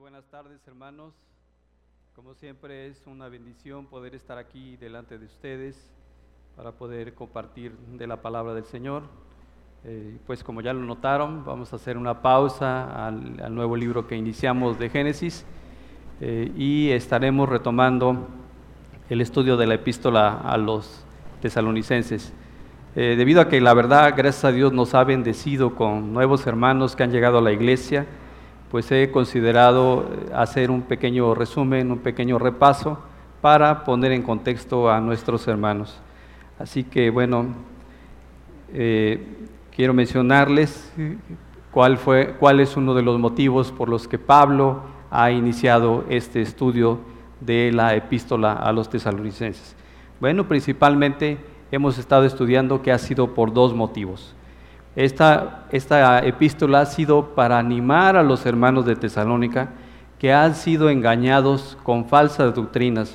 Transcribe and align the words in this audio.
Buenas 0.00 0.24
tardes 0.30 0.66
hermanos. 0.66 1.12
Como 2.14 2.32
siempre 2.32 2.86
es 2.86 3.06
una 3.06 3.28
bendición 3.28 3.84
poder 3.84 4.14
estar 4.14 4.38
aquí 4.38 4.78
delante 4.78 5.18
de 5.18 5.26
ustedes 5.26 5.92
para 6.56 6.72
poder 6.72 7.12
compartir 7.12 7.76
de 7.76 8.06
la 8.06 8.22
palabra 8.22 8.54
del 8.54 8.64
Señor. 8.64 9.02
Eh, 9.84 10.16
pues 10.26 10.42
como 10.42 10.62
ya 10.62 10.72
lo 10.72 10.80
notaron, 10.80 11.44
vamos 11.44 11.74
a 11.74 11.76
hacer 11.76 11.98
una 11.98 12.22
pausa 12.22 13.06
al, 13.06 13.38
al 13.38 13.54
nuevo 13.54 13.76
libro 13.76 14.06
que 14.06 14.16
iniciamos 14.16 14.78
de 14.78 14.88
Génesis 14.88 15.44
eh, 16.22 16.50
y 16.56 16.88
estaremos 16.92 17.46
retomando 17.46 18.28
el 19.10 19.20
estudio 19.20 19.58
de 19.58 19.66
la 19.66 19.74
epístola 19.74 20.40
a 20.40 20.56
los 20.56 21.04
tesalonicenses. 21.42 22.32
Eh, 22.94 23.14
debido 23.18 23.42
a 23.42 23.48
que 23.50 23.60
la 23.60 23.74
verdad, 23.74 24.14
gracias 24.16 24.46
a 24.46 24.52
Dios, 24.52 24.72
nos 24.72 24.94
ha 24.94 25.04
bendecido 25.04 25.74
con 25.74 26.14
nuevos 26.14 26.46
hermanos 26.46 26.96
que 26.96 27.02
han 27.02 27.10
llegado 27.10 27.38
a 27.38 27.42
la 27.42 27.52
iglesia, 27.52 28.06
pues 28.76 28.92
he 28.92 29.10
considerado 29.10 30.06
hacer 30.34 30.70
un 30.70 30.82
pequeño 30.82 31.34
resumen, 31.34 31.90
un 31.90 32.00
pequeño 32.00 32.38
repaso 32.38 32.98
para 33.40 33.84
poner 33.84 34.12
en 34.12 34.20
contexto 34.20 34.90
a 34.90 35.00
nuestros 35.00 35.48
hermanos. 35.48 35.98
Así 36.58 36.84
que 36.84 37.08
bueno, 37.08 37.46
eh, 38.74 39.26
quiero 39.74 39.94
mencionarles 39.94 40.92
cuál, 41.70 41.96
fue, 41.96 42.34
cuál 42.38 42.60
es 42.60 42.76
uno 42.76 42.92
de 42.92 43.00
los 43.00 43.18
motivos 43.18 43.72
por 43.72 43.88
los 43.88 44.06
que 44.06 44.18
Pablo 44.18 44.82
ha 45.10 45.30
iniciado 45.30 46.04
este 46.10 46.42
estudio 46.42 46.98
de 47.40 47.72
la 47.72 47.94
epístola 47.94 48.52
a 48.52 48.72
los 48.72 48.90
tesalonicenses. 48.90 49.74
Bueno, 50.20 50.46
principalmente 50.48 51.38
hemos 51.70 51.96
estado 51.96 52.26
estudiando 52.26 52.82
que 52.82 52.92
ha 52.92 52.98
sido 52.98 53.32
por 53.32 53.54
dos 53.54 53.72
motivos. 53.72 54.35
Esta, 54.96 55.66
epístola 56.24 56.80
ha 56.80 56.86
sido 56.86 57.34
para 57.34 57.58
animar 57.58 58.16
a 58.16 58.22
los 58.22 58.46
hermanos 58.46 58.86
de 58.86 58.96
Tesalónica 58.96 59.68
que 60.18 60.32
han 60.32 60.54
sido 60.54 60.88
engañados 60.88 61.76
con 61.82 62.06
falsas 62.06 62.54
doctrinas, 62.54 63.14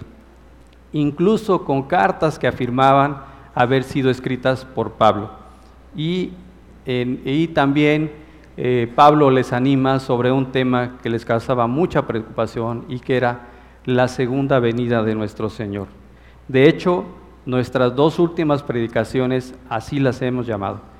incluso 0.93 1.65
con 1.65 1.81
cartas 1.81 2.37
que 2.37 2.45
afirmaban 2.45 3.17
haber 3.55 3.83
sido 3.83 4.11
escritas 4.11 4.63
por 4.63 4.91
Pablo. 4.91 5.31
Y, 5.95 6.33
y 6.85 7.47
también 7.47 8.11
eh, 8.57 8.87
Pablo 8.93 9.31
les 9.31 9.51
anima 9.51 9.99
sobre 9.99 10.31
un 10.31 10.51
tema 10.51 10.99
que 11.01 11.09
les 11.09 11.25
causaba 11.25 11.65
mucha 11.65 12.05
preocupación 12.05 12.85
y 12.89 12.99
que 12.99 13.17
era 13.17 13.47
la 13.85 14.07
segunda 14.07 14.59
venida 14.59 15.01
de 15.01 15.15
nuestro 15.15 15.49
Señor. 15.49 15.87
De 16.47 16.69
hecho, 16.69 17.05
nuestras 17.47 17.95
dos 17.95 18.19
últimas 18.19 18.61
predicaciones 18.61 19.55
así 19.67 19.99
las 19.99 20.21
hemos 20.21 20.45
llamado 20.45 20.90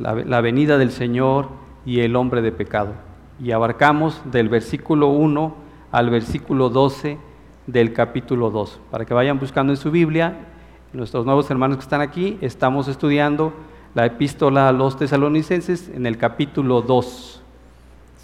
la, 0.00 0.40
venida 0.40 0.78
del 0.78 0.90
Señor 0.90 1.48
y 1.84 2.00
el 2.00 2.16
hombre 2.16 2.42
de 2.42 2.52
pecado. 2.52 2.94
Y 3.42 3.52
abarcamos 3.52 4.20
del 4.24 4.48
versículo 4.48 5.08
1 5.08 5.54
al 5.92 6.10
versículo 6.10 6.68
12 6.68 7.18
del 7.66 7.92
capítulo 7.92 8.50
2. 8.50 8.80
Para 8.90 9.04
que 9.04 9.14
vayan 9.14 9.38
buscando 9.38 9.72
en 9.72 9.76
su 9.76 9.90
Biblia, 9.90 10.46
nuestros 10.92 11.24
nuevos 11.24 11.50
hermanos 11.50 11.78
que 11.78 11.82
están 11.82 12.00
aquí, 12.00 12.38
estamos 12.40 12.88
estudiando 12.88 13.52
la 13.94 14.06
epístola 14.06 14.68
a 14.68 14.72
los 14.72 14.96
tesalonicenses 14.96 15.88
en 15.88 16.06
el 16.06 16.16
capítulo 16.16 16.82
2. 16.82 17.42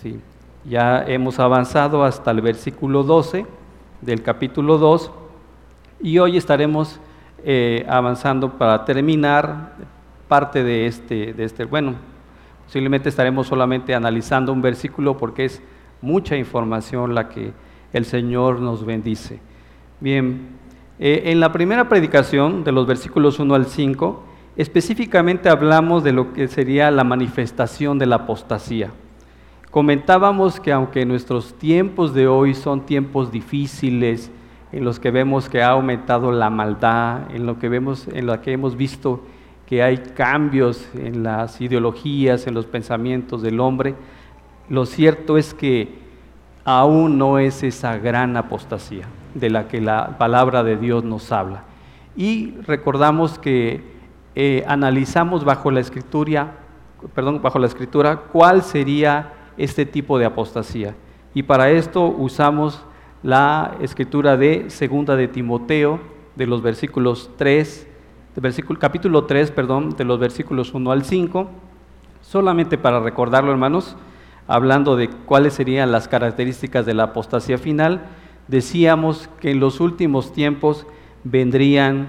Sí, 0.02 0.20
ya 0.64 1.04
hemos 1.06 1.38
avanzado 1.38 2.04
hasta 2.04 2.30
el 2.30 2.40
versículo 2.40 3.02
12 3.02 3.46
del 4.00 4.22
capítulo 4.22 4.78
2 4.78 5.10
y 6.00 6.18
hoy 6.18 6.36
estaremos 6.36 7.00
eh, 7.44 7.84
avanzando 7.88 8.58
para 8.58 8.84
terminar 8.84 9.74
parte 10.28 10.62
de 10.62 10.86
este, 10.86 11.32
de 11.32 11.44
este, 11.44 11.64
bueno, 11.64 11.94
posiblemente 12.64 13.08
estaremos 13.08 13.46
solamente 13.46 13.94
analizando 13.94 14.52
un 14.52 14.62
versículo 14.62 15.16
porque 15.16 15.44
es 15.44 15.62
mucha 16.00 16.36
información 16.36 17.14
la 17.14 17.28
que 17.28 17.52
el 17.92 18.04
Señor 18.04 18.60
nos 18.60 18.84
bendice. 18.84 19.40
Bien, 20.00 20.48
eh, 20.98 21.22
en 21.26 21.40
la 21.40 21.52
primera 21.52 21.88
predicación 21.88 22.64
de 22.64 22.72
los 22.72 22.86
versículos 22.86 23.38
1 23.38 23.54
al 23.54 23.66
5, 23.66 24.24
específicamente 24.56 25.48
hablamos 25.48 26.04
de 26.04 26.12
lo 26.12 26.32
que 26.32 26.48
sería 26.48 26.90
la 26.90 27.04
manifestación 27.04 27.98
de 27.98 28.06
la 28.06 28.16
apostasía. 28.16 28.90
Comentábamos 29.70 30.60
que 30.60 30.72
aunque 30.72 31.04
nuestros 31.04 31.54
tiempos 31.54 32.14
de 32.14 32.28
hoy 32.28 32.54
son 32.54 32.86
tiempos 32.86 33.32
difíciles, 33.32 34.30
en 34.70 34.84
los 34.84 35.00
que 35.00 35.10
vemos 35.10 35.48
que 35.48 35.62
ha 35.62 35.70
aumentado 35.70 36.32
la 36.32 36.50
maldad, 36.50 37.30
en 37.34 37.46
lo 37.46 37.58
que 37.58 37.68
vemos, 37.68 38.08
en 38.08 38.26
lo 38.26 38.40
que 38.40 38.52
hemos 38.52 38.76
visto 38.76 39.22
que 39.66 39.82
hay 39.82 39.98
cambios 39.98 40.88
en 40.94 41.22
las 41.22 41.60
ideologías, 41.60 42.46
en 42.46 42.54
los 42.54 42.66
pensamientos 42.66 43.42
del 43.42 43.60
hombre, 43.60 43.94
lo 44.68 44.86
cierto 44.86 45.38
es 45.38 45.54
que 45.54 45.98
aún 46.64 47.18
no 47.18 47.38
es 47.38 47.62
esa 47.62 47.98
gran 47.98 48.36
apostasía 48.36 49.06
de 49.34 49.50
la 49.50 49.68
que 49.68 49.80
la 49.80 50.16
palabra 50.18 50.62
de 50.62 50.76
Dios 50.76 51.04
nos 51.04 51.32
habla. 51.32 51.64
Y 52.16 52.54
recordamos 52.66 53.38
que 53.38 53.82
eh, 54.34 54.64
analizamos 54.66 55.44
bajo 55.44 55.70
la 55.70 55.80
escritura, 55.80 56.58
perdón, 57.14 57.42
bajo 57.42 57.58
la 57.58 57.66
escritura, 57.66 58.16
cuál 58.16 58.62
sería 58.62 59.32
este 59.56 59.84
tipo 59.86 60.18
de 60.18 60.24
apostasía. 60.24 60.94
Y 61.34 61.42
para 61.42 61.70
esto 61.70 62.06
usamos 62.06 62.84
la 63.22 63.76
escritura 63.80 64.36
de 64.36 64.70
segunda 64.70 65.16
de 65.16 65.28
Timoteo, 65.28 66.00
de 66.36 66.46
los 66.46 66.62
versículos 66.62 67.30
3 67.36 67.88
versículo, 68.40 68.78
capítulo 68.78 69.24
3, 69.24 69.50
perdón, 69.50 69.90
de 69.96 70.04
los 70.04 70.18
versículos 70.18 70.74
1 70.74 70.90
al 70.90 71.04
5, 71.04 71.48
solamente 72.20 72.78
para 72.78 73.00
recordarlo, 73.00 73.52
hermanos, 73.52 73.96
hablando 74.46 74.96
de 74.96 75.08
cuáles 75.08 75.54
serían 75.54 75.92
las 75.92 76.08
características 76.08 76.84
de 76.86 76.94
la 76.94 77.04
apostasía 77.04 77.58
final, 77.58 78.02
decíamos 78.48 79.28
que 79.40 79.50
en 79.52 79.60
los 79.60 79.80
últimos 79.80 80.32
tiempos 80.32 80.86
vendrían 81.22 82.08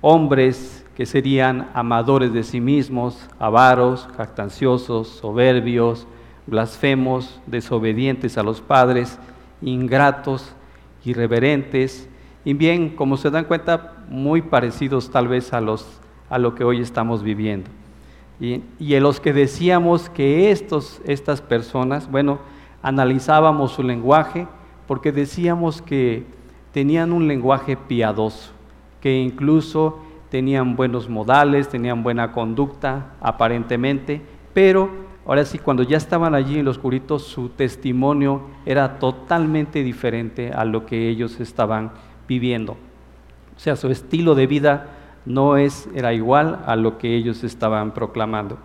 hombres 0.00 0.86
que 0.96 1.06
serían 1.06 1.70
amadores 1.72 2.32
de 2.32 2.42
sí 2.42 2.60
mismos, 2.60 3.28
avaros, 3.38 4.08
jactanciosos, 4.16 5.08
soberbios, 5.08 6.06
blasfemos, 6.46 7.40
desobedientes 7.46 8.36
a 8.36 8.42
los 8.42 8.60
padres, 8.60 9.18
ingratos, 9.62 10.52
irreverentes, 11.04 12.09
y 12.44 12.54
bien, 12.54 12.90
como 12.90 13.16
se 13.16 13.30
dan 13.30 13.44
cuenta, 13.44 13.94
muy 14.08 14.42
parecidos 14.42 15.10
tal 15.10 15.28
vez 15.28 15.52
a, 15.52 15.60
los, 15.60 16.00
a 16.28 16.38
lo 16.38 16.54
que 16.54 16.64
hoy 16.64 16.80
estamos 16.80 17.22
viviendo. 17.22 17.70
Y, 18.40 18.62
y 18.78 18.94
en 18.94 19.02
los 19.02 19.20
que 19.20 19.32
decíamos 19.32 20.08
que 20.08 20.50
estos, 20.50 21.00
estas 21.04 21.42
personas, 21.42 22.10
bueno, 22.10 22.38
analizábamos 22.82 23.72
su 23.72 23.82
lenguaje 23.82 24.46
porque 24.86 25.12
decíamos 25.12 25.82
que 25.82 26.24
tenían 26.72 27.12
un 27.12 27.28
lenguaje 27.28 27.76
piadoso, 27.76 28.52
que 29.00 29.20
incluso 29.20 29.98
tenían 30.30 30.76
buenos 30.76 31.08
modales, 31.08 31.68
tenían 31.68 32.02
buena 32.02 32.32
conducta 32.32 33.12
aparentemente, 33.20 34.22
pero 34.54 34.90
ahora 35.26 35.44
sí, 35.44 35.58
cuando 35.58 35.82
ya 35.82 35.96
estaban 35.96 36.34
allí 36.34 36.58
en 36.58 36.64
los 36.64 36.76
oscurito, 36.76 37.18
su 37.18 37.50
testimonio 37.50 38.42
era 38.64 38.98
totalmente 38.98 39.82
diferente 39.82 40.52
a 40.52 40.64
lo 40.64 40.86
que 40.86 41.08
ellos 41.08 41.40
estaban 41.40 41.92
viviendo. 42.30 42.74
O 43.56 43.58
sea, 43.58 43.74
su 43.74 43.88
estilo 43.88 44.36
de 44.36 44.46
vida 44.46 44.86
no 45.26 45.56
es, 45.56 45.88
era 45.96 46.14
igual 46.14 46.60
a 46.64 46.76
lo 46.76 46.96
que 46.96 47.16
ellos 47.16 47.42
estaban 47.42 47.92
proclamando. 47.92 48.56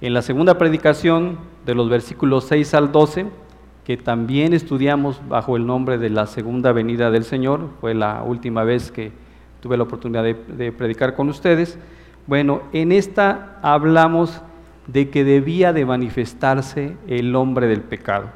En 0.00 0.14
la 0.14 0.22
segunda 0.22 0.56
predicación, 0.56 1.38
de 1.66 1.74
los 1.74 1.90
versículos 1.90 2.44
6 2.44 2.72
al 2.72 2.90
12, 2.90 3.26
que 3.84 3.98
también 3.98 4.54
estudiamos 4.54 5.20
bajo 5.28 5.58
el 5.58 5.66
nombre 5.66 5.98
de 5.98 6.08
la 6.08 6.26
segunda 6.26 6.72
venida 6.72 7.10
del 7.10 7.24
Señor, 7.24 7.68
fue 7.82 7.92
la 7.94 8.22
última 8.22 8.64
vez 8.64 8.90
que 8.90 9.12
tuve 9.60 9.76
la 9.76 9.82
oportunidad 9.82 10.24
de, 10.24 10.34
de 10.34 10.72
predicar 10.72 11.14
con 11.14 11.28
ustedes. 11.28 11.78
Bueno, 12.26 12.62
en 12.72 12.92
esta 12.92 13.58
hablamos 13.60 14.40
de 14.86 15.10
que 15.10 15.22
debía 15.22 15.74
de 15.74 15.84
manifestarse 15.84 16.96
el 17.06 17.36
hombre 17.36 17.66
del 17.66 17.82
pecado, 17.82 18.30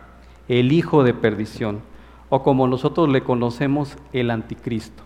el 0.48 0.70
hijo 0.70 1.02
de 1.02 1.14
perdición 1.14 1.93
o 2.34 2.42
como 2.42 2.66
nosotros 2.66 3.08
le 3.08 3.22
conocemos, 3.22 3.96
el 4.12 4.28
anticristo. 4.28 5.04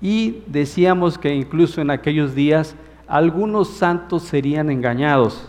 Y 0.00 0.42
decíamos 0.48 1.18
que 1.18 1.32
incluso 1.32 1.80
en 1.80 1.88
aquellos 1.88 2.34
días 2.34 2.74
algunos 3.06 3.68
santos 3.68 4.24
serían 4.24 4.70
engañados. 4.70 5.48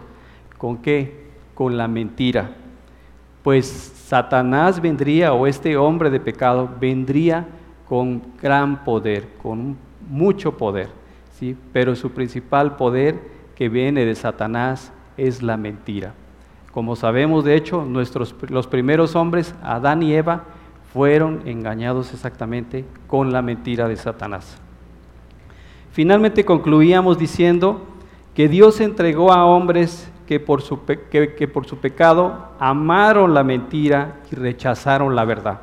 ¿Con 0.60 0.78
qué? 0.78 1.26
Con 1.56 1.78
la 1.78 1.88
mentira. 1.88 2.52
Pues 3.42 3.66
Satanás 3.66 4.80
vendría, 4.80 5.34
o 5.34 5.48
este 5.48 5.76
hombre 5.78 6.12
de 6.12 6.20
pecado, 6.20 6.70
vendría 6.80 7.48
con 7.90 8.22
gran 8.40 8.84
poder, 8.84 9.28
con 9.42 9.78
mucho 10.08 10.56
poder. 10.56 10.90
¿sí? 11.40 11.58
Pero 11.74 11.96
su 11.96 12.12
principal 12.12 12.76
poder 12.76 13.20
que 13.56 13.68
viene 13.68 14.06
de 14.06 14.14
Satanás 14.14 14.94
es 15.18 15.42
la 15.42 15.58
mentira. 15.58 16.14
Como 16.72 16.96
sabemos, 16.96 17.44
de 17.46 17.56
hecho, 17.56 17.84
nuestros, 17.84 18.36
los 18.48 18.68
primeros 18.68 19.16
hombres, 19.16 19.56
Adán 19.64 20.04
y 20.04 20.14
Eva, 20.14 20.44
fueron 20.96 21.42
engañados 21.44 22.14
exactamente 22.14 22.86
con 23.06 23.34
la 23.34 23.42
mentira 23.42 23.90
de 23.90 23.98
Satanás. 23.98 24.58
Finalmente 25.92 26.46
concluíamos 26.46 27.18
diciendo 27.20 27.82
que 28.34 28.48
Dios 28.48 28.80
entregó 28.80 29.34
a 29.34 29.46
hombres 29.46 30.10
que 30.26 30.40
por, 30.40 30.62
su 30.62 30.80
que 30.86 31.50
por 31.52 31.68
su 31.68 31.80
pecado 31.80 32.48
amaron 32.60 33.34
la 33.34 33.44
mentira 33.44 34.22
y 34.32 34.36
rechazaron 34.36 35.18
la 35.18 35.26
verdad. 35.26 35.60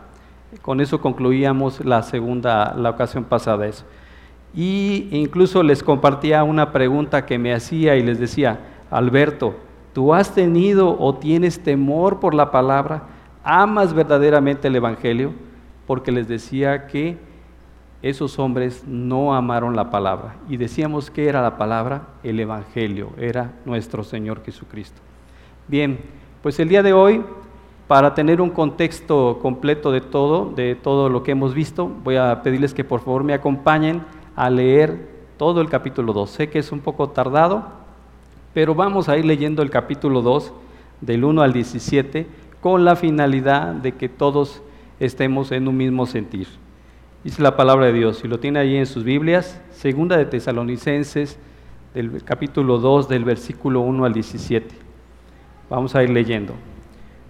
Con 0.60 0.82
eso 0.82 1.00
concluíamos 1.00 1.82
la 1.82 2.02
segunda, 2.02 2.74
la 2.76 2.90
ocasión 2.90 3.24
pasada 3.24 3.66
eso. 3.66 3.86
Y 4.54 5.08
incluso 5.12 5.62
les 5.62 5.82
compartía 5.82 6.44
una 6.44 6.72
pregunta 6.72 7.24
que 7.24 7.38
me 7.38 7.54
hacía 7.54 7.96
y 7.96 8.02
les 8.02 8.20
decía, 8.20 8.60
Alberto, 8.90 9.54
¿tú 9.94 10.12
has 10.12 10.34
tenido 10.34 10.94
o 11.00 11.14
tienes 11.14 11.62
temor 11.62 12.20
por 12.20 12.34
la 12.34 12.50
palabra? 12.50 13.04
¿Amas 13.44 13.92
verdaderamente 13.92 14.68
el 14.68 14.76
Evangelio? 14.76 15.32
Porque 15.86 16.12
les 16.12 16.28
decía 16.28 16.86
que 16.86 17.18
esos 18.00 18.38
hombres 18.38 18.84
no 18.86 19.34
amaron 19.34 19.74
la 19.74 19.90
palabra. 19.90 20.36
Y 20.48 20.56
decíamos 20.56 21.10
que 21.10 21.28
era 21.28 21.42
la 21.42 21.56
palabra, 21.56 22.08
el 22.22 22.38
Evangelio, 22.38 23.10
era 23.16 23.52
nuestro 23.64 24.04
Señor 24.04 24.44
Jesucristo. 24.44 25.00
Bien, 25.66 25.98
pues 26.42 26.58
el 26.60 26.68
día 26.68 26.82
de 26.82 26.92
hoy, 26.92 27.24
para 27.88 28.14
tener 28.14 28.40
un 28.40 28.50
contexto 28.50 29.38
completo 29.42 29.90
de 29.90 30.00
todo, 30.00 30.50
de 30.54 30.76
todo 30.76 31.08
lo 31.08 31.22
que 31.22 31.32
hemos 31.32 31.54
visto, 31.54 31.90
voy 32.04 32.16
a 32.16 32.42
pedirles 32.42 32.74
que 32.74 32.84
por 32.84 33.00
favor 33.00 33.24
me 33.24 33.34
acompañen 33.34 34.02
a 34.36 34.50
leer 34.50 35.08
todo 35.36 35.60
el 35.60 35.68
capítulo 35.68 36.12
2. 36.12 36.30
Sé 36.30 36.48
que 36.48 36.60
es 36.60 36.70
un 36.70 36.80
poco 36.80 37.10
tardado, 37.10 37.64
pero 38.54 38.74
vamos 38.74 39.08
a 39.08 39.16
ir 39.16 39.24
leyendo 39.24 39.62
el 39.62 39.70
capítulo 39.70 40.22
2 40.22 40.52
del 41.00 41.24
1 41.24 41.42
al 41.42 41.52
17 41.52 42.41
con 42.62 42.84
la 42.84 42.94
finalidad 42.94 43.74
de 43.74 43.92
que 43.92 44.08
todos 44.08 44.62
estemos 45.00 45.50
en 45.50 45.66
un 45.66 45.76
mismo 45.76 46.06
sentir. 46.06 46.46
Dice 47.24 47.42
la 47.42 47.56
palabra 47.56 47.86
de 47.86 47.92
Dios, 47.92 48.18
si 48.18 48.28
lo 48.28 48.38
tiene 48.38 48.60
ahí 48.60 48.76
en 48.76 48.86
sus 48.86 49.02
Biblias, 49.02 49.60
segunda 49.72 50.16
de 50.16 50.26
Tesalonicenses, 50.26 51.40
del 51.92 52.22
capítulo 52.22 52.78
2, 52.78 53.08
del 53.08 53.24
versículo 53.24 53.80
1 53.80 54.04
al 54.04 54.14
17. 54.14 54.76
Vamos 55.68 55.96
a 55.96 56.04
ir 56.04 56.10
leyendo. 56.10 56.54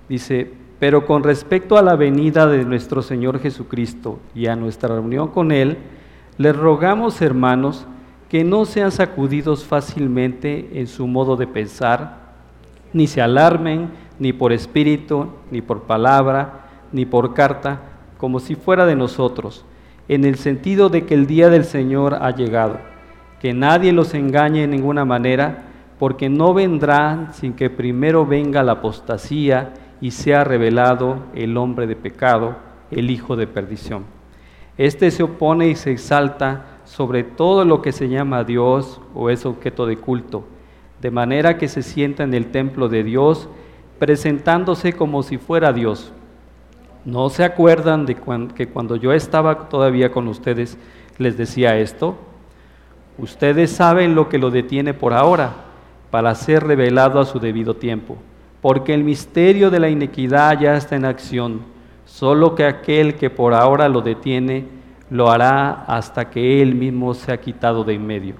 Dice, 0.06 0.50
pero 0.79 1.06
con 1.06 1.23
respecto 1.23 1.79
a 1.79 1.82
la 1.82 1.96
venida 1.96 2.46
de 2.46 2.67
nuestro 2.67 3.00
Señor 3.00 3.40
Jesucristo 3.40 4.20
y 4.34 4.49
a 4.49 4.56
nuestra 4.56 4.94
reunión 4.94 5.29
con 5.29 5.50
Él, 5.50 5.79
les 6.37 6.55
rogamos, 6.55 7.23
hermanos, 7.23 7.87
que 8.29 8.44
no 8.44 8.67
sean 8.67 8.93
sacudidos 8.93 9.64
fácilmente 9.64 10.79
en 10.79 10.87
su 10.87 11.06
modo 11.06 11.37
de 11.37 11.46
pensar, 11.46 12.34
ni 12.93 13.06
se 13.06 13.23
alarmen, 13.23 13.90
ni 14.22 14.32
por 14.32 14.52
espíritu, 14.52 15.26
ni 15.50 15.62
por 15.62 15.82
palabra, 15.82 16.69
ni 16.92 17.04
por 17.06 17.34
carta, 17.34 17.80
como 18.19 18.38
si 18.38 18.54
fuera 18.54 18.86
de 18.86 18.94
nosotros 18.94 19.64
en 20.06 20.24
el 20.24 20.36
sentido 20.36 20.88
de 20.90 21.06
que 21.06 21.14
el 21.14 21.26
día 21.26 21.48
del 21.48 21.64
Señor 21.64 22.14
ha 22.20 22.30
llegado, 22.30 22.78
que 23.40 23.52
nadie 23.52 23.92
los 23.92 24.14
engañe 24.14 24.62
en 24.62 24.70
ninguna 24.70 25.04
manera, 25.04 25.64
porque 25.98 26.28
no 26.28 26.54
vendrán 26.54 27.34
sin 27.34 27.54
que 27.54 27.69
primero 27.69 28.24
venga 28.24 28.62
la 28.62 28.72
apostasía 28.72 29.74
y 30.00 30.12
sea 30.12 30.44
revelado 30.44 31.24
el 31.34 31.56
hombre 31.56 31.88
de 31.88 31.96
pecado, 31.96 32.56
el 32.92 33.10
hijo 33.10 33.34
de 33.34 33.48
perdición. 33.48 34.04
Este 34.78 35.10
se 35.10 35.24
opone 35.24 35.69
y 35.69 35.74
se 35.74 35.90
exalta 35.90 36.80
sobre 36.84 37.24
todo 37.24 37.64
lo 37.64 37.82
que 37.82 37.90
se 37.90 38.08
llama 38.08 38.44
Dios 38.44 39.00
o 39.16 39.30
es 39.30 39.44
objeto 39.46 39.86
de 39.86 39.96
culto, 39.96 40.44
de 41.00 41.10
manera 41.10 41.58
que 41.58 41.69
se 41.69 41.82
sienta 41.82 42.22
en 42.22 42.34
el 42.34 42.52
templo 42.52 42.88
de 42.88 43.02
Dios, 43.02 43.48
presentándose 44.02 44.94
como 44.94 45.22
si 45.22 45.38
fuera 45.38 45.72
Dios 45.72 46.12
¿No 47.04 47.31
se 47.31 47.44
acuerdan 47.44 48.04
de 48.04 48.16
que 48.56 48.66
cuando 48.66 48.96
yo 48.96 49.12
estaba 49.12 49.69
todavía 49.69 50.10
con 50.10 50.26
ustedes 50.26 50.76
les 51.19 51.37
decía 51.37 51.78
esto? 51.78 52.16
Ustedes 53.16 53.70
saben 53.70 54.16
lo 54.16 54.28
que 54.28 54.38
lo 54.38 54.50
detiene 54.50 54.93
por 54.93 55.12
ahora, 55.12 55.52
para 56.10 56.34
ser 56.34 56.64
revelado 56.64 57.20
a 57.20 57.25
su 57.25 57.38
debido 57.38 57.75
tiempo, 57.75 58.16
porque 58.60 58.93
el 58.93 59.04
misterio 59.04 59.70
de 59.70 59.78
la 59.78 59.88
iniquidad 59.88 60.58
ya 60.58 60.76
está 60.76 60.96
en 60.96 61.05
acción, 61.05 61.60
solo 62.05 62.56
que 62.56 62.64
aquel 62.64 63.14
que 63.14 63.31
por 63.31 63.55
ahora 63.55 63.88
lo 63.88 64.00
detiene 64.00 64.66
lo 65.10 65.31
hará 65.31 65.84
hasta 65.87 66.28
que 66.28 66.60
él 66.60 66.75
mismo 66.75 67.14
se 67.14 67.31
ha 67.31 67.40
quitado 67.40 67.84
de 67.84 67.94
en 67.94 68.05
medio. 68.05 68.34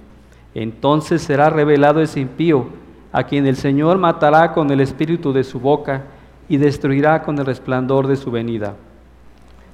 Entonces 0.55 1.23
será 1.23 1.51
revelado 1.51 2.01
ese 2.01 2.19
impío, 2.19 2.67
a 3.13 3.25
quien 3.25 3.47
el 3.47 3.57
Señor 3.57 3.99
matará 3.99 4.53
con 4.53 4.71
el 4.71 4.81
espíritu 4.81 5.33
de 5.33 5.45
su 5.45 5.61
boca, 5.61 6.03
y 6.49 6.57
destruirá 6.59 7.23
con 7.23 7.39
el 7.39 7.47
resplandor 7.47 8.07
de 8.07 8.17
su 8.17 8.31
venida. 8.31 8.75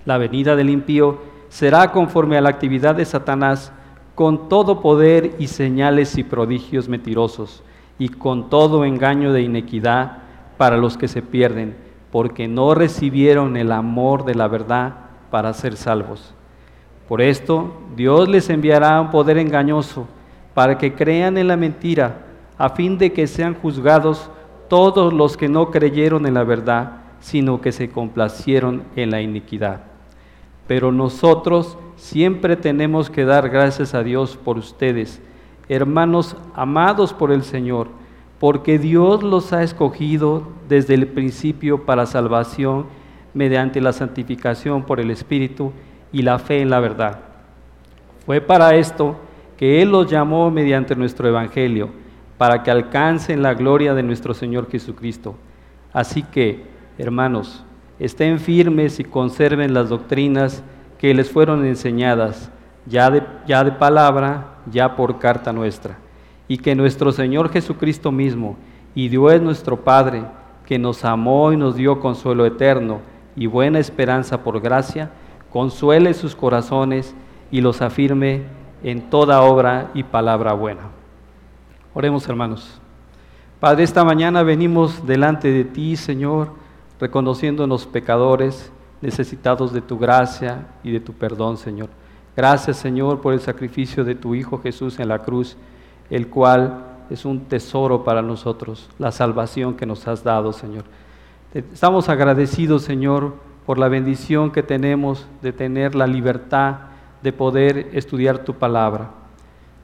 La 0.05 0.19
venida 0.19 0.55
del 0.55 0.71
impío 0.71 1.19
será 1.49 1.91
conforme 1.91 2.37
a 2.37 2.41
la 2.41 2.51
actividad 2.51 2.95
de 2.95 3.05
Satanás, 3.05 3.73
con 4.15 4.49
todo 4.49 4.81
poder 4.81 5.35
y 5.39 5.47
señales 5.49 6.19
y 6.19 6.25
prodigios 6.25 6.89
mentirosos, 6.89 7.63
y 7.99 8.09
con 8.11 8.49
todo 8.49 8.85
engaño 8.85 9.33
de 9.33 9.43
inequidad 9.43 10.19
para 10.57 10.77
los 10.77 10.97
que 10.97 11.09
se 11.09 11.23
pierden, 11.23 11.77
porque 12.13 12.47
no 12.47 12.75
recibieron 12.75 13.57
el 13.57 13.73
amor 13.73 14.25
de 14.25 14.35
la 14.35 14.47
verdad 14.47 14.95
para 15.31 15.53
ser 15.55 15.77
salvos. 15.77 16.33
Por 17.09 17.21
esto, 17.21 17.73
Dios 17.97 18.29
les 18.29 18.51
enviará 18.51 19.01
un 19.01 19.11
poder 19.11 19.39
engañoso 19.39 20.07
para 20.55 20.79
que 20.79 20.95
crean 20.95 21.39
en 21.39 21.49
la 21.49 21.57
mentira, 21.57 22.28
a 22.59 22.71
fin 22.71 22.99
de 22.99 23.13
que 23.13 23.27
sean 23.27 23.55
juzgados 23.55 24.31
todos 24.69 25.13
los 25.13 25.37
que 25.37 25.49
no 25.49 25.71
creyeron 25.71 26.27
en 26.27 26.35
la 26.35 26.45
verdad, 26.45 26.99
sino 27.21 27.61
que 27.61 27.73
se 27.73 27.89
complacieron 27.89 28.83
en 28.97 29.11
la 29.11 29.23
iniquidad. 29.23 29.83
Pero 30.67 30.93
nosotros 30.93 31.79
siempre 31.97 32.57
tenemos 32.57 33.09
que 33.11 33.25
dar 33.25 33.49
gracias 33.49 33.95
a 33.95 34.03
Dios 34.03 34.37
por 34.37 34.59
ustedes, 34.59 35.23
hermanos 35.69 36.37
amados 36.55 37.15
por 37.15 37.33
el 37.33 37.43
Señor, 37.43 37.89
porque 38.39 38.79
Dios 38.79 39.23
los 39.23 39.53
ha 39.53 39.63
escogido 39.63 40.49
desde 40.69 40.95
el 40.95 41.07
principio 41.07 41.87
para 41.87 42.07
salvación 42.07 42.87
mediante 43.35 43.81
la 43.81 43.93
santificación 43.93 44.83
por 44.83 45.01
el 45.01 45.11
Espíritu 45.11 45.73
y 46.13 46.23
la 46.23 46.39
fe 46.39 46.61
en 46.61 46.71
la 46.71 46.81
verdad. 46.81 47.21
Fue 48.27 48.41
para 48.41 48.75
esto 48.75 49.17
que 49.57 49.83
Él 49.83 49.91
los 49.91 50.11
llamó 50.11 50.51
mediante 50.51 50.95
nuestro 50.95 51.29
Evangelio 51.29 51.91
para 52.39 52.63
que 52.63 52.71
alcancen 52.71 53.43
la 53.43 53.55
gloria 53.55 53.95
de 53.95 54.05
nuestro 54.05 54.33
Señor 54.33 54.71
Jesucristo. 54.71 55.35
Así 55.93 56.23
que, 56.23 56.63
hermanos, 56.97 57.65
estén 57.99 58.39
firmes 58.39 59.01
y 59.01 59.05
conserven 59.05 59.75
las 59.75 59.89
doctrinas 59.89 60.63
que 60.99 61.13
les 61.13 61.31
fueron 61.31 61.67
enseñadas, 61.67 62.51
ya 62.87 63.11
de, 63.11 63.73
palabra, 63.73 64.55
ya 64.71 64.95
por 64.97 65.19
carta 65.19 65.53
nuestra. 65.53 65.99
Y 66.47 66.59
que 66.59 66.75
nuestro 66.75 67.13
Señor 67.13 67.51
Jesucristo 67.51 68.13
mismo, 68.13 68.57
y 68.95 69.09
Dios 69.09 69.43
nuestro 69.43 69.77
Padre, 69.85 70.23
que 70.65 70.79
nos 70.79 71.05
amó 71.05 71.53
y 71.53 71.57
nos 71.57 71.77
dio 71.77 72.01
consuelo 72.01 72.47
eterno 72.47 73.01
y 73.37 73.47
buena 73.47 73.79
esperanza 73.79 74.43
por 74.43 74.61
gracia, 74.61 75.11
consuele 75.51 76.15
sus 76.15 76.35
corazones 76.35 77.15
y 77.51 77.61
los 77.61 77.83
afirme 77.83 78.43
en 78.83 79.11
toda 79.11 79.43
obra 79.43 79.91
y 79.95 80.03
palabra 80.03 80.53
buena. 80.53 80.98
Oremos 81.99 82.29
hermanos. 82.29 82.81
Padre, 83.59 83.83
esta 83.83 84.05
mañana 84.05 84.45
venimos 84.45 85.05
delante 85.05 85.51
de 85.51 85.65
ti, 85.65 85.97
Señor, 85.97 86.53
reconociéndonos 87.01 87.89
pecadores, 87.89 88.71
necesitados 89.01 89.73
de 89.73 89.81
tu 89.81 89.99
gracia 89.99 90.69
y 90.85 90.93
de 90.93 91.01
tu 91.01 91.13
perdón, 91.13 91.57
Señor. 91.57 91.89
Gracias, 92.37 92.77
Señor, 92.77 93.21
por 93.21 93.33
el 93.33 93.41
sacrificio 93.41 94.05
de 94.05 94.15
tu 94.15 94.37
Hijo 94.37 94.61
Jesús 94.61 95.01
en 95.01 95.09
la 95.09 95.19
cruz, 95.19 95.57
el 96.09 96.29
cual 96.29 96.85
es 97.11 97.25
un 97.25 97.47
tesoro 97.47 98.05
para 98.05 98.23
nosotros, 98.23 98.89
la 99.01 99.11
salvación 99.11 99.75
que 99.75 99.85
nos 99.85 100.07
has 100.07 100.23
dado, 100.23 100.53
Señor. 100.53 100.85
Estamos 101.53 102.09
agradecidos, 102.09 102.83
Señor, 102.83 103.35
por 103.67 103.77
la 103.77 103.89
bendición 103.89 104.53
que 104.53 104.63
tenemos 104.63 105.27
de 105.43 105.53
tener 105.53 105.97
la 105.97 106.07
libertad 106.07 106.77
de 107.25 107.33
poder 107.33 107.91
estudiar 107.93 108.45
tu 108.45 108.55
palabra. 108.55 109.11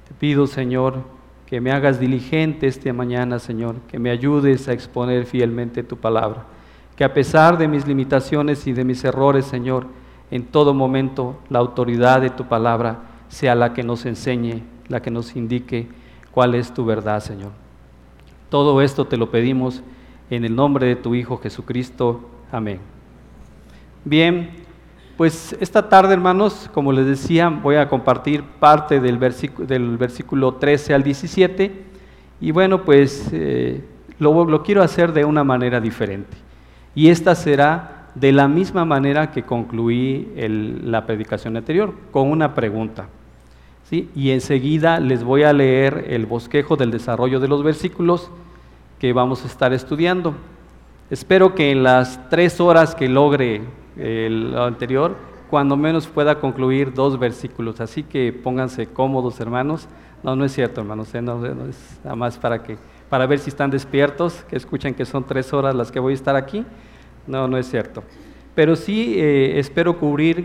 Te 0.06 0.14
pido, 0.14 0.46
Señor, 0.46 1.13
que 1.54 1.60
me 1.60 1.70
hagas 1.70 2.00
diligente 2.00 2.66
esta 2.66 2.92
mañana, 2.92 3.38
Señor, 3.38 3.76
que 3.86 4.00
me 4.00 4.10
ayudes 4.10 4.66
a 4.66 4.72
exponer 4.72 5.24
fielmente 5.24 5.84
tu 5.84 5.96
palabra, 5.96 6.46
que 6.96 7.04
a 7.04 7.14
pesar 7.14 7.56
de 7.58 7.68
mis 7.68 7.86
limitaciones 7.86 8.66
y 8.66 8.72
de 8.72 8.82
mis 8.82 9.04
errores, 9.04 9.44
Señor, 9.44 9.86
en 10.32 10.46
todo 10.46 10.74
momento 10.74 11.38
la 11.50 11.60
autoridad 11.60 12.20
de 12.20 12.30
tu 12.30 12.46
palabra 12.48 13.02
sea 13.28 13.54
la 13.54 13.72
que 13.72 13.84
nos 13.84 14.04
enseñe, 14.04 14.64
la 14.88 15.00
que 15.00 15.12
nos 15.12 15.36
indique 15.36 15.86
cuál 16.32 16.56
es 16.56 16.74
tu 16.74 16.84
verdad, 16.84 17.20
Señor. 17.20 17.52
Todo 18.48 18.82
esto 18.82 19.06
te 19.06 19.16
lo 19.16 19.30
pedimos 19.30 19.84
en 20.30 20.44
el 20.44 20.56
nombre 20.56 20.88
de 20.88 20.96
tu 20.96 21.14
Hijo 21.14 21.38
Jesucristo. 21.38 22.30
Amén. 22.50 22.80
Bien, 24.04 24.50
pues 25.16 25.56
esta 25.60 25.88
tarde, 25.88 26.12
hermanos, 26.14 26.68
como 26.74 26.92
les 26.92 27.06
decía, 27.06 27.48
voy 27.48 27.76
a 27.76 27.88
compartir 27.88 28.42
parte 28.42 29.00
del, 29.00 29.16
versículo 29.18 30.54
13 30.54 30.92
al 30.92 31.04
17 31.04 31.84
y 32.40 32.50
bueno, 32.50 32.84
pues 32.84 33.28
eh, 33.32 33.84
lo, 34.18 34.62
quiero 34.64 34.82
hacer 34.82 35.12
de 35.12 35.24
una 35.24 35.44
manera 35.44 35.80
diferente. 35.80 36.36
Y 36.96 37.10
esta 37.10 37.36
será 37.36 38.08
de 38.16 38.32
la 38.32 38.48
misma 38.48 38.84
manera 38.84 39.30
que 39.30 39.44
concluí 39.44 40.28
la 40.36 41.06
predicación 41.06 41.56
anterior, 41.56 41.94
con 42.10 42.30
una 42.30 42.54
pregunta. 42.54 43.06
¿sí? 43.88 44.10
Y 44.16 44.30
enseguida 44.30 44.98
les 44.98 45.22
voy 45.22 45.44
a 45.44 45.52
leer 45.52 46.06
el 46.08 46.26
bosquejo 46.26 46.76
del 46.76 46.90
desarrollo 46.90 47.38
de 47.38 47.48
los 47.48 47.62
versículos 47.62 48.30
que 48.98 49.12
vamos 49.12 49.44
a 49.44 49.46
estar 49.46 49.72
estudiando. 49.72 50.34
Espero 51.08 51.54
que 51.54 51.70
en 51.70 51.84
las 51.84 52.28
tres 52.30 52.60
horas 52.60 52.94
que 52.94 53.08
logre 53.08 53.62
el 53.96 54.56
anterior, 54.56 55.16
cuando 55.50 55.76
menos 55.76 56.06
pueda 56.06 56.40
concluir 56.40 56.92
dos 56.92 57.18
versículos. 57.18 57.80
Así 57.80 58.02
que 58.02 58.32
pónganse 58.32 58.86
cómodos, 58.86 59.40
hermanos. 59.40 59.88
No, 60.22 60.34
no 60.34 60.44
es 60.44 60.52
cierto, 60.52 60.80
hermanos. 60.80 61.14
¿eh? 61.14 61.22
No, 61.22 61.44
es 61.66 62.00
nada 62.02 62.16
más 62.16 62.38
para 62.38 62.62
que 62.62 62.76
para 63.08 63.26
ver 63.26 63.38
si 63.38 63.50
están 63.50 63.70
despiertos, 63.70 64.44
que 64.48 64.56
escuchen 64.56 64.94
que 64.94 65.04
son 65.04 65.24
tres 65.24 65.52
horas 65.52 65.74
las 65.74 65.92
que 65.92 66.00
voy 66.00 66.12
a 66.12 66.14
estar 66.14 66.34
aquí. 66.34 66.64
No, 67.26 67.46
no 67.46 67.56
es 67.56 67.70
cierto. 67.70 68.02
Pero 68.54 68.74
sí 68.74 69.14
eh, 69.16 69.58
espero 69.58 69.96
cubrir. 69.98 70.44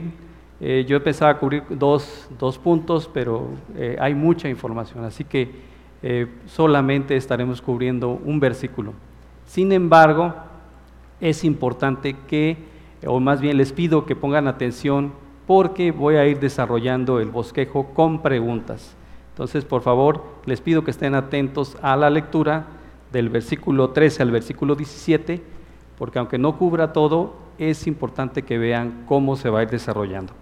Eh, 0.62 0.86
yo 0.88 1.02
pensaba 1.02 1.40
cubrir 1.40 1.64
dos, 1.70 2.30
dos 2.38 2.60
puntos, 2.60 3.10
pero 3.12 3.48
hay 3.98 4.14
mucha 4.14 4.50
información, 4.50 5.06
así 5.06 5.24
que 5.24 5.70
solamente 6.46 7.16
estaremos 7.16 7.62
cubriendo 7.62 8.10
un 8.10 8.40
versículo. 8.40 8.94
Sin 9.46 9.72
embargo, 9.72 10.34
es 11.20 11.44
importante 11.44 12.16
que, 12.28 12.58
o 13.06 13.20
más 13.20 13.42
bien 13.42 13.58
les 13.58 13.74
pido 13.74 14.06
que 14.06 14.16
pongan 14.16 14.48
atención 14.48 15.14
porque 15.48 15.92
voy 15.92 16.16
a 16.16 16.28
ir 16.28 16.40
desarrollando 16.40 17.20
el 17.20 17.30
bosquejo 17.30 17.88
con 17.94 18.22
preguntas. 18.22 18.96
Entonces, 19.32 19.66
por 19.66 19.82
favor, 19.82 20.24
les 20.46 20.62
pido 20.62 20.84
que 20.84 20.92
estén 20.92 21.16
atentos 21.16 21.78
a 21.82 21.96
la 21.96 22.10
lectura 22.10 22.68
del 23.12 23.30
versículo 23.30 23.90
13 23.92 24.24
al 24.24 24.32
versículo 24.32 24.76
17, 24.76 25.42
porque 25.98 26.20
aunque 26.20 26.38
no 26.38 26.58
cubra 26.58 26.94
todo, 26.94 27.36
es 27.58 27.88
importante 27.88 28.44
que 28.44 28.58
vean 28.58 29.06
cómo 29.08 29.36
se 29.36 29.50
va 29.50 29.60
a 29.60 29.64
ir 29.64 29.70
desarrollando. 29.70 30.34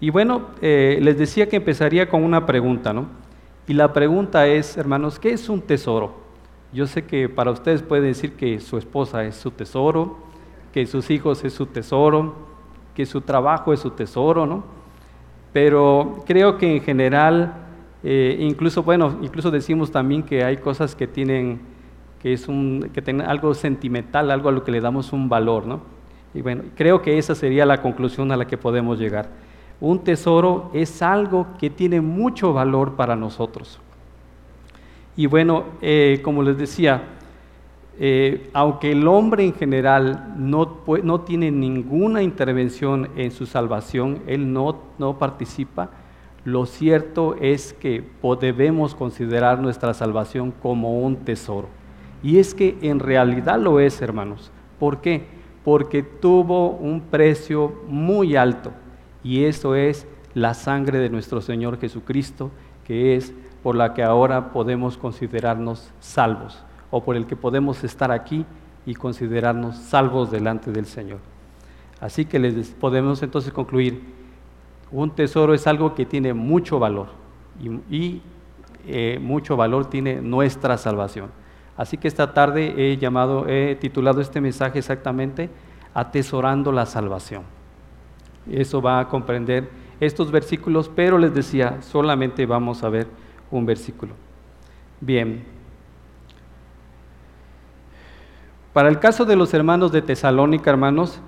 Y 0.00 0.10
bueno, 0.10 0.46
eh, 0.62 0.98
les 1.02 1.18
decía 1.18 1.48
que 1.48 1.56
empezaría 1.56 2.08
con 2.08 2.22
una 2.22 2.46
pregunta, 2.46 2.92
¿no? 2.92 3.06
Y 3.66 3.74
la 3.74 3.92
pregunta 3.92 4.46
es, 4.46 4.76
hermanos, 4.76 5.18
¿qué 5.18 5.32
es 5.32 5.48
un 5.48 5.60
tesoro? 5.60 6.14
Yo 6.72 6.86
sé 6.86 7.04
que 7.04 7.28
para 7.28 7.50
ustedes 7.50 7.82
pueden 7.82 8.04
decir 8.04 8.34
que 8.34 8.60
su 8.60 8.78
esposa 8.78 9.24
es 9.24 9.34
su 9.36 9.50
tesoro, 9.50 10.16
que 10.72 10.86
sus 10.86 11.10
hijos 11.10 11.44
es 11.44 11.52
su 11.52 11.66
tesoro, 11.66 12.34
que 12.94 13.06
su 13.06 13.20
trabajo 13.20 13.72
es 13.72 13.80
su 13.80 13.90
tesoro, 13.90 14.46
¿no? 14.46 14.64
Pero 15.52 16.24
creo 16.26 16.58
que 16.58 16.76
en 16.76 16.82
general, 16.82 17.54
eh, 18.02 18.36
incluso, 18.40 18.82
bueno, 18.82 19.18
incluso 19.22 19.50
decimos 19.50 19.90
también 19.90 20.22
que 20.22 20.44
hay 20.44 20.58
cosas 20.58 20.94
que 20.94 21.06
tienen, 21.06 21.60
que 22.20 22.32
es 22.32 22.48
un, 22.48 22.90
que 22.92 23.02
tienen 23.02 23.26
algo 23.26 23.54
sentimental, 23.54 24.30
algo 24.30 24.48
a 24.48 24.52
lo 24.52 24.64
que 24.64 24.72
le 24.72 24.80
damos 24.80 25.12
un 25.12 25.28
valor, 25.28 25.66
¿no? 25.66 25.80
Y 26.34 26.42
bueno, 26.42 26.64
creo 26.76 27.00
que 27.00 27.18
esa 27.18 27.34
sería 27.34 27.64
la 27.64 27.80
conclusión 27.80 28.30
a 28.32 28.36
la 28.36 28.46
que 28.46 28.58
podemos 28.58 28.98
llegar. 28.98 29.28
Un 29.80 30.00
tesoro 30.00 30.70
es 30.74 31.02
algo 31.02 31.46
que 31.58 31.70
tiene 31.70 32.00
mucho 32.00 32.52
valor 32.52 32.96
para 32.96 33.16
nosotros. 33.16 33.80
Y 35.16 35.26
bueno, 35.26 35.64
eh, 35.80 36.20
como 36.22 36.42
les 36.42 36.58
decía, 36.58 37.02
eh, 38.00 38.48
aunque 38.52 38.92
el 38.92 39.08
hombre 39.08 39.44
en 39.44 39.54
general 39.54 40.34
no, 40.36 40.82
no, 41.02 41.20
tiene 41.22 41.50
ninguna 41.50 42.22
intervención 42.22 43.08
en 43.16 43.32
su 43.32 43.44
salvación, 43.44 44.20
él 44.28 44.52
no, 44.52 44.78
no 44.98 45.18
participa, 45.18 45.90
lo 46.44 46.64
cierto 46.66 47.34
es 47.40 47.72
que 47.72 48.04
debemos 48.40 48.94
considerar 48.94 49.58
nuestra 49.58 49.94
salvación 49.94 50.52
como 50.62 51.00
un 51.00 51.16
tesoro. 51.16 51.68
Y 52.22 52.38
es 52.38 52.54
que 52.54 52.78
en 52.82 53.00
realidad 53.00 53.58
lo 53.58 53.80
es, 53.80 54.00
hermanos. 54.00 54.52
¿Por 54.78 55.00
qué? 55.00 55.26
Porque 55.64 56.04
tuvo 56.04 56.70
un 56.70 57.00
precio 57.00 57.82
muy 57.88 58.36
alto. 58.36 58.70
Y 59.24 59.44
eso 59.44 59.74
es 59.74 60.06
la 60.34 60.54
sangre 60.54 60.98
de 60.98 61.10
nuestro 61.10 61.40
Señor 61.40 61.80
Jesucristo, 61.80 62.52
que 62.84 63.16
es 63.16 63.34
por 63.62 63.74
la 63.74 63.92
que 63.92 64.04
ahora 64.04 64.52
podemos 64.52 64.96
considerarnos 64.96 65.92
salvos 65.98 66.64
o 66.90 67.02
por 67.02 67.16
el 67.16 67.26
que 67.26 67.36
podemos 67.36 67.84
estar 67.84 68.10
aquí 68.10 68.44
y 68.86 68.94
considerarnos 68.94 69.76
salvos 69.76 70.30
delante 70.30 70.72
del 70.72 70.86
Señor. 70.86 71.18
Así 72.00 72.24
que 72.24 72.38
les 72.38 72.70
podemos 72.70 73.22
entonces 73.22 73.52
concluir, 73.52 74.02
un 74.90 75.10
tesoro 75.10 75.52
es 75.52 75.66
algo 75.66 75.94
que 75.94 76.06
tiene 76.06 76.32
mucho 76.32 76.78
valor 76.78 77.08
y, 77.90 78.22
eh, 78.86 79.18
mucho 79.20 79.56
valor 79.56 79.90
tiene 79.90 80.22
nuestra 80.22 80.78
salvación. 80.78 81.30
Así 81.76 81.98
que 81.98 82.08
esta 82.08 82.32
tarde 82.32 82.74
he 82.76 82.96
llamado, 82.96 83.46
he 83.46 83.76
titulado 83.76 84.20
este 84.20 84.40
mensaje 84.40 84.78
exactamente 84.78 85.50
Atesorando 85.94 86.70
la 86.70 86.86
salvación. 86.86 87.42
Eso 88.48 88.80
va 88.80 89.00
a 89.00 89.08
comprender 89.08 89.68
estos 89.98 90.30
versículos, 90.30 90.88
pero 90.88 91.18
les 91.18 91.34
decía, 91.34 91.82
solamente 91.82 92.46
vamos 92.46 92.84
a 92.84 92.88
ver 92.88 93.08
un 93.50 93.66
versículo. 93.66 94.14
Bien. 95.00 95.57
Para 98.72 98.90
el 98.90 98.98
caso 98.98 99.24
de 99.24 99.34
los 99.34 99.54
hermanos 99.54 99.92
de 99.92 100.02
Tesalónica, 100.02 100.70
hermanos, 100.70 101.20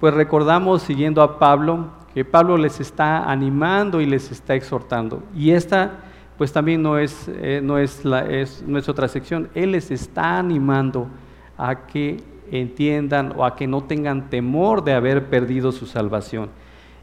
pues 0.00 0.14
recordamos 0.14 0.82
siguiendo 0.82 1.22
a 1.22 1.38
Pablo, 1.38 1.86
que 2.12 2.24
Pablo 2.24 2.56
les 2.56 2.80
está 2.80 3.30
animando 3.30 4.00
y 4.00 4.06
les 4.06 4.30
está 4.32 4.54
exhortando. 4.54 5.22
Y 5.34 5.52
esta, 5.52 6.00
pues 6.36 6.52
también 6.52 6.82
no 6.82 6.98
es, 6.98 7.28
eh, 7.28 7.60
no 7.62 7.78
es, 7.78 8.04
la, 8.04 8.26
es, 8.26 8.64
otra 8.88 9.08
sección. 9.08 9.48
Él 9.54 9.72
les 9.72 9.90
está 9.90 10.38
animando 10.38 11.08
a 11.56 11.86
que 11.86 12.22
entiendan 12.50 13.32
o 13.36 13.44
a 13.44 13.54
que 13.54 13.66
no 13.66 13.84
tengan 13.84 14.28
temor 14.28 14.82
de 14.82 14.94
haber 14.94 15.26
perdido 15.26 15.70
su 15.70 15.86
salvación. 15.86 16.50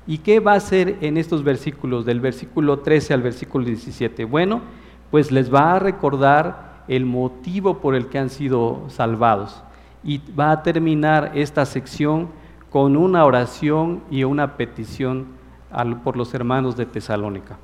¿Y 0.08 0.20
qué 0.20 0.40
va 0.40 0.54
a 0.54 0.58
hacer 0.58 0.98
en 1.02 1.18
estos 1.18 1.44
versículos, 1.44 2.06
del 2.06 2.20
versículo 2.20 2.80
13 2.80 3.14
al 3.14 3.22
versículo 3.22 3.66
17? 3.66 4.26
Bueno, 4.26 4.62
pues 5.10 5.32
les 5.32 5.54
va 5.54 5.74
a 5.74 5.80
recordar 5.80 6.84
el 6.88 7.06
motivo 7.06 7.80
por 7.80 7.96
el 7.96 8.08
que 8.08 8.20
han 8.20 8.30
sido 8.30 8.86
salvados. 8.90 9.65
Y 10.06 10.22
va 10.40 10.52
a 10.52 10.64
terminar 10.64 11.32
esta 11.36 11.66
sección 11.66 12.30
con 12.70 12.96
una 12.96 13.26
oración 13.26 14.04
y 14.10 14.24
una 14.24 14.56
petición 14.56 15.28
por 16.04 16.16
los 16.16 16.34
hermanos 16.34 16.78
de 16.78 16.86
Tesalónica. 16.86 17.58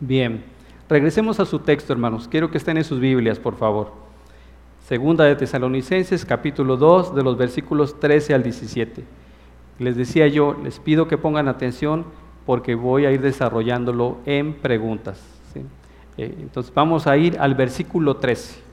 Bien, 0.00 0.42
regresemos 0.88 1.38
a 1.38 1.44
su 1.44 1.58
texto, 1.60 1.92
hermanos. 1.92 2.26
Quiero 2.26 2.50
que 2.50 2.58
estén 2.58 2.76
en 2.78 2.84
sus 2.84 2.98
Biblias, 2.98 3.38
por 3.38 3.56
favor. 3.56 3.92
Segunda 4.86 5.24
de 5.24 5.36
Tesalonicenses, 5.36 6.24
capítulo 6.24 6.76
2, 6.76 7.14
de 7.14 7.22
los 7.22 7.36
versículos 7.36 8.00
13 8.00 8.34
al 8.34 8.42
17. 8.42 9.04
Les 9.78 9.96
decía 9.96 10.26
yo, 10.26 10.56
les 10.62 10.80
pido 10.80 11.06
que 11.06 11.18
pongan 11.18 11.48
atención 11.48 12.04
porque 12.46 12.74
voy 12.74 13.06
a 13.06 13.12
ir 13.12 13.20
desarrollándolo 13.20 14.18
en 14.26 14.54
preguntas. 14.54 15.22
Eh, 16.18 16.34
entonces 16.40 16.72
vamos 16.74 17.06
a 17.06 17.16
ir 17.16 17.38
al 17.38 17.54
versículo 17.54 18.16
13. 18.16 18.71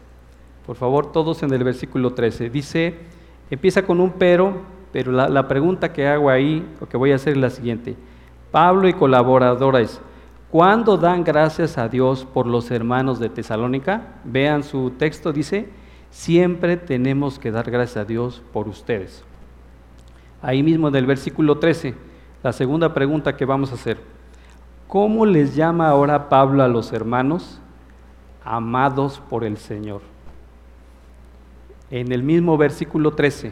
Por 0.69 0.75
favor, 0.75 1.11
todos 1.11 1.41
en 1.41 1.51
el 1.51 1.63
versículo 1.63 2.13
13. 2.13 2.51
Dice, 2.51 2.93
empieza 3.49 3.81
con 3.81 3.99
un 3.99 4.11
pero, 4.11 4.53
pero 4.91 5.11
la, 5.11 5.47
pregunta 5.47 5.91
que 5.91 6.07
hago 6.07 6.29
ahí, 6.29 6.63
o 6.79 6.85
que 6.85 6.95
voy 6.95 7.11
a 7.11 7.15
hacer 7.15 7.33
es 7.33 7.39
la 7.39 7.49
siguiente. 7.49 7.95
Pablo 8.51 8.87
y 8.87 8.93
colaboradores, 8.93 9.99
¿cuándo 10.51 10.95
dan 10.95 11.23
gracias 11.23 11.79
a 11.79 11.89
Dios 11.89 12.23
por 12.23 12.45
los 12.45 12.69
hermanos 12.69 13.19
de 13.19 13.29
Tesalónica? 13.29 14.19
Vean 14.23 14.61
su 14.61 14.91
texto, 14.91 15.33
dice, 15.33 15.69
siempre 16.11 16.77
tenemos 16.77 17.39
que 17.39 17.49
dar 17.49 17.71
gracias 17.71 17.97
a 17.97 18.05
Dios 18.05 18.43
por 18.53 18.67
ustedes. 18.67 19.23
Ahí 20.39 20.61
mismo 20.61 20.89
en 20.89 20.95
el 20.97 21.07
versículo 21.07 21.57
13, 21.57 21.95
la 22.43 22.53
segunda 22.53 22.93
pregunta 22.93 23.35
que 23.35 23.45
vamos 23.45 23.71
a 23.71 23.73
hacer. 23.73 23.97
¿Cómo 24.87 25.25
les 25.25 25.55
llama 25.55 25.89
ahora 25.89 26.29
Pablo 26.29 26.61
a 26.61 26.67
los 26.67 26.93
hermanos? 26.93 27.59
Amados 28.45 29.19
por 29.31 29.43
el 29.43 29.57
Señor. 29.57 30.18
En 31.91 32.11
el 32.11 32.21
mismo 32.21 32.57
versículo 32.57 33.13
13, 33.13 33.51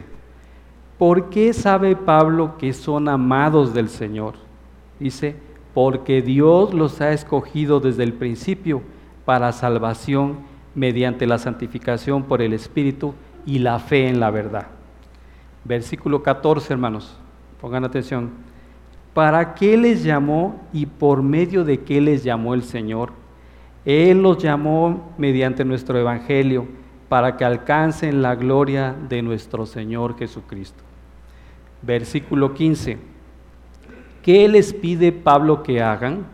¿por 0.96 1.28
qué 1.28 1.52
sabe 1.52 1.96
Pablo 1.96 2.56
que 2.56 2.72
son 2.72 3.08
amados 3.08 3.74
del 3.74 3.88
Señor? 3.88 4.34
Dice, 5.00 5.34
porque 5.74 6.22
Dios 6.22 6.72
los 6.72 7.00
ha 7.00 7.12
escogido 7.12 7.80
desde 7.80 8.04
el 8.04 8.12
principio 8.12 8.82
para 9.24 9.52
salvación 9.52 10.38
mediante 10.74 11.26
la 11.26 11.38
santificación 11.38 12.22
por 12.22 12.40
el 12.40 12.52
Espíritu 12.52 13.14
y 13.44 13.58
la 13.58 13.80
fe 13.80 14.08
en 14.08 14.20
la 14.20 14.30
verdad. 14.30 14.68
Versículo 15.64 16.22
14, 16.22 16.72
hermanos, 16.72 17.18
pongan 17.60 17.84
atención. 17.84 18.30
¿Para 19.14 19.54
qué 19.54 19.76
les 19.76 20.04
llamó 20.04 20.60
y 20.72 20.86
por 20.86 21.22
medio 21.22 21.64
de 21.64 21.80
qué 21.80 22.00
les 22.00 22.22
llamó 22.22 22.54
el 22.54 22.62
Señor? 22.62 23.10
Él 23.84 24.22
los 24.22 24.38
llamó 24.38 25.12
mediante 25.18 25.64
nuestro 25.64 25.98
Evangelio 25.98 26.68
para 27.08 27.36
que 27.36 27.44
alcancen 27.44 28.22
la 28.22 28.34
gloria 28.34 28.94
de 29.08 29.22
nuestro 29.22 29.66
Señor 29.66 30.18
Jesucristo. 30.18 30.82
Versículo 31.82 32.54
15. 32.54 32.98
¿Qué 34.22 34.48
les 34.48 34.74
pide 34.74 35.12
Pablo 35.12 35.62
que 35.62 35.82
hagan? 35.82 36.26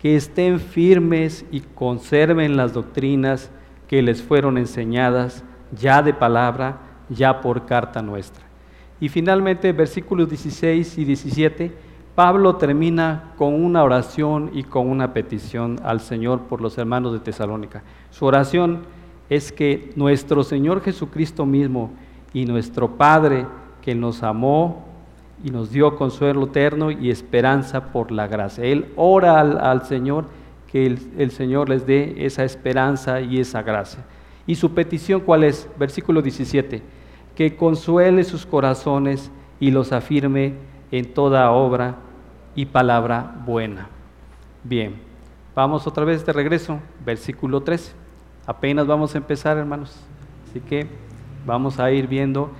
Que 0.00 0.16
estén 0.16 0.58
firmes 0.58 1.44
y 1.50 1.60
conserven 1.60 2.56
las 2.56 2.72
doctrinas 2.72 3.50
que 3.86 4.02
les 4.02 4.22
fueron 4.22 4.58
enseñadas 4.58 5.44
ya 5.72 6.02
de 6.02 6.14
palabra 6.14 6.78
ya 7.08 7.40
por 7.40 7.66
carta 7.66 8.02
nuestra. 8.02 8.44
Y 9.00 9.08
finalmente, 9.08 9.72
versículos 9.72 10.28
16 10.28 10.98
y 10.98 11.04
17, 11.04 11.72
Pablo 12.14 12.56
termina 12.56 13.32
con 13.36 13.54
una 13.54 13.84
oración 13.84 14.50
y 14.52 14.64
con 14.64 14.88
una 14.88 15.12
petición 15.12 15.78
al 15.84 16.00
Señor 16.00 16.40
por 16.42 16.60
los 16.60 16.76
hermanos 16.76 17.12
de 17.12 17.20
Tesalónica. 17.20 17.84
Su 18.10 18.26
oración 18.26 18.80
es 19.28 19.52
que 19.52 19.92
nuestro 19.96 20.42
Señor 20.42 20.82
Jesucristo 20.82 21.44
mismo 21.44 21.90
y 22.32 22.44
nuestro 22.44 22.96
Padre, 22.96 23.46
que 23.82 23.94
nos 23.94 24.22
amó 24.22 24.84
y 25.44 25.50
nos 25.50 25.70
dio 25.70 25.96
consuelo 25.96 26.44
eterno 26.44 26.90
y 26.90 27.10
esperanza 27.10 27.92
por 27.92 28.10
la 28.10 28.26
gracia. 28.26 28.64
Él 28.64 28.92
ora 28.96 29.40
al, 29.40 29.86
Señor 29.86 30.26
que 30.70 30.86
el, 30.86 30.98
el 31.16 31.30
Señor 31.30 31.68
les 31.68 31.86
dé 31.86 32.14
esa 32.26 32.44
esperanza 32.44 33.20
y 33.20 33.38
esa 33.38 33.62
gracia. 33.62 34.04
¿Y 34.46 34.54
su 34.56 34.72
petición 34.74 35.20
cuál 35.20 35.44
es? 35.44 35.68
Versículo 35.78 36.22
17, 36.22 36.82
que 37.34 37.56
consuele 37.56 38.24
sus 38.24 38.46
corazones 38.46 39.30
y 39.60 39.70
los 39.70 39.92
afirme 39.92 40.54
en 40.90 41.12
toda 41.12 41.50
obra 41.50 41.96
y 42.54 42.66
palabra 42.66 43.40
buena. 43.44 43.88
Bien, 44.64 44.96
vamos 45.54 45.86
otra 45.86 46.04
vez 46.04 46.24
de 46.26 46.32
regreso, 46.32 46.80
versículo 47.04 47.62
13. 47.62 48.07
Apenas 48.48 48.86
vamos 48.86 49.14
a 49.14 49.18
empezar, 49.18 49.58
hermanos. 49.58 49.94
Así 50.48 50.60
que 50.60 50.86
vamos 51.44 51.78
a 51.78 51.92
ir 51.92 52.06
viendo 52.06 52.50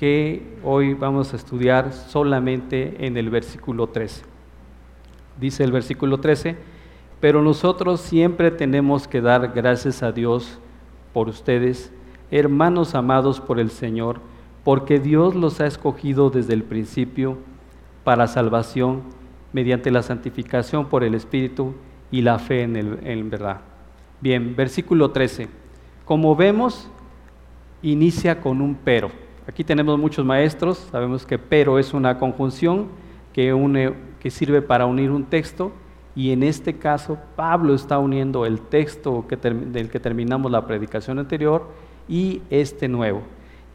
que 0.00 0.56
hoy 0.64 0.94
vamos 0.94 1.34
a 1.34 1.36
estudiar 1.36 1.92
solamente 1.92 3.06
en 3.06 3.18
el 3.18 3.28
versículo 3.28 3.86
13. 3.88 4.24
Dice 5.38 5.62
el 5.62 5.72
versículo 5.72 6.20
13, 6.20 6.56
pero 7.20 7.42
nosotros 7.42 8.00
siempre 8.00 8.50
tenemos 8.50 9.06
que 9.06 9.20
dar 9.20 9.52
gracias 9.52 10.02
a 10.02 10.10
Dios 10.10 10.58
por 11.12 11.28
ustedes, 11.28 11.92
hermanos 12.30 12.94
amados 12.94 13.38
por 13.38 13.60
el 13.60 13.68
Señor, 13.68 14.22
porque 14.64 15.00
Dios 15.00 15.34
los 15.34 15.60
ha 15.60 15.66
escogido 15.66 16.30
desde 16.30 16.54
el 16.54 16.62
principio 16.62 17.36
para 18.04 18.26
salvación 18.26 19.02
mediante 19.52 19.90
la 19.90 20.02
santificación 20.02 20.86
por 20.86 21.04
el 21.04 21.14
Espíritu 21.14 21.74
y 22.10 22.22
la 22.22 22.38
fe 22.38 22.62
en, 22.62 22.76
el, 22.76 23.00
en 23.02 23.28
verdad. 23.28 23.75
Bien, 24.20 24.56
versículo 24.56 25.10
13. 25.10 25.46
Como 26.06 26.34
vemos, 26.34 26.88
inicia 27.82 28.40
con 28.40 28.62
un 28.62 28.74
pero. 28.74 29.10
Aquí 29.46 29.62
tenemos 29.62 29.98
muchos 29.98 30.24
maestros, 30.24 30.88
sabemos 30.90 31.26
que 31.26 31.38
pero 31.38 31.78
es 31.78 31.92
una 31.92 32.18
conjunción 32.18 32.88
que, 33.34 33.52
une, 33.52 33.92
que 34.18 34.30
sirve 34.30 34.62
para 34.62 34.86
unir 34.86 35.10
un 35.10 35.24
texto 35.24 35.70
y 36.14 36.32
en 36.32 36.42
este 36.42 36.78
caso 36.78 37.18
Pablo 37.36 37.74
está 37.74 37.98
uniendo 37.98 38.46
el 38.46 38.60
texto 38.62 39.26
del 39.28 39.90
que 39.90 40.00
terminamos 40.00 40.50
la 40.50 40.66
predicación 40.66 41.18
anterior 41.18 41.68
y 42.08 42.40
este 42.48 42.88
nuevo. 42.88 43.22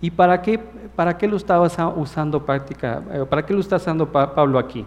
¿Y 0.01 0.09
para 0.09 0.41
qué, 0.41 0.57
para 0.95 1.19
qué 1.19 1.27
lo 1.27 1.37
usando 1.37 2.43
práctica, 2.43 3.03
eh, 3.13 3.25
para 3.29 3.45
qué 3.45 3.53
lo 3.53 3.59
está 3.59 3.75
usando 3.75 4.11
Pablo 4.11 4.57
aquí? 4.57 4.83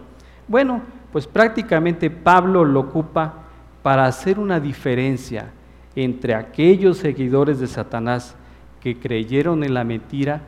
Bueno, 0.49 0.81
pues 1.13 1.25
prácticamente 1.25 2.09
Pablo 2.09 2.65
lo 2.65 2.81
ocupa 2.81 3.44
para 3.85 4.07
hacer 4.07 4.39
una 4.39 4.59
diferencia 4.59 5.51
entre 5.95 6.33
aquellos 6.33 6.97
seguidores 6.97 7.59
de 7.59 7.67
Satanás 7.67 8.35
que 8.81 8.97
creyeron 8.97 9.63
en 9.63 9.75
la 9.75 9.83
mentira 9.83 10.41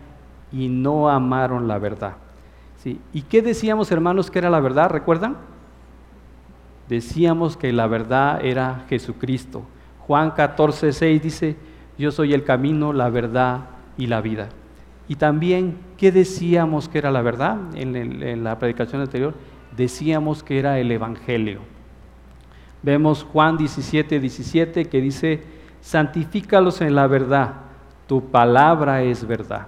y 0.51 0.69
no 0.69 1.07
amaron 1.07 1.67
la 1.67 1.77
verdad. 1.77 2.13
¿Sí? 2.77 2.99
¿Y 3.13 3.21
qué 3.21 3.43
decíamos, 3.43 3.91
hermanos, 3.91 4.31
que 4.31 4.39
era 4.39 4.49
la 4.49 4.59
verdad? 4.59 4.89
¿Recuerdan? 4.89 5.37
Decíamos 6.89 7.57
que 7.57 7.71
la 7.71 7.85
verdad 7.85 8.43
era 8.43 8.85
Jesucristo. 8.89 9.61
Juan 10.07 10.31
14, 10.31 10.91
6 10.91 11.21
dice, 11.21 11.57
yo 11.95 12.09
soy 12.09 12.33
el 12.33 12.43
camino, 12.43 12.91
la 12.91 13.11
verdad 13.11 13.65
y 13.99 14.07
la 14.07 14.19
vida. 14.19 14.49
Y 15.07 15.13
también, 15.13 15.77
¿qué 15.95 16.11
decíamos 16.11 16.89
que 16.89 16.97
era 16.97 17.11
la 17.11 17.21
verdad 17.21 17.59
en, 17.75 17.95
en 17.95 18.43
la 18.43 18.57
predicación 18.57 18.99
anterior? 18.99 19.35
Decíamos 19.75 20.41
que 20.41 20.57
era 20.57 20.79
el 20.79 20.91
Evangelio. 20.91 21.76
Vemos 22.83 23.23
Juan 23.23 23.57
17, 23.57 24.19
17 24.19 24.85
que 24.85 25.01
dice, 25.01 25.41
santifícalos 25.81 26.81
en 26.81 26.95
la 26.95 27.07
verdad, 27.07 27.53
tu 28.07 28.29
palabra 28.29 29.03
es 29.03 29.25
verdad. 29.25 29.67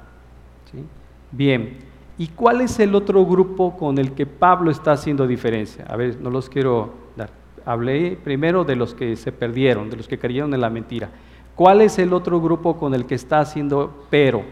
Bien, 1.32 1.78
¿y 2.18 2.28
cuál 2.28 2.62
es 2.62 2.80
el 2.80 2.96
otro 2.96 3.26
grupo 3.26 3.78
con 3.78 3.98
el 3.98 4.14
que 4.14 4.26
Pablo 4.26 4.72
está 4.72 4.94
haciendo 4.94 5.28
diferencia? 5.28 5.86
A 5.88 5.96
ver, 5.96 6.20
no 6.20 6.30
los 6.30 6.50
quiero 6.50 6.94
dar. 7.16 7.30
Hablé 7.66 8.18
primero 8.24 8.64
de 8.64 8.76
los 8.76 8.94
que 8.94 9.16
se 9.16 9.32
perdieron, 9.32 9.90
de 9.90 9.98
los 9.98 10.08
que 10.08 10.18
creyeron 10.18 10.54
en 10.54 10.62
la 10.62 10.70
mentira. 10.70 11.10
¿Cuál 11.56 11.82
es 11.82 12.00
el 12.00 12.14
otro 12.14 12.40
grupo 12.40 12.78
con 12.78 12.94
el 12.94 13.06
que 13.06 13.16
está 13.16 13.40
haciendo 13.40 14.06
pero? 14.10 14.44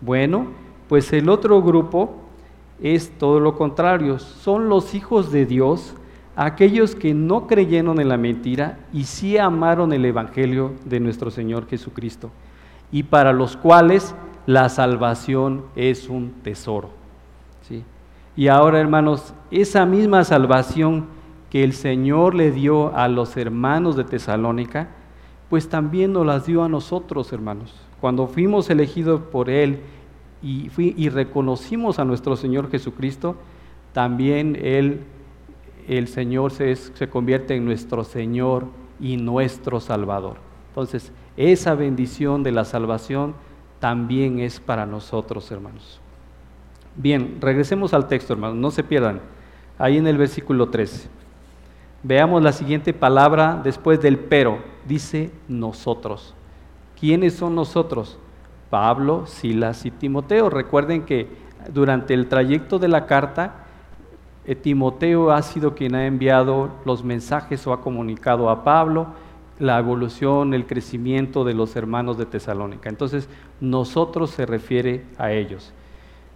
Bueno, 0.00 0.46
pues 0.88 1.12
el 1.12 1.28
otro 1.28 1.62
grupo 1.62 2.14
es 2.82 3.10
todo 3.18 3.40
lo 3.40 3.56
contrario, 3.56 4.18
son 4.18 4.68
los 4.68 4.94
hijos 4.94 5.32
de 5.32 5.46
Dios 5.46 5.94
aquellos 6.36 6.94
que 6.94 7.14
no 7.14 7.46
creyeron 7.46 8.00
en 8.00 8.08
la 8.08 8.16
mentira 8.16 8.78
y 8.92 9.04
sí 9.04 9.38
amaron 9.38 9.92
el 9.92 10.04
Evangelio 10.04 10.72
de 10.84 11.00
nuestro 11.00 11.30
Señor 11.30 11.68
Jesucristo, 11.68 12.30
y 12.90 13.02
para 13.04 13.32
los 13.32 13.56
cuales 13.56 14.14
la 14.46 14.68
salvación 14.68 15.64
es 15.76 16.08
un 16.08 16.32
tesoro. 16.42 16.90
¿sí? 17.68 17.84
Y 18.36 18.48
ahora, 18.48 18.80
hermanos, 18.80 19.34
esa 19.50 19.84
misma 19.86 20.24
salvación 20.24 21.06
que 21.50 21.64
el 21.64 21.74
Señor 21.74 22.34
le 22.34 22.50
dio 22.50 22.96
a 22.96 23.08
los 23.08 23.36
hermanos 23.36 23.96
de 23.96 24.04
Tesalónica, 24.04 24.88
pues 25.50 25.68
también 25.68 26.14
nos 26.14 26.24
las 26.24 26.46
dio 26.46 26.64
a 26.64 26.68
nosotros, 26.68 27.30
hermanos. 27.32 27.74
Cuando 28.00 28.26
fuimos 28.26 28.70
elegidos 28.70 29.20
por 29.20 29.50
Él 29.50 29.80
y, 30.42 30.70
y 30.78 31.08
reconocimos 31.10 31.98
a 31.98 32.06
nuestro 32.06 32.36
Señor 32.36 32.70
Jesucristo, 32.70 33.36
también 33.92 34.58
Él 34.60 35.04
el 35.88 36.08
Señor 36.08 36.52
se, 36.52 36.74
se 36.76 37.08
convierte 37.08 37.56
en 37.56 37.64
nuestro 37.64 38.04
Señor 38.04 38.66
y 39.00 39.16
nuestro 39.16 39.80
Salvador. 39.80 40.36
Entonces, 40.68 41.12
esa 41.36 41.74
bendición 41.74 42.42
de 42.42 42.52
la 42.52 42.64
salvación 42.64 43.34
también 43.80 44.38
es 44.38 44.60
para 44.60 44.86
nosotros, 44.86 45.50
hermanos. 45.50 46.00
Bien, 46.94 47.38
regresemos 47.40 47.94
al 47.94 48.06
texto, 48.06 48.32
hermanos, 48.32 48.56
no 48.56 48.70
se 48.70 48.84
pierdan. 48.84 49.20
Ahí 49.78 49.96
en 49.96 50.06
el 50.06 50.18
versículo 50.18 50.68
13. 50.68 51.08
Veamos 52.02 52.42
la 52.42 52.52
siguiente 52.52 52.92
palabra 52.92 53.60
después 53.62 54.00
del 54.00 54.18
pero. 54.18 54.58
Dice 54.86 55.30
nosotros. 55.48 56.34
¿Quiénes 56.98 57.34
son 57.34 57.54
nosotros? 57.54 58.18
Pablo, 58.70 59.26
Silas 59.26 59.86
y 59.86 59.90
Timoteo. 59.90 60.50
Recuerden 60.50 61.04
que 61.04 61.28
durante 61.72 62.14
el 62.14 62.28
trayecto 62.28 62.78
de 62.78 62.88
la 62.88 63.06
carta, 63.06 63.61
Timoteo 64.60 65.30
ha 65.30 65.40
sido 65.42 65.74
quien 65.74 65.94
ha 65.94 66.06
enviado 66.06 66.70
los 66.84 67.04
mensajes 67.04 67.66
o 67.66 67.72
ha 67.72 67.80
comunicado 67.80 68.50
a 68.50 68.64
Pablo 68.64 69.08
la 69.58 69.78
evolución, 69.78 70.54
el 70.54 70.66
crecimiento 70.66 71.44
de 71.44 71.54
los 71.54 71.76
hermanos 71.76 72.18
de 72.18 72.26
Tesalónica. 72.26 72.88
Entonces, 72.88 73.28
nosotros 73.60 74.30
se 74.30 74.44
refiere 74.44 75.04
a 75.18 75.30
ellos. 75.30 75.72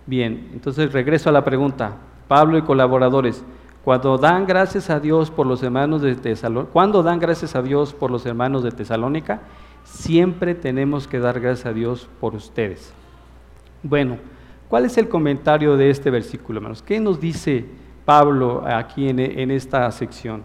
Bien, 0.07 0.51
entonces 0.53 0.93
regreso 0.93 1.29
a 1.29 1.33
la 1.33 1.45
pregunta. 1.45 1.97
Pablo 2.29 2.57
y 2.57 2.63
colaboradores, 2.63 3.45
cuando 3.85 4.19
dan 4.19 4.47
gracias 4.47 4.91
a 4.91 5.01
Dios 5.01 5.31
por 5.31 5.47
los 5.47 5.63
hermanos 5.63 6.03
de 6.03 6.15
Tesalónica, 6.15 6.73
cuando 6.73 7.03
dan 7.03 7.19
gracias 7.19 7.57
a 7.57 7.63
Dios 7.63 7.93
por 7.93 8.11
los 8.11 8.25
hermanos 8.27 8.63
de 8.63 8.71
Tesalónica, 8.71 9.41
siempre 9.83 10.55
tenemos 10.55 11.09
que 11.09 11.19
dar 11.19 11.41
gracias 11.41 11.67
a 11.67 11.73
Dios 11.73 12.09
por 12.21 12.35
ustedes. 12.35 12.93
Bueno, 13.83 14.19
¿cuál 14.69 14.85
es 14.85 14.99
el 14.99 15.09
comentario 15.09 15.77
de 15.77 15.91
este 15.91 16.11
versículo, 16.11 16.59
hermanos? 16.59 16.83
¿Qué 16.83 17.01
nos 17.01 17.21
dice 17.21 17.65
Pablo 18.07 18.63
aquí 18.65 19.09
en, 19.09 19.51
esta 19.51 19.91
sección? 19.91 20.45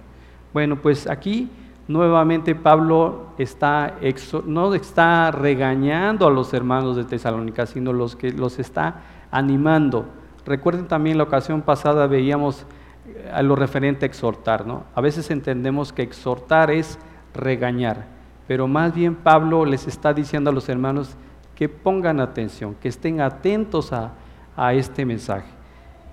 Bueno, 0.51 0.81
pues 0.81 1.07
aquí 1.07 1.47
nuevamente 1.87 2.55
Pablo 2.55 3.27
está 3.37 3.97
no 4.45 4.73
está 4.73 5.29
regañando 5.29 6.27
a 6.27 6.31
los 6.31 6.53
hermanos 6.55 6.95
de 6.95 7.05
Tesalónica, 7.05 7.67
sino 7.67 7.93
los 7.93 8.15
que 8.15 8.31
los 8.31 8.57
está 8.57 9.01
animando. 9.29 10.07
Recuerden 10.43 10.87
también 10.87 11.19
la 11.19 11.23
ocasión 11.23 11.61
pasada 11.61 12.07
veíamos 12.07 12.65
eh, 13.07 13.31
a 13.31 13.43
lo 13.43 13.55
referente 13.55 14.05
a 14.05 14.07
exhortar, 14.07 14.65
¿no? 14.65 14.85
A 14.95 15.01
veces 15.01 15.29
entendemos 15.29 15.93
que 15.93 16.01
exhortar 16.01 16.71
es 16.71 16.97
regañar, 17.35 18.07
pero 18.47 18.67
más 18.67 18.95
bien 18.95 19.13
Pablo 19.13 19.65
les 19.65 19.87
está 19.87 20.15
diciendo 20.15 20.49
a 20.49 20.53
los 20.53 20.67
hermanos 20.67 21.15
que 21.53 21.69
pongan 21.69 22.19
atención, 22.19 22.73
que 22.81 22.89
estén 22.89 23.21
atentos 23.21 23.93
a 23.93 24.73
este 24.73 25.05
mensaje. 25.05 25.60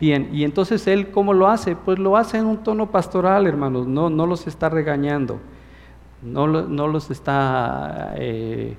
Bien, 0.00 0.30
y 0.32 0.44
entonces 0.44 0.86
él, 0.86 1.10
¿cómo 1.10 1.34
lo 1.34 1.48
hace? 1.48 1.74
Pues 1.74 1.98
lo 1.98 2.16
hace 2.16 2.38
en 2.38 2.46
un 2.46 2.58
tono 2.58 2.90
pastoral, 2.90 3.48
hermanos, 3.48 3.88
no, 3.88 4.08
no 4.08 4.26
los 4.26 4.46
está 4.46 4.68
regañando, 4.68 5.40
no, 6.22 6.46
no 6.46 6.86
los 6.86 7.10
está 7.10 8.14
eh, 8.16 8.76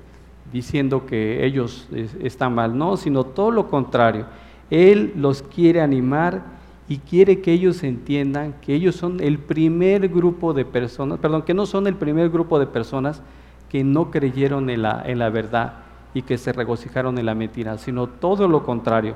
diciendo 0.50 1.04
que 1.04 1.44
ellos 1.44 1.88
están 2.22 2.54
mal, 2.54 2.76
no, 2.76 2.96
sino 2.96 3.24
todo 3.24 3.50
lo 3.50 3.68
contrario. 3.68 4.26
Él 4.70 5.12
los 5.14 5.42
quiere 5.42 5.82
animar 5.82 6.42
y 6.88 6.98
quiere 6.98 7.42
que 7.42 7.52
ellos 7.52 7.82
entiendan 7.82 8.54
que 8.62 8.74
ellos 8.74 8.96
son 8.96 9.20
el 9.20 9.38
primer 9.38 10.08
grupo 10.08 10.54
de 10.54 10.64
personas, 10.64 11.18
perdón, 11.18 11.42
que 11.42 11.52
no 11.52 11.66
son 11.66 11.86
el 11.86 11.96
primer 11.96 12.30
grupo 12.30 12.58
de 12.58 12.66
personas 12.66 13.22
que 13.68 13.84
no 13.84 14.10
creyeron 14.10 14.70
en 14.70 14.82
la, 14.82 15.02
en 15.04 15.18
la 15.18 15.28
verdad 15.28 15.74
y 16.14 16.22
que 16.22 16.38
se 16.38 16.52
regocijaron 16.52 17.18
en 17.18 17.26
la 17.26 17.34
mentira, 17.34 17.76
sino 17.76 18.06
todo 18.06 18.48
lo 18.48 18.64
contrario 18.64 19.14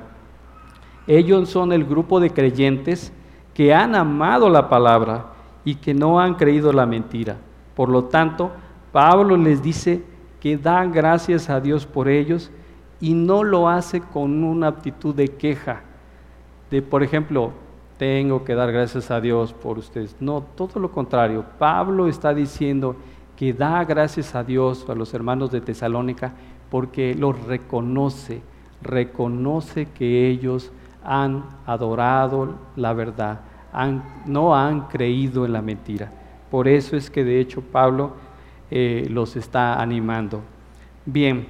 ellos 1.07 1.49
son 1.49 1.71
el 1.71 1.85
grupo 1.85 2.19
de 2.19 2.31
creyentes 2.31 3.11
que 3.53 3.73
han 3.73 3.95
amado 3.95 4.49
la 4.49 4.69
palabra 4.69 5.27
y 5.63 5.75
que 5.75 5.93
no 5.93 6.19
han 6.19 6.35
creído 6.35 6.73
la 6.73 6.85
mentira. 6.85 7.37
Por 7.75 7.89
lo 7.89 8.05
tanto, 8.05 8.51
Pablo 8.91 9.37
les 9.37 9.61
dice 9.61 10.03
que 10.39 10.57
da 10.57 10.85
gracias 10.85 11.49
a 11.49 11.59
Dios 11.59 11.85
por 11.85 12.07
ellos 12.07 12.51
y 12.99 13.13
no 13.13 13.43
lo 13.43 13.67
hace 13.67 14.01
con 14.01 14.43
una 14.43 14.67
actitud 14.67 15.13
de 15.13 15.27
queja, 15.27 15.81
de 16.71 16.81
por 16.81 17.03
ejemplo, 17.03 17.51
tengo 17.97 18.43
que 18.43 18.55
dar 18.55 18.71
gracias 18.71 19.11
a 19.11 19.21
Dios 19.21 19.53
por 19.53 19.77
ustedes. 19.77 20.15
No, 20.19 20.43
todo 20.55 20.79
lo 20.79 20.91
contrario. 20.91 21.45
Pablo 21.57 22.07
está 22.07 22.33
diciendo 22.33 22.95
que 23.37 23.53
da 23.53 23.83
gracias 23.85 24.35
a 24.35 24.43
Dios 24.43 24.85
a 24.89 24.95
los 24.95 25.13
hermanos 25.13 25.51
de 25.51 25.61
Tesalónica 25.61 26.33
porque 26.69 27.13
los 27.15 27.39
reconoce, 27.45 28.41
reconoce 28.81 29.87
que 29.87 30.27
ellos 30.27 30.71
han 31.05 31.43
adorado 31.65 32.55
la 32.75 32.93
verdad, 32.93 33.41
no 34.25 34.55
han 34.55 34.87
creído 34.87 35.45
en 35.45 35.53
la 35.53 35.61
mentira. 35.61 36.11
Por 36.49 36.67
eso 36.67 36.95
es 36.95 37.09
que 37.09 37.23
de 37.23 37.39
hecho 37.39 37.61
Pablo 37.61 38.13
eh, 38.71 39.07
los 39.09 39.35
está 39.35 39.81
animando. 39.81 40.41
Bien, 41.05 41.45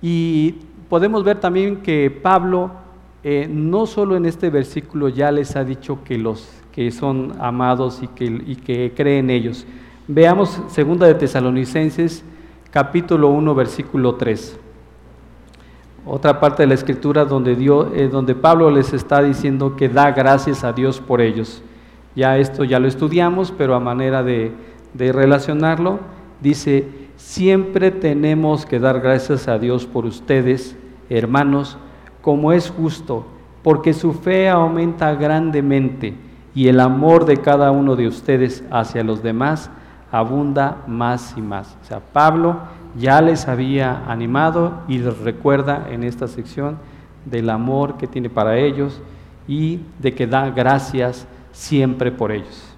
y 0.00 0.56
podemos 0.88 1.24
ver 1.24 1.40
también 1.40 1.82
que 1.82 2.10
Pablo 2.10 2.70
eh, 3.24 3.48
no 3.48 3.86
solo 3.86 4.16
en 4.16 4.26
este 4.26 4.50
versículo 4.50 5.08
ya 5.08 5.30
les 5.30 5.54
ha 5.54 5.64
dicho 5.64 6.02
que 6.04 6.18
los 6.18 6.48
que 6.72 6.90
son 6.90 7.34
amados 7.38 8.02
y 8.02 8.08
que, 8.08 8.24
y 8.24 8.56
que 8.56 8.92
creen 8.96 9.30
ellos. 9.30 9.66
Veamos 10.08 10.60
segunda 10.68 11.06
de 11.06 11.14
Tesalonicenses 11.14 12.24
capítulo 12.70 13.28
1 13.28 13.54
versículo 13.54 14.16
3. 14.16 14.58
Otra 16.04 16.40
parte 16.40 16.64
de 16.64 16.66
la 16.66 16.74
escritura 16.74 17.24
donde, 17.24 17.54
Dios, 17.54 17.88
eh, 17.94 18.08
donde 18.08 18.34
Pablo 18.34 18.70
les 18.70 18.92
está 18.92 19.22
diciendo 19.22 19.76
que 19.76 19.88
da 19.88 20.10
gracias 20.10 20.64
a 20.64 20.72
Dios 20.72 21.00
por 21.00 21.20
ellos. 21.20 21.62
Ya 22.16 22.38
esto 22.38 22.64
ya 22.64 22.80
lo 22.80 22.88
estudiamos, 22.88 23.52
pero 23.56 23.74
a 23.74 23.80
manera 23.80 24.22
de, 24.22 24.52
de 24.94 25.12
relacionarlo, 25.12 26.00
dice, 26.40 26.88
siempre 27.16 27.90
tenemos 27.90 28.66
que 28.66 28.80
dar 28.80 29.00
gracias 29.00 29.46
a 29.46 29.58
Dios 29.58 29.86
por 29.86 30.04
ustedes, 30.04 30.76
hermanos, 31.08 31.78
como 32.20 32.52
es 32.52 32.68
justo, 32.70 33.24
porque 33.62 33.92
su 33.92 34.12
fe 34.12 34.48
aumenta 34.48 35.14
grandemente 35.14 36.14
y 36.54 36.68
el 36.68 36.80
amor 36.80 37.24
de 37.24 37.38
cada 37.38 37.70
uno 37.70 37.96
de 37.96 38.08
ustedes 38.08 38.64
hacia 38.70 39.04
los 39.04 39.22
demás 39.22 39.70
abunda 40.10 40.82
más 40.86 41.34
y 41.36 41.40
más. 41.40 41.76
O 41.82 41.84
sea, 41.86 42.00
Pablo 42.00 42.58
ya 42.96 43.20
les 43.20 43.48
había 43.48 44.04
animado 44.06 44.82
y 44.88 44.98
les 44.98 45.18
recuerda 45.18 45.88
en 45.90 46.04
esta 46.04 46.28
sección 46.28 46.78
del 47.24 47.50
amor 47.50 47.96
que 47.96 48.06
tiene 48.06 48.28
para 48.28 48.58
ellos 48.58 49.00
y 49.48 49.80
de 49.98 50.14
que 50.14 50.26
da 50.26 50.50
gracias 50.50 51.26
siempre 51.52 52.12
por 52.12 52.32
ellos. 52.32 52.68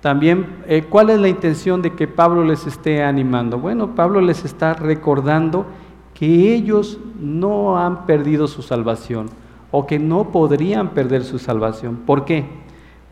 También, 0.00 0.46
eh, 0.66 0.82
¿cuál 0.82 1.08
es 1.10 1.18
la 1.18 1.28
intención 1.28 1.80
de 1.80 1.94
que 1.94 2.06
Pablo 2.06 2.44
les 2.44 2.66
esté 2.66 3.02
animando? 3.02 3.58
Bueno, 3.58 3.94
Pablo 3.94 4.20
les 4.20 4.44
está 4.44 4.74
recordando 4.74 5.64
que 6.12 6.54
ellos 6.54 6.98
no 7.18 7.78
han 7.78 8.04
perdido 8.04 8.46
su 8.46 8.60
salvación 8.60 9.30
o 9.70 9.86
que 9.86 9.98
no 9.98 10.30
podrían 10.30 10.90
perder 10.90 11.24
su 11.24 11.38
salvación. 11.38 11.96
¿Por 12.04 12.24
qué? 12.26 12.63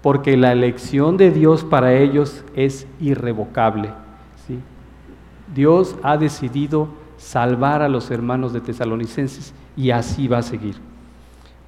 Porque 0.02 0.36
la 0.36 0.52
elección 0.52 1.16
de 1.16 1.30
Dios 1.30 1.64
para 1.64 1.94
ellos 1.94 2.44
es 2.54 2.86
irrevocable. 3.00 3.90
¿sí? 4.46 4.58
Dios 5.54 5.96
ha 6.02 6.16
decidido 6.16 6.88
salvar 7.16 7.82
a 7.82 7.88
los 7.88 8.10
hermanos 8.10 8.52
de 8.52 8.60
tesalonicenses 8.60 9.54
y 9.76 9.90
así 9.90 10.26
va 10.28 10.38
a 10.38 10.42
seguir. 10.42 10.74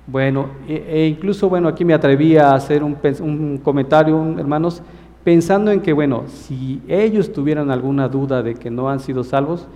Bueno, 0.06 0.48
e, 0.68 0.84
e 0.86 1.06
incluso, 1.06 1.48
bueno, 1.48 1.68
aquí 1.68 1.84
me 1.84 1.94
atreví 1.94 2.36
a 2.36 2.54
hacer 2.54 2.82
un, 2.82 3.58
comentario, 3.62 4.38
hermanos, 4.38 4.82
pensando 5.22 5.70
en 5.70 5.80
que, 5.80 5.94
bueno, 5.94 6.24
si 6.26 6.82
ellos 6.88 7.32
tuvieran 7.32 7.70
alguna 7.70 8.08
duda 8.08 8.42
de 8.42 8.54
que 8.54 8.70
no 8.70 8.90
han 8.90 9.00
sido 9.00 9.24
salvos, 9.24 9.66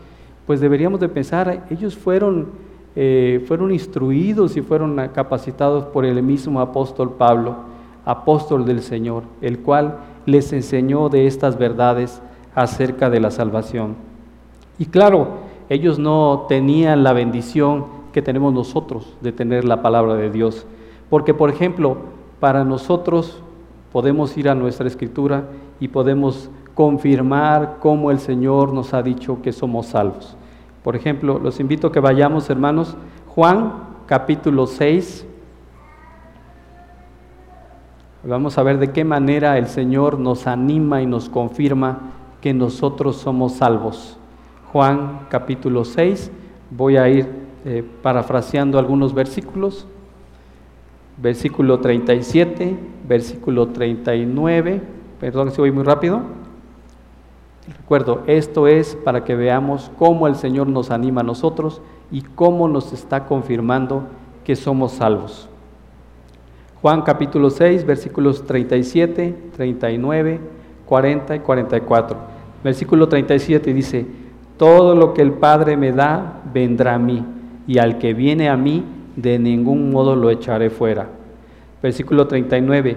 pues 0.46 0.60
deberíamos 0.60 1.00
de 1.00 1.08
pensar, 1.08 1.66
ellos 1.70 1.96
fueron, 1.96 2.48
eh, 2.94 3.42
fueron 3.46 3.72
instruidos 3.72 4.56
y 4.56 4.60
fueron 4.60 4.96
capacitados 5.14 5.84
por 5.86 6.04
el 6.04 6.22
mismo 6.22 6.60
apóstol 6.60 7.14
Pablo, 7.16 7.56
apóstol 8.08 8.64
del 8.64 8.80
Señor, 8.80 9.24
el 9.42 9.58
cual 9.58 9.98
les 10.24 10.54
enseñó 10.54 11.10
de 11.10 11.26
estas 11.26 11.58
verdades 11.58 12.22
acerca 12.54 13.10
de 13.10 13.20
la 13.20 13.30
salvación. 13.30 13.96
Y 14.78 14.86
claro, 14.86 15.28
ellos 15.68 15.98
no 15.98 16.46
tenían 16.48 17.04
la 17.04 17.12
bendición 17.12 17.84
que 18.14 18.22
tenemos 18.22 18.54
nosotros 18.54 19.14
de 19.20 19.32
tener 19.32 19.66
la 19.66 19.82
palabra 19.82 20.14
de 20.14 20.30
Dios. 20.30 20.66
Porque, 21.10 21.34
por 21.34 21.50
ejemplo, 21.50 21.98
para 22.40 22.64
nosotros 22.64 23.42
podemos 23.92 24.34
ir 24.38 24.48
a 24.48 24.54
nuestra 24.54 24.86
escritura 24.86 25.44
y 25.78 25.88
podemos 25.88 26.50
confirmar 26.74 27.76
cómo 27.78 28.10
el 28.10 28.20
Señor 28.20 28.72
nos 28.72 28.94
ha 28.94 29.02
dicho 29.02 29.42
que 29.42 29.52
somos 29.52 29.84
salvos. 29.84 30.34
Por 30.82 30.96
ejemplo, 30.96 31.38
los 31.38 31.60
invito 31.60 31.88
a 31.88 31.92
que 31.92 32.00
vayamos, 32.00 32.48
hermanos, 32.48 32.96
Juan 33.26 33.74
capítulo 34.06 34.66
6. 34.66 35.26
Vamos 38.24 38.58
a 38.58 38.64
ver 38.64 38.78
de 38.78 38.90
qué 38.90 39.04
manera 39.04 39.58
el 39.58 39.68
Señor 39.68 40.18
nos 40.18 40.48
anima 40.48 41.00
y 41.00 41.06
nos 41.06 41.28
confirma 41.28 42.00
que 42.40 42.52
nosotros 42.52 43.16
somos 43.16 43.52
salvos. 43.54 44.18
Juan 44.72 45.26
capítulo 45.28 45.84
6, 45.84 46.32
voy 46.70 46.96
a 46.96 47.08
ir 47.08 47.28
eh, 47.64 47.84
parafraseando 48.02 48.78
algunos 48.78 49.14
versículos. 49.14 49.86
Versículo 51.16 51.78
37, 51.78 52.76
versículo 53.06 53.68
39, 53.68 54.82
perdón 55.20 55.52
si 55.52 55.60
voy 55.60 55.70
muy 55.70 55.84
rápido. 55.84 56.22
Recuerdo, 57.68 58.24
esto 58.26 58.66
es 58.66 58.96
para 58.96 59.24
que 59.24 59.36
veamos 59.36 59.92
cómo 59.96 60.26
el 60.26 60.34
Señor 60.34 60.66
nos 60.66 60.90
anima 60.90 61.20
a 61.20 61.24
nosotros 61.24 61.82
y 62.10 62.22
cómo 62.22 62.66
nos 62.66 62.92
está 62.92 63.26
confirmando 63.26 64.04
que 64.44 64.56
somos 64.56 64.92
salvos. 64.92 65.48
Juan 66.80 67.02
capítulo 67.02 67.50
6, 67.50 67.84
versículos 67.84 68.44
37, 68.46 69.34
39, 69.56 70.38
40 70.86 71.34
y 71.34 71.38
44. 71.40 72.16
Versículo 72.62 73.08
37 73.08 73.74
dice, 73.74 74.06
todo 74.56 74.94
lo 74.94 75.12
que 75.12 75.22
el 75.22 75.32
Padre 75.32 75.76
me 75.76 75.90
da 75.90 76.40
vendrá 76.54 76.94
a 76.94 76.98
mí, 77.00 77.24
y 77.66 77.78
al 77.78 77.98
que 77.98 78.14
viene 78.14 78.48
a 78.48 78.56
mí, 78.56 78.84
de 79.16 79.40
ningún 79.40 79.90
modo 79.90 80.14
lo 80.14 80.30
echaré 80.30 80.70
fuera. 80.70 81.08
Versículo 81.82 82.28
39, 82.28 82.96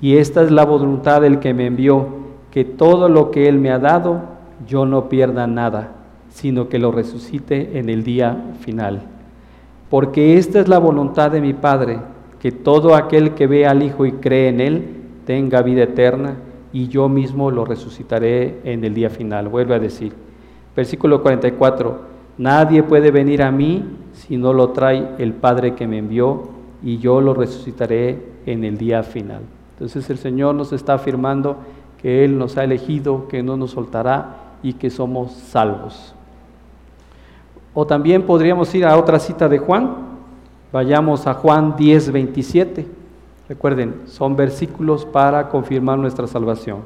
y 0.00 0.18
esta 0.18 0.42
es 0.42 0.52
la 0.52 0.64
voluntad 0.64 1.20
del 1.20 1.40
que 1.40 1.52
me 1.52 1.66
envió 1.66 2.06
que 2.52 2.64
todo 2.64 3.08
lo 3.08 3.32
que 3.32 3.48
Él 3.48 3.58
me 3.58 3.72
ha 3.72 3.80
dado, 3.80 4.22
yo 4.68 4.86
no 4.86 5.08
pierda 5.08 5.48
nada, 5.48 5.94
sino 6.28 6.68
que 6.68 6.78
lo 6.78 6.92
resucite 6.92 7.76
en 7.80 7.88
el 7.88 8.04
día 8.04 8.36
final. 8.60 9.02
Porque 9.90 10.38
esta 10.38 10.60
es 10.60 10.68
la 10.68 10.78
voluntad 10.78 11.32
de 11.32 11.40
mi 11.40 11.54
Padre, 11.54 11.98
que 12.40 12.52
todo 12.52 12.94
aquel 12.94 13.34
que 13.34 13.46
ve 13.46 13.66
al 13.66 13.82
Hijo 13.82 14.06
y 14.06 14.12
cree 14.12 14.48
en 14.48 14.60
Él 14.60 14.84
tenga 15.24 15.62
vida 15.62 15.84
eterna, 15.84 16.36
y 16.72 16.88
yo 16.88 17.08
mismo 17.08 17.50
lo 17.50 17.64
resucitaré 17.64 18.60
en 18.64 18.84
el 18.84 18.92
día 18.92 19.08
final. 19.08 19.48
Vuelve 19.48 19.74
a 19.74 19.78
decir, 19.78 20.12
versículo 20.74 21.22
44, 21.22 22.00
nadie 22.38 22.82
puede 22.82 23.10
venir 23.10 23.42
a 23.42 23.50
mí 23.50 23.82
si 24.12 24.36
no 24.36 24.52
lo 24.52 24.70
trae 24.70 25.12
el 25.18 25.32
Padre 25.32 25.74
que 25.74 25.86
me 25.86 25.98
envió, 25.98 26.50
y 26.82 26.98
yo 26.98 27.20
lo 27.20 27.34
resucitaré 27.34 28.22
en 28.44 28.64
el 28.64 28.76
día 28.76 29.02
final. 29.02 29.42
Entonces 29.74 30.08
el 30.10 30.18
Señor 30.18 30.54
nos 30.54 30.72
está 30.72 30.94
afirmando 30.94 31.56
que 32.00 32.24
Él 32.24 32.38
nos 32.38 32.56
ha 32.56 32.64
elegido, 32.64 33.28
que 33.28 33.42
no 33.42 33.56
nos 33.56 33.72
soltará 33.72 34.36
y 34.62 34.74
que 34.74 34.90
somos 34.90 35.32
salvos. 35.32 36.14
O 37.74 37.86
también 37.86 38.22
podríamos 38.22 38.74
ir 38.74 38.86
a 38.86 38.96
otra 38.96 39.18
cita 39.18 39.48
de 39.48 39.58
Juan. 39.58 40.15
Vayamos 40.76 41.26
a 41.26 41.32
Juan 41.32 41.74
10, 41.74 42.12
27. 42.12 42.86
Recuerden, 43.48 44.02
son 44.04 44.36
versículos 44.36 45.06
para 45.06 45.48
confirmar 45.48 45.98
nuestra 45.98 46.26
salvación. 46.26 46.80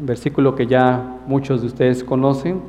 Versículo 0.00 0.56
que 0.56 0.66
ya 0.66 1.18
muchos 1.28 1.60
de 1.60 1.68
ustedes 1.68 2.02
conocen, 2.02 2.60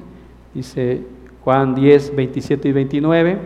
dice 0.54 1.04
Juan 1.44 1.74
10, 1.74 2.16
27 2.16 2.70
y 2.70 2.72
29. 2.74 3.40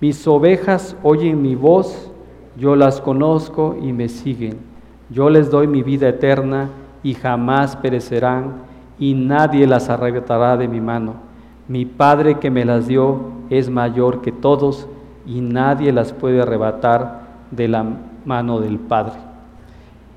Mis 0.00 0.24
ovejas 0.28 0.96
oyen 1.02 1.42
mi 1.42 1.56
voz, 1.56 2.12
yo 2.56 2.76
las 2.76 3.00
conozco 3.00 3.76
y 3.82 3.92
me 3.92 4.08
siguen 4.08 4.72
yo 5.12 5.28
les 5.28 5.50
doy 5.50 5.66
mi 5.66 5.82
vida 5.82 6.08
eterna 6.08 6.70
y 7.02 7.14
jamás 7.14 7.76
perecerán 7.76 8.62
y 8.98 9.14
nadie 9.14 9.66
las 9.66 9.90
arrebatará 9.90 10.56
de 10.56 10.68
mi 10.68 10.80
mano. 10.80 11.31
Mi 11.72 11.86
Padre 11.86 12.38
que 12.38 12.50
me 12.50 12.66
las 12.66 12.86
dio 12.86 13.18
es 13.48 13.70
mayor 13.70 14.20
que 14.20 14.30
todos 14.30 14.86
y 15.24 15.40
nadie 15.40 15.90
las 15.90 16.12
puede 16.12 16.42
arrebatar 16.42 17.22
de 17.50 17.66
la 17.66 17.82
mano 18.26 18.60
del 18.60 18.78
Padre. 18.78 19.14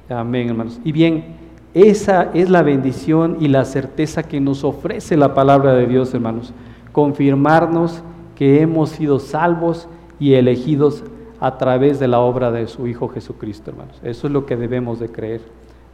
Amén, 0.10 0.50
hermanos. 0.50 0.82
Y 0.84 0.91
bien, 0.91 1.38
esa 1.74 2.30
es 2.34 2.50
la 2.50 2.62
bendición 2.62 3.38
y 3.39 3.48
la 3.48 3.63
certeza 3.63 4.24
que 4.24 4.41
nos 4.41 4.65
ofrece 4.65 5.15
la 5.15 5.34
palabra 5.34 5.72
de 5.76 5.88
Dios, 5.88 6.13
hermanos. 6.13 6.54
Confirmarnos 6.91 8.04
que 8.36 8.60
hemos 8.62 8.89
sido 8.89 9.18
salvos 9.20 9.88
y 10.20 10.34
elegidos 10.34 11.06
a 11.39 11.58
través 11.58 12.02
de 12.02 12.10
la 12.10 12.20
obra 12.20 12.52
de 12.52 12.68
su 12.68 12.86
Hijo 12.86 13.08
Jesucristo, 13.08 13.72
hermanos. 13.72 13.98
Eso 14.04 14.28
es 14.28 14.34
lo 14.34 14.46
que 14.46 14.58
debemos 14.58 15.00
de 15.00 15.10
creer. 15.10 15.39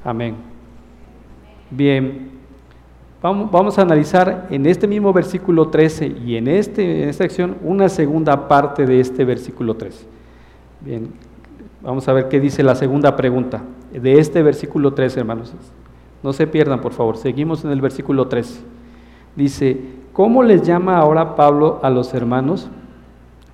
Amén. 0.03 0.37
Bien, 1.69 2.40
vamos, 3.21 3.77
a 3.77 3.83
analizar 3.83 4.47
en 4.49 4.65
este 4.65 4.87
mismo 4.87 5.13
versículo 5.13 5.67
13 5.67 6.07
y 6.25 6.37
en, 6.37 6.47
este, 6.47 7.07
esta 7.07 7.23
sección 7.23 7.57
una 7.63 7.87
segunda 7.87 8.47
parte 8.47 8.85
de 8.85 8.99
este 8.99 9.23
versículo 9.25 9.75
13. 9.75 10.05
Bien, 10.81 11.09
vamos 11.83 12.07
a 12.07 12.13
ver 12.13 12.29
qué 12.29 12.39
dice 12.39 12.63
la 12.63 12.73
segunda 12.73 13.15
pregunta 13.15 13.61
de 13.93 14.19
este 14.19 14.41
versículo 14.41 14.93
13, 14.93 15.19
hermanos. 15.19 15.53
No 16.23 16.33
se 16.33 16.47
pierdan, 16.47 16.81
por 16.81 16.93
favor. 16.93 17.17
Seguimos 17.17 17.63
en 17.63 17.71
el 17.71 17.81
versículo 17.81 18.27
13. 18.27 18.61
Dice, 19.35 19.79
¿cómo 20.13 20.41
les 20.41 20.63
llama 20.63 20.97
ahora 20.97 21.35
Pablo 21.35 21.79
a 21.83 21.89
los 21.89 22.13
hermanos? 22.13 22.69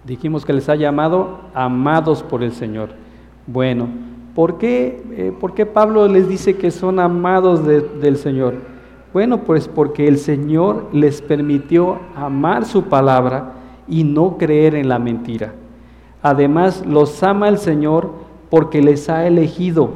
Dijimos 0.05 0.45
que 0.45 0.53
les 0.53 0.69
ha 0.69 0.75
llamado 0.75 1.41
amados 1.53 2.23
por 2.23 2.41
el 2.41 2.53
Señor. 2.53 2.91
Bueno, 3.45 3.89
¿por 4.33 4.57
qué, 4.57 5.03
eh, 5.11 5.33
¿por 5.37 5.53
qué 5.53 5.65
Pablo 5.65 6.07
les 6.07 6.29
dice 6.29 6.55
que 6.55 6.71
son 6.71 6.99
amados 6.99 7.65
del 7.65 8.15
Señor? 8.17 8.76
Bueno, 9.17 9.39
pues 9.45 9.67
porque 9.67 10.07
el 10.07 10.19
Señor 10.19 10.89
les 10.93 11.23
permitió 11.23 11.97
amar 12.15 12.65
su 12.65 12.83
palabra 12.83 13.53
y 13.87 14.03
no 14.03 14.37
creer 14.37 14.75
en 14.75 14.89
la 14.89 14.99
mentira. 14.99 15.55
Además, 16.21 16.85
los 16.85 17.23
ama 17.23 17.49
el 17.49 17.57
Señor 17.57 18.11
porque 18.51 18.79
les 18.79 19.09
ha 19.09 19.25
elegido 19.25 19.89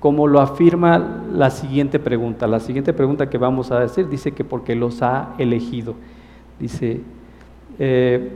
como 0.00 0.26
lo 0.26 0.38
afirma 0.38 1.24
la 1.32 1.48
siguiente 1.48 1.98
pregunta. 1.98 2.46
La 2.46 2.60
siguiente 2.60 2.92
pregunta 2.92 3.30
que 3.30 3.38
vamos 3.38 3.72
a 3.72 3.80
hacer 3.80 4.06
dice 4.10 4.32
que 4.32 4.44
porque 4.44 4.74
los 4.74 5.00
ha 5.00 5.30
elegido. 5.38 5.94
Dice, 6.60 7.00
eh, 7.78 8.32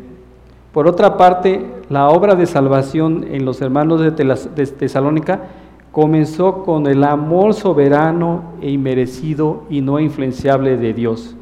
por 0.73 0.89
otra 0.89 1.19
parte, 1.19 1.67
la 1.91 2.09
obra 2.09 2.37
de 2.37 2.47
salvación 2.47 3.27
en 3.31 3.45
los 3.45 3.61
hermanos 3.61 4.01
de 4.01 4.13
Tesalónica 4.13 5.43
comenzó 5.93 6.65
con 6.65 6.87
el 6.87 7.05
amor 7.05 7.55
soberano 7.55 8.55
e 8.61 8.71
inmerecido 8.71 9.65
y 9.69 9.83
no 9.83 10.01
influenciable 10.01 10.79
de 10.79 10.95
Dios. 10.95 11.37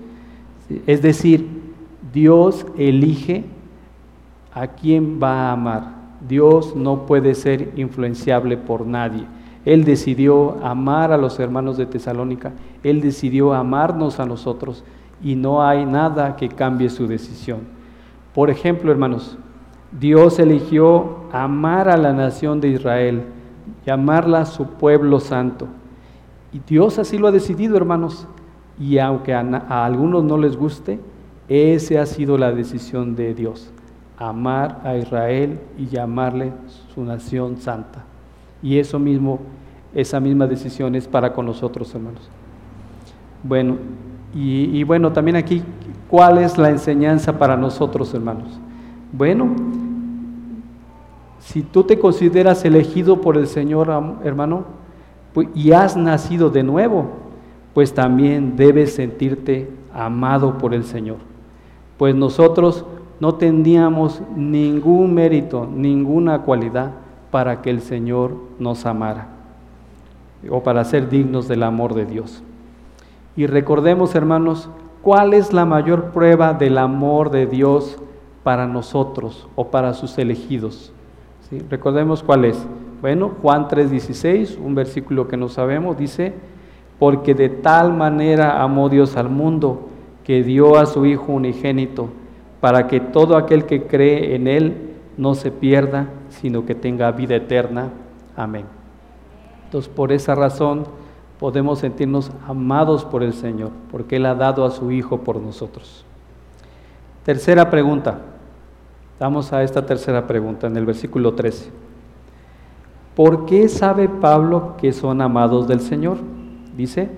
Es 0.87 1.01
decir, 1.03 1.49
Dios 2.13 2.67
elige 2.77 3.45
a 4.53 4.67
quién 4.67 5.21
va 5.23 5.49
a 5.49 5.53
amar. 5.53 6.01
Dios 6.29 6.75
no 6.77 7.07
puede 7.07 7.35
ser 7.35 7.73
influenciable 7.77 8.57
por 8.57 8.85
nadie. 8.85 9.25
Él 9.65 9.85
decidió 9.85 10.57
amar 10.65 11.13
a 11.13 11.17
los 11.17 11.39
hermanos 11.39 11.77
de 11.77 11.87
Tesalónica, 11.87 12.53
Él 12.83 13.01
decidió 13.01 13.55
amarnos 13.55 14.19
a 14.19 14.27
nosotros 14.27 14.85
y 15.23 15.37
no 15.37 15.63
hay 15.63 15.85
nada 15.85 16.37
que 16.37 16.49
cambie 16.49 16.89
su 16.89 17.07
decisión. 17.07 17.61
Por 18.35 18.51
ejemplo, 18.51 18.91
hermanos, 18.91 19.39
Dios 19.93 20.39
eligió 20.39 21.19
amar 21.31 21.89
a 21.89 21.97
la 21.97 22.13
nación 22.13 22.61
de 22.61 22.69
Israel, 22.69 23.25
llamarla 23.85 24.45
su 24.47 24.67
pueblo 24.67 25.21
santo. 25.21 25.67
Y 26.53 26.61
Dios 26.67 26.99
así 26.99 27.19
lo 27.19 27.29
ha 27.29 27.33
decidido, 27.33 27.77
hermanos. 27.77 28.27
Y 28.79 28.99
aunque 28.99 29.35
a, 29.35 29.85
algunos 29.85 30.25
no 30.25 30.39
les 30.39 30.57
guste, 30.57 30.99
esa 31.49 32.03
ha 32.03 32.07
sido 32.07 32.39
la 32.39 32.53
decisión 32.53 33.15
de 33.15 33.35
Dios, 33.35 33.71
amar 34.17 34.81
a 34.85 34.97
Israel 34.97 35.61
y 35.77 35.87
llamarle 35.87 36.53
su 36.95 37.05
nación 37.05 37.57
santa. 37.59 38.05
Y 38.63 38.79
eso 38.79 38.99
mismo, 38.99 39.41
esa 39.95 40.21
misma 40.21 40.47
decisión 40.47 40.95
es 40.95 41.09
para 41.09 41.33
con 41.33 41.47
nosotros, 41.47 41.95
hermanos. 41.95 42.29
Bueno, 43.43 43.79
y, 44.33 44.85
bueno, 44.85 45.13
también 45.13 45.37
aquí, 45.37 45.63
¿cuál 46.09 46.39
es 46.39 46.57
la 46.57 46.71
enseñanza 46.71 47.37
para 47.37 47.57
nosotros, 47.57 48.15
hermanos? 48.15 48.61
Bueno, 49.13 49.49
si 51.51 51.63
tú 51.63 51.83
te 51.83 51.99
consideras 51.99 52.65
elegido 52.65 53.21
por 53.21 53.37
el 53.37 53.49
Señor, 53.49 53.89
hermano, 54.23 54.67
pues, 55.35 55.49
y 55.53 55.73
has 55.73 55.97
nacido 55.97 56.49
de 56.49 56.63
nuevo, 56.63 57.09
pues 57.75 57.93
también 57.93 58.55
debes 58.55 58.95
sentirte 58.95 59.69
amado 59.93 60.59
por 60.59 60.75
el 60.75 60.85
Señor. 60.85 61.17
Pues 61.99 62.15
nosotros 62.15 62.85
no 63.19 63.35
teníamos 63.35 64.23
ningún 64.37 65.13
mérito, 65.13 65.69
ninguna 65.69 66.43
cualidad 66.43 66.93
para 67.33 67.63
que 67.63 67.71
el 67.71 67.81
Señor 67.81 68.37
nos 68.61 68.87
amara 68.87 69.27
o 70.49 70.63
para 70.63 70.85
ser 70.85 71.09
dignos 71.09 71.49
del 71.49 71.65
amor 71.65 71.95
de 71.95 72.07
Dios. 72.07 72.45
Y 73.35 73.47
recordemos, 73.47 74.15
hermanos, 74.15 74.71
cuál 75.03 75.35
es 75.35 75.53
la 75.53 75.65
mayor 75.65 76.13
prueba 76.13 76.55
del 76.55 76.79
amor 76.79 77.33
de 77.33 77.49
Dios 77.49 77.99
para 78.45 78.69
nosotros 78.69 79.49
o 79.57 79.67
para 79.67 79.95
sus 79.95 80.17
elegidos. 80.17 80.93
Recordemos 81.69 82.23
cuál 82.23 82.45
es. 82.45 82.65
Bueno, 83.01 83.33
Juan 83.43 83.67
3:16, 83.67 84.59
un 84.63 84.75
versículo 84.75 85.27
que 85.27 85.37
no 85.37 85.49
sabemos, 85.49 85.97
dice, 85.97 86.33
porque 86.99 87.35
de 87.35 87.49
tal 87.49 87.93
manera 87.93 88.63
amó 88.63 88.89
Dios 88.89 89.17
al 89.17 89.29
mundo 89.29 89.89
que 90.23 90.43
dio 90.43 90.77
a 90.77 90.87
su 90.87 91.07
Hijo 91.07 91.33
unigénito, 91.33 92.11
para 92.61 92.87
que 92.87 93.01
todo 93.01 93.37
aquel 93.37 93.65
que 93.65 93.85
cree 93.87 94.37
en 94.37 94.47
Él 94.47 94.91
no 95.17 95.35
se 95.35 95.51
pierda, 95.51 96.09
sino 96.29 96.67
que 96.67 96.75
tenga 96.75 97.11
vida 97.11 97.37
eterna. 97.37 97.89
Amén. 98.37 98.67
Entonces, 99.65 99.91
por 99.91 100.13
esa 100.13 100.35
razón 100.35 100.85
podemos 101.39 101.79
sentirnos 101.79 102.31
amados 102.47 103.05
por 103.05 103.23
el 103.23 103.33
Señor, 103.33 103.71
porque 103.91 104.17
Él 104.17 104.27
ha 104.27 104.35
dado 104.35 104.65
a 104.65 104.71
su 104.71 104.93
Hijo 104.93 105.23
por 105.23 105.41
nosotros. 105.41 106.05
Tercera 107.25 107.71
pregunta. 107.71 108.21
Vamos 109.21 109.53
a 109.53 109.63
esta 109.63 109.85
tercera 109.85 110.27
pregunta 110.27 110.67
en 110.67 110.79
el 110.79 110.87
versículo 110.87 111.35
13. 111.35 111.71
¿Por 113.15 113.45
qué 113.45 113.69
sabe 113.69 114.09
Pablo 114.09 114.77
que 114.79 114.95
son 114.95 115.21
amados 115.21 115.69
del 115.69 115.81
Señor? 115.81 116.17
Dice, 116.75 117.11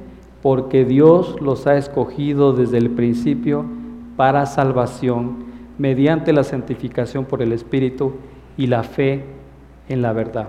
porque 0.43 0.85
Dios 0.85 1.41
los 1.41 1.69
ha 1.69 1.77
escogido 1.77 2.55
desde 2.55 2.79
el 2.79 2.91
principio 2.91 3.65
para 4.17 4.47
salvación 4.47 5.45
mediante 5.79 6.33
la 6.33 6.43
santificación 6.43 7.25
por 7.25 7.41
el 7.41 7.53
Espíritu 7.53 8.15
y 8.57 8.67
la 8.67 8.83
fe 8.83 9.25
en 9.89 10.03
la 10.03 10.13
verdad. 10.13 10.49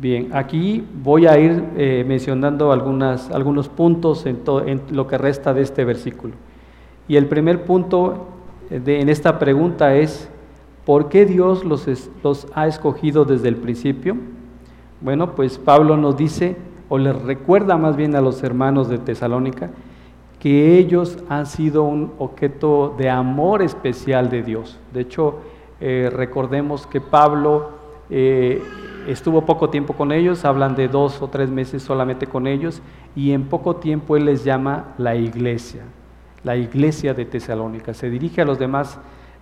Bien, 0.00 0.30
aquí 0.32 0.84
voy 1.00 1.28
a 1.28 1.38
ir 1.38 1.64
eh, 1.76 2.04
mencionando 2.08 2.72
algunos 2.72 3.68
puntos 3.68 4.26
en, 4.26 4.40
en, 4.66 4.82
lo 4.90 5.06
que 5.06 5.16
resta 5.16 5.54
de 5.54 5.62
este 5.62 5.84
versículo. 5.84 6.34
Y 7.06 7.14
el 7.14 7.26
primer 7.26 7.64
punto 7.64 8.39
en 8.70 9.08
esta 9.08 9.38
pregunta 9.38 9.94
es, 9.96 10.28
¿por 10.86 11.08
qué 11.08 11.26
Dios 11.26 11.64
los, 11.64 11.86
los 12.22 12.46
ha 12.54 12.66
escogido 12.66 13.24
desde 13.24 13.48
el 13.48 13.56
principio? 13.56 14.16
Bueno, 15.00 15.34
pues 15.34 15.58
Pablo 15.58 15.96
nos 15.96 16.16
dice, 16.16 16.56
o 16.88 16.98
les 16.98 17.20
recuerda 17.22 17.76
más 17.76 17.96
bien 17.96 18.14
a 18.16 18.20
los 18.20 18.42
hermanos 18.42 18.88
de 18.88 18.98
Tesalónica, 18.98 19.70
que 20.38 20.78
ellos 20.78 21.18
han 21.28 21.46
sido 21.46 21.82
un 21.82 22.12
objeto 22.18 22.94
de 22.96 23.10
amor 23.10 23.62
especial 23.62 24.30
de 24.30 24.42
Dios. 24.42 24.78
De 24.92 25.00
hecho, 25.02 25.36
eh, 25.80 26.10
recordemos 26.12 26.86
que 26.86 27.00
Pablo 27.00 27.70
eh, 28.08 28.62
estuvo 29.06 29.42
poco 29.42 29.70
tiempo 29.70 29.94
con 29.94 30.12
ellos, 30.12 30.44
hablan 30.44 30.74
de 30.74 30.88
dos 30.88 31.20
o 31.22 31.28
tres 31.28 31.50
meses 31.50 31.82
solamente 31.82 32.26
con 32.26 32.46
ellos, 32.46 32.82
y 33.14 33.32
en 33.32 33.44
poco 33.44 33.76
tiempo 33.76 34.16
él 34.16 34.24
les 34.26 34.44
llama 34.44 34.94
la 34.98 35.14
iglesia, 35.14 35.82
la 36.44 36.56
iglesia 36.56 37.14
de 37.14 37.24
Tesalónica. 37.24 37.94
Se 37.94 38.10
dirige 38.10 38.40
a 38.40 38.44
los 38.44 38.58
demás 38.58 38.98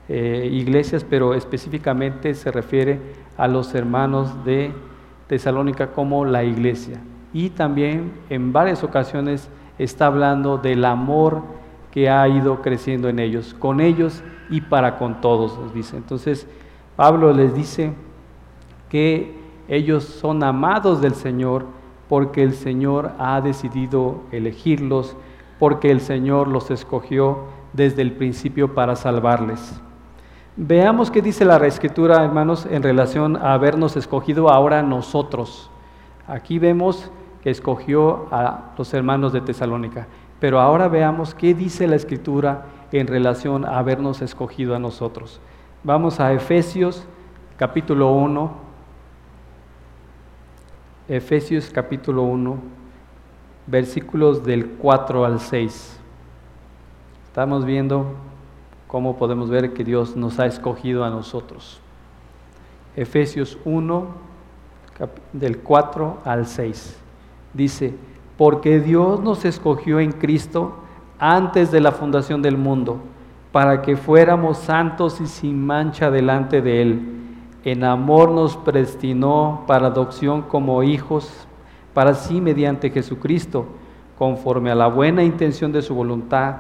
eh, 0.09 0.49
iglesias, 0.51 1.05
pero 1.09 1.35
específicamente 1.35 2.35
se 2.35 2.51
refiere 2.51 2.99
a 3.37 3.47
los 3.47 3.75
hermanos 3.75 4.45
de 4.45 4.73
Tesalónica 5.27 5.93
como 5.93 6.25
la 6.25 6.45
iglesia. 6.45 7.01
Y 7.33 7.51
también 7.51 8.13
en 8.31 8.53
varias 8.53 8.83
ocasiones 8.83 9.49
está 9.79 10.07
hablando 10.07 10.59
del 10.59 10.85
amor 10.85 11.43
que 11.91 12.09
ha 12.09 12.27
ido 12.29 12.63
creciendo 12.63 13.09
en 13.09 13.19
ellos, 13.19 13.55
con 13.59 13.81
ellos 13.81 14.23
y 14.51 14.61
para 14.61 14.99
con 14.99 15.21
todos, 15.21 15.73
dice. 15.75 15.97
Entonces, 15.97 16.47
Pablo 16.97 17.33
les 17.33 17.55
dice 17.55 17.93
que 18.89 19.37
ellos 19.69 20.05
son 20.05 20.43
amados 20.43 21.01
del 21.01 21.15
Señor 21.15 21.67
porque 22.09 22.43
el 22.43 22.55
Señor 22.55 23.13
ha 23.19 23.41
decidido 23.41 24.23
elegirlos, 24.33 25.17
porque 25.59 25.91
el 25.91 26.01
Señor 26.01 26.49
los 26.49 26.71
escogió 26.71 27.45
desde 27.73 28.03
el 28.03 28.13
principio 28.13 28.75
para 28.75 28.97
salvarles. 28.97 29.81
Veamos 30.57 31.11
qué 31.11 31.23
dice 31.23 31.45
la 31.45 31.65
Escritura, 31.67 32.25
hermanos, 32.25 32.67
en 32.69 32.83
relación 32.83 33.37
a 33.37 33.53
habernos 33.53 33.97
escogido 33.97 34.51
ahora 34.51 34.83
nosotros. 34.83 35.71
Aquí 36.27 36.59
vemos 36.59 37.11
que 37.43 37.51
escogió 37.51 38.27
a 38.33 38.73
los 38.77 38.93
hermanos 38.93 39.33
de 39.33 39.41
Tesalónica. 39.41 40.09
Pero 40.41 40.61
ahora 40.61 40.89
veamos 40.89 41.35
qué 41.35 41.55
dice 41.55 41.87
la 41.87 41.97
Escritura 41.97 42.67
en 42.93 43.07
relación 43.07 43.65
a 43.65 43.79
habernos 43.79 44.23
escogido 44.23 44.75
a 44.75 44.79
nosotros. 44.79 45.41
Vamos 45.85 46.21
a 46.21 46.33
Efesios 46.33 47.07
capítulo 47.57 48.13
1. 48.13 48.69
Efesios 51.09 51.71
capítulo 51.73 52.23
1, 52.25 52.59
versículos 53.71 54.45
del 54.45 54.67
4 54.67 55.25
al 55.25 55.41
6. 55.41 56.01
Estamos 57.27 57.65
viendo 57.65 58.07
cómo 58.87 59.17
podemos 59.17 59.51
ver 59.51 59.75
que 59.75 59.85
Dios 59.85 60.17
nos 60.17 60.41
ha 60.41 60.47
escogido 60.47 61.05
a 61.05 61.11
nosotros. 61.11 61.81
Efesios 62.97 63.59
1, 63.65 64.07
del 65.33 65.59
4 65.59 66.19
al 66.25 66.47
6 66.47 66.99
dice, 67.55 67.95
porque 68.37 68.81
Dios 68.81 69.21
nos 69.21 69.45
escogió 69.45 70.01
en 70.01 70.13
Cristo 70.13 70.77
antes 71.19 71.71
de 71.71 71.81
la 71.81 71.93
fundación 71.93 72.43
del 72.43 72.57
mundo, 72.57 72.99
para 73.53 73.83
que 73.83 73.97
fuéramos 73.97 74.59
santos 74.59 75.21
y 75.21 75.27
sin 75.27 75.65
mancha 75.65 76.11
delante 76.11 76.63
de 76.63 76.83
Él. 76.83 77.15
En 77.65 77.83
amor 77.83 78.31
nos 78.31 78.57
predestinó 78.57 79.65
para 79.67 79.89
adopción 79.89 80.43
como 80.43 80.83
hijos, 80.83 81.48
para 81.99 82.15
sí 82.15 82.41
mediante 82.41 82.91
Jesucristo, 82.91 83.67
conforme 84.17 84.71
a 84.71 84.77
la 84.77 84.87
buena 84.87 85.25
intención 85.25 85.73
de 85.73 85.83
su 85.83 85.97
voluntad, 85.97 86.55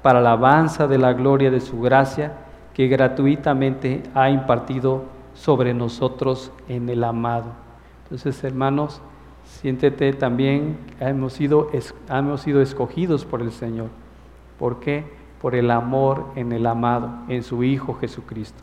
para 0.00 0.18
la 0.18 0.30
alabanza 0.30 0.88
de 0.88 0.96
la 0.96 1.12
gloria 1.12 1.50
de 1.50 1.60
su 1.60 1.78
gracia, 1.78 2.32
que 2.72 2.88
gratuitamente 2.88 4.02
ha 4.14 4.30
impartido 4.30 5.02
sobre 5.34 5.74
nosotros 5.74 6.50
en 6.70 6.88
el 6.88 7.04
amado. 7.04 7.50
Entonces, 8.04 8.42
hermanos, 8.42 9.02
siéntete 9.44 10.14
también, 10.14 10.78
hemos 11.00 11.34
sido, 11.34 11.68
hemos 12.08 12.40
sido 12.40 12.62
escogidos 12.62 13.26
por 13.26 13.42
el 13.42 13.52
Señor. 13.52 13.88
¿Por 14.58 14.80
qué? 14.80 15.04
Por 15.42 15.54
el 15.54 15.70
amor 15.70 16.28
en 16.34 16.50
el 16.52 16.66
amado, 16.66 17.10
en 17.28 17.42
su 17.42 17.62
Hijo 17.62 17.92
Jesucristo. 17.92 18.62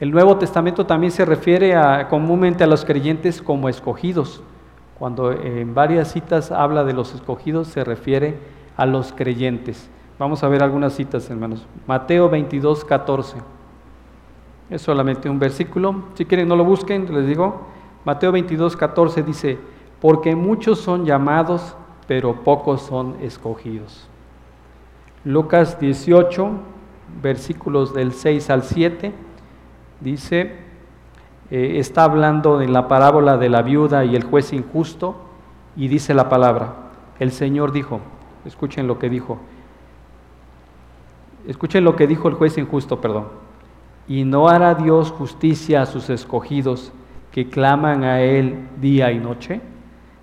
El 0.00 0.10
Nuevo 0.10 0.38
Testamento 0.38 0.86
también 0.86 1.10
se 1.12 1.26
refiere 1.26 1.74
comúnmente 2.08 2.64
a 2.64 2.66
los 2.66 2.82
creyentes 2.82 3.42
como 3.42 3.68
escogidos. 3.68 4.42
Cuando 4.98 5.30
en 5.32 5.74
varias 5.74 6.12
citas 6.12 6.50
habla 6.50 6.84
de 6.84 6.92
los 6.92 7.14
escogidos, 7.14 7.68
se 7.68 7.84
refiere 7.84 8.38
a 8.76 8.86
los 8.86 9.12
creyentes. 9.12 9.88
Vamos 10.18 10.42
a 10.42 10.48
ver 10.48 10.62
algunas 10.62 10.94
citas, 10.94 11.30
hermanos. 11.30 11.66
Mateo 11.86 12.28
22, 12.28 12.84
14. 12.84 13.36
Es 14.70 14.82
solamente 14.82 15.30
un 15.30 15.38
versículo. 15.38 16.04
Si 16.14 16.24
quieren, 16.24 16.48
no 16.48 16.56
lo 16.56 16.64
busquen, 16.64 17.12
les 17.14 17.26
digo. 17.26 17.68
Mateo 18.04 18.32
22, 18.32 18.76
14 18.76 19.22
dice, 19.22 19.58
porque 20.00 20.34
muchos 20.34 20.80
son 20.80 21.04
llamados, 21.04 21.76
pero 22.06 22.42
pocos 22.42 22.82
son 22.82 23.16
escogidos. 23.20 24.08
Lucas 25.24 25.78
18, 25.78 26.50
versículos 27.22 27.94
del 27.94 28.12
6 28.12 28.50
al 28.50 28.62
7, 28.62 29.12
dice, 30.00 30.67
eh, 31.50 31.78
está 31.78 32.04
hablando 32.04 32.60
en 32.60 32.72
la 32.72 32.88
parábola 32.88 33.36
de 33.36 33.48
la 33.48 33.62
viuda 33.62 34.04
y 34.04 34.16
el 34.16 34.24
juez 34.24 34.52
injusto, 34.52 35.16
y 35.76 35.88
dice 35.88 36.14
la 36.14 36.28
palabra, 36.28 36.74
el 37.18 37.30
Señor 37.30 37.72
dijo, 37.72 38.00
escuchen 38.44 38.86
lo 38.86 38.98
que 38.98 39.08
dijo, 39.08 39.38
escuchen 41.46 41.84
lo 41.84 41.96
que 41.96 42.06
dijo 42.06 42.28
el 42.28 42.34
juez 42.34 42.58
injusto, 42.58 43.00
perdón, 43.00 43.28
y 44.06 44.24
no 44.24 44.48
hará 44.48 44.74
Dios 44.74 45.10
justicia 45.12 45.82
a 45.82 45.86
sus 45.86 46.10
escogidos 46.10 46.92
que 47.30 47.48
claman 47.48 48.04
a 48.04 48.20
Él 48.20 48.68
día 48.80 49.12
y 49.12 49.18
noche, 49.18 49.60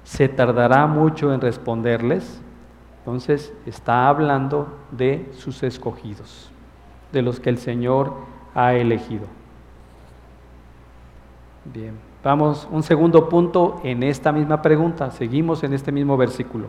se 0.04 0.28
tardará 0.28 0.88
mucho 0.88 1.34
en 1.34 1.42
responderles. 1.42 2.42
Entonces 3.00 3.54
está 3.66 4.08
hablando 4.08 4.80
de 4.92 5.30
sus 5.34 5.62
escogidos, 5.64 6.52
de 7.12 7.22
los 7.22 7.40
que 7.40 7.50
el 7.50 7.58
Señor 7.58 8.14
ha 8.56 8.74
elegido. 8.74 9.28
Bien, 11.74 11.96
vamos, 12.24 12.68
un 12.72 12.84
segundo 12.84 13.28
punto 13.28 13.82
en 13.84 14.04
esta 14.04 14.32
misma 14.32 14.62
pregunta, 14.62 15.10
seguimos 15.10 15.64
en 15.64 15.74
este 15.74 15.92
mismo 15.92 16.16
versículo. 16.16 16.68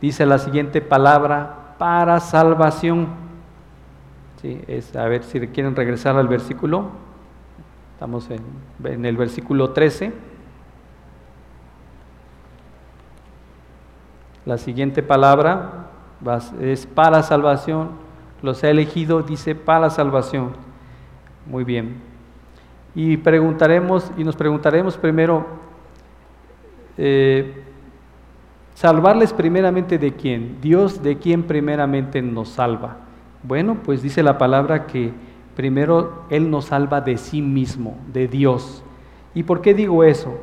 Dice 0.00 0.26
la 0.26 0.38
siguiente 0.38 0.80
palabra, 0.80 1.76
para 1.78 2.20
salvación. 2.20 3.08
Sí, 4.42 4.60
es, 4.66 4.94
a 4.96 5.06
ver 5.06 5.22
si 5.22 5.40
quieren 5.48 5.76
regresar 5.76 6.16
al 6.16 6.28
versículo. 6.28 6.88
Estamos 7.94 8.28
en, 8.30 8.42
en 8.84 9.06
el 9.06 9.16
versículo 9.16 9.70
13. 9.70 10.12
La 14.44 14.58
siguiente 14.58 15.02
palabra 15.02 15.86
es 16.60 16.86
para 16.86 17.22
salvación. 17.22 17.90
Los 18.42 18.62
he 18.62 18.70
elegido, 18.70 19.22
dice 19.22 19.54
para 19.54 19.88
salvación. 19.88 20.52
Muy 21.46 21.64
bien. 21.64 22.09
Y 22.94 23.16
preguntaremos, 23.18 24.10
y 24.16 24.24
nos 24.24 24.36
preguntaremos 24.36 24.96
primero, 24.96 25.46
eh, 26.98 27.62
salvarles 28.74 29.32
primeramente 29.32 29.98
de 29.98 30.14
quién? 30.14 30.58
Dios 30.60 31.02
de 31.02 31.18
quién 31.18 31.44
primeramente 31.44 32.20
nos 32.20 32.48
salva. 32.48 32.96
Bueno, 33.42 33.78
pues 33.84 34.02
dice 34.02 34.22
la 34.22 34.38
palabra 34.38 34.86
que 34.86 35.12
primero 35.54 36.24
Él 36.30 36.50
nos 36.50 36.66
salva 36.66 37.00
de 37.00 37.16
sí 37.16 37.42
mismo, 37.42 37.96
de 38.12 38.28
Dios. 38.28 38.82
¿Y 39.34 39.44
por 39.44 39.60
qué 39.60 39.74
digo 39.74 40.02
eso? 40.04 40.38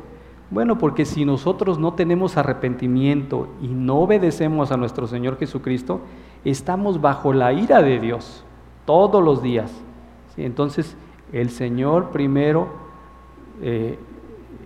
Bueno, 0.50 0.78
porque 0.78 1.04
si 1.04 1.24
nosotros 1.26 1.78
no 1.78 1.92
tenemos 1.92 2.36
arrepentimiento 2.36 3.48
y 3.60 3.68
no 3.68 3.96
obedecemos 3.96 4.72
a 4.72 4.78
nuestro 4.78 5.06
Señor 5.06 5.38
Jesucristo, 5.38 6.00
estamos 6.44 7.00
bajo 7.00 7.34
la 7.34 7.52
ira 7.52 7.82
de 7.82 7.98
Dios 7.98 8.44
todos 8.86 9.22
los 9.22 9.42
días. 9.42 9.70
Entonces, 10.38 10.96
el 11.32 11.50
Señor 11.50 12.10
primero, 12.10 12.68
eh, 13.62 13.98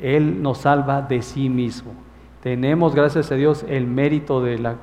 Él 0.01 0.43
nos 0.43 0.59
salva 0.59 1.03
de 1.03 1.23
sí 1.23 1.49
mismo. 1.49 1.93
Tenemos, 2.43 2.95
gracias 2.95 3.31
a 3.31 3.37
Dios, 3.37 3.65
el 3.69 3.87
mérito 3.87 4.43
de 4.43 4.59
la, 4.59 4.77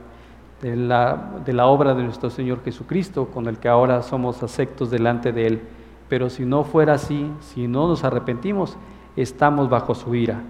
de 0.62 0.76
la, 0.76 1.32
de 1.46 1.54
la 1.54 1.68
obra 1.68 1.94
de 1.94 2.04
nuestro 2.04 2.30
Señor 2.30 2.64
Jesucristo, 2.64 3.28
con 3.28 3.48
el 3.48 3.58
que 3.58 3.68
ahora 3.68 4.02
somos 4.02 4.42
aceptos 4.44 4.90
delante 4.90 5.32
de 5.32 5.48
Él. 5.48 5.62
Pero 6.08 6.30
si 6.30 6.46
no 6.46 6.64
fuera 6.64 6.94
así, 6.94 7.32
si 7.42 7.68
no 7.68 7.88
nos 7.88 8.04
arrepentimos, 8.04 8.78
estamos 9.16 9.70
bajo 9.70 9.94
su 9.94 10.16
ira. 10.16 10.42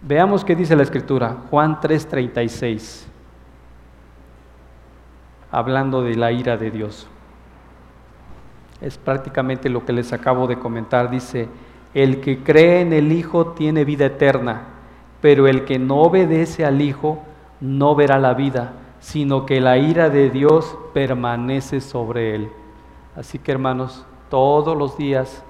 Veamos 0.00 0.44
qué 0.44 0.54
dice 0.54 0.76
la 0.76 0.82
escritura, 0.82 1.36
Juan 1.50 1.80
3:36, 1.80 3.06
hablando 5.50 6.02
de 6.02 6.14
la 6.14 6.30
ira 6.30 6.56
de 6.56 6.70
Dios. 6.70 7.08
Es 8.84 8.98
prácticamente 8.98 9.68
lo 9.68 9.84
que 9.84 9.92
les 9.92 10.12
acabo 10.12 10.46
de 10.46 10.58
comentar. 10.58 11.10
Dice, 11.10 11.48
el 11.94 12.20
que 12.20 12.42
cree 12.42 12.82
en 12.82 12.92
el 12.92 13.12
Hijo 13.12 13.48
tiene 13.48 13.84
vida 13.84 14.06
eterna, 14.06 14.62
pero 15.20 15.46
el 15.46 15.64
que 15.64 15.78
no 15.78 16.02
obedece 16.02 16.64
al 16.64 16.82
Hijo 16.82 17.22
no 17.60 17.94
verá 17.94 18.18
la 18.18 18.34
vida, 18.34 18.74
sino 19.00 19.46
que 19.46 19.60
la 19.60 19.78
ira 19.78 20.10
de 20.10 20.28
Dios 20.28 20.76
permanece 20.92 21.80
sobre 21.80 22.34
él. 22.34 22.50
Así 23.16 23.38
que 23.38 23.52
hermanos, 23.52 24.04
todos 24.28 24.76
los 24.76 24.98
días 24.98 25.42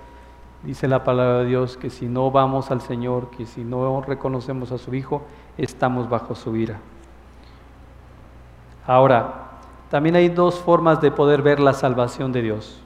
Dice 0.65 0.89
la 0.89 1.05
palabra 1.05 1.41
de 1.41 1.45
Dios 1.45 1.77
que 1.77 1.91
si 1.91 2.07
no 2.07 2.31
vamos 2.31 2.71
al 2.71 2.81
Señor, 2.81 3.31
que 3.31 3.45
si 3.45 3.63
no 3.63 4.01
reconocemos 4.01 4.73
a 4.73 4.79
su 4.79 4.95
Hijo, 4.95 5.23
estamos 5.59 6.09
bajo 6.09 6.35
su 6.35 6.57
ira. 6.57 6.79
Ahora, 8.87 9.51
también 9.91 10.17
hay 10.17 10.31
dos 10.31 10.59
formas 10.59 11.03
de 11.03 11.11
poder 11.11 11.43
ver 11.43 11.61
la 11.61 11.75
salvación 11.75 12.33
de 12.33 12.43
Dios. 12.43 12.84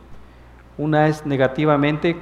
Una 0.79 1.09
es 1.09 1.27
negativamente 1.27 2.17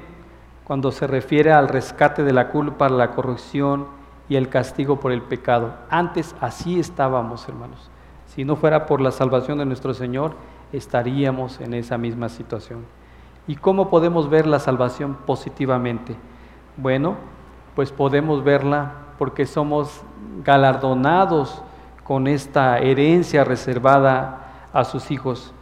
cuando 0.64 0.90
se 0.90 1.06
refiere 1.06 1.52
al 1.52 1.68
rescate 1.68 2.24
de 2.24 2.32
la 2.32 2.48
culpa, 2.48 2.88
la 2.88 3.10
corrupción 3.10 3.86
y 4.28 4.36
el 4.36 4.48
castigo 4.48 4.98
por 4.98 5.12
el 5.12 5.22
pecado. 5.22 5.74
Antes 5.90 6.34
así 6.40 6.80
estábamos, 6.80 7.46
hermanos. 7.48 7.90
Si 8.26 8.44
no 8.44 8.56
fuera 8.56 8.86
por 8.86 9.00
la 9.00 9.12
salvación 9.12 9.58
de 9.58 9.66
nuestro 9.66 9.94
Señor, 9.94 10.34
estaríamos 10.72 11.60
en 11.60 11.74
esa 11.74 11.98
misma 11.98 12.28
situación. 12.28 12.86
¿Y 13.46 13.56
cómo 13.56 13.90
podemos 13.90 14.28
ver 14.28 14.46
la 14.46 14.58
salvación 14.58 15.14
positivamente? 15.26 16.16
Bueno, 16.76 17.16
pues 17.74 17.92
podemos 17.92 18.42
verla 18.42 18.92
porque 19.18 19.46
somos 19.46 20.02
galardonados 20.44 21.62
con 22.02 22.26
esta 22.26 22.78
herencia 22.78 23.44
reservada 23.44 24.68
a 24.72 24.84
sus 24.84 25.10
hijos. 25.10 25.52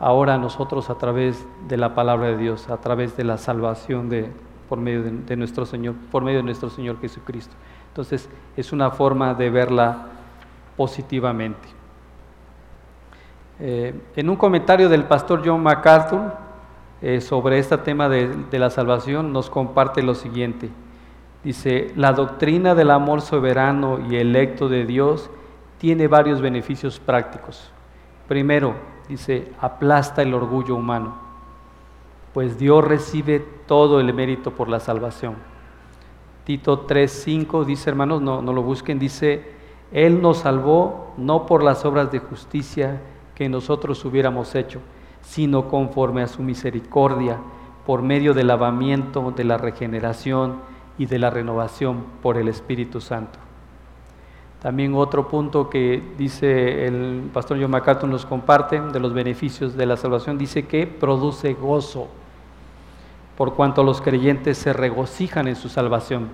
Ahora 0.00 0.38
nosotros 0.38 0.90
a 0.90 0.94
través 0.96 1.44
de 1.66 1.76
la 1.76 1.94
palabra 1.94 2.28
de 2.28 2.36
Dios, 2.36 2.68
a 2.68 2.76
través 2.76 3.16
de 3.16 3.24
la 3.24 3.36
salvación 3.36 4.08
de, 4.08 4.30
por 4.68 4.78
medio 4.78 5.02
de, 5.02 5.36
nuestro 5.36 5.66
Señor, 5.66 5.94
por 6.10 6.22
medio 6.22 6.38
de 6.38 6.44
nuestro 6.44 6.70
Señor 6.70 7.00
Jesucristo. 7.00 7.54
Entonces 7.88 8.28
es 8.56 8.72
una 8.72 8.90
forma 8.90 9.34
de 9.34 9.50
verla 9.50 10.06
positivamente. 10.76 11.68
Eh, 13.60 13.92
en 14.14 14.30
un 14.30 14.36
comentario 14.36 14.88
del 14.88 15.04
pastor 15.04 15.42
John 15.44 15.62
MacArthur, 15.62 16.32
eh, 17.00 17.20
sobre 17.20 17.58
este 17.58 17.78
tema 17.78 18.08
de, 18.08 18.28
de 18.28 18.58
la 18.58 18.70
salvación 18.70 19.32
nos 19.32 19.50
comparte 19.50 20.02
lo 20.02 20.14
siguiente. 20.14 20.68
Dice, 21.42 21.92
la 21.96 22.12
doctrina 22.12 22.74
del 22.74 22.90
amor 22.90 23.20
soberano 23.20 23.98
y 24.10 24.16
electo 24.16 24.68
de 24.68 24.84
Dios 24.84 25.30
tiene 25.78 26.08
varios 26.08 26.40
beneficios 26.40 26.98
prácticos. 26.98 27.70
Primero, 28.26 28.74
dice, 29.08 29.52
aplasta 29.60 30.22
el 30.22 30.34
orgullo 30.34 30.76
humano, 30.76 31.16
pues 32.34 32.58
Dios 32.58 32.84
recibe 32.84 33.40
todo 33.66 34.00
el 34.00 34.12
mérito 34.12 34.52
por 34.52 34.68
la 34.68 34.80
salvación. 34.80 35.36
Tito 36.44 36.86
3:5 36.86 37.64
dice, 37.64 37.90
hermanos, 37.90 38.22
no, 38.22 38.42
no 38.42 38.52
lo 38.52 38.62
busquen, 38.62 38.98
dice, 38.98 39.52
Él 39.92 40.22
nos 40.22 40.38
salvó 40.38 41.14
no 41.16 41.46
por 41.46 41.62
las 41.62 41.84
obras 41.84 42.12
de 42.12 42.20
justicia 42.20 43.00
que 43.34 43.48
nosotros 43.48 44.04
hubiéramos 44.04 44.54
hecho, 44.54 44.80
sino 45.22 45.68
conforme 45.68 46.22
a 46.22 46.26
su 46.26 46.42
misericordia, 46.42 47.38
por 47.86 48.02
medio 48.02 48.34
del 48.34 48.48
lavamiento, 48.48 49.32
de 49.34 49.44
la 49.44 49.56
regeneración 49.56 50.56
y 50.98 51.06
de 51.06 51.18
la 51.18 51.30
renovación 51.30 52.04
por 52.22 52.36
el 52.36 52.48
Espíritu 52.48 53.00
Santo. 53.00 53.38
También 54.60 54.94
otro 54.94 55.28
punto 55.28 55.70
que 55.70 56.02
dice 56.18 56.86
el 56.86 57.30
pastor 57.32 57.60
John 57.60 57.70
MacArthur 57.70 58.08
nos 58.08 58.26
comparte 58.26 58.80
de 58.80 58.98
los 58.98 59.12
beneficios 59.12 59.76
de 59.76 59.86
la 59.86 59.96
salvación, 59.96 60.36
dice 60.36 60.66
que 60.66 60.86
produce 60.86 61.54
gozo, 61.54 62.08
por 63.36 63.54
cuanto 63.54 63.84
los 63.84 64.00
creyentes 64.00 64.58
se 64.58 64.72
regocijan 64.72 65.46
en 65.46 65.54
su 65.54 65.68
salvación. 65.68 66.28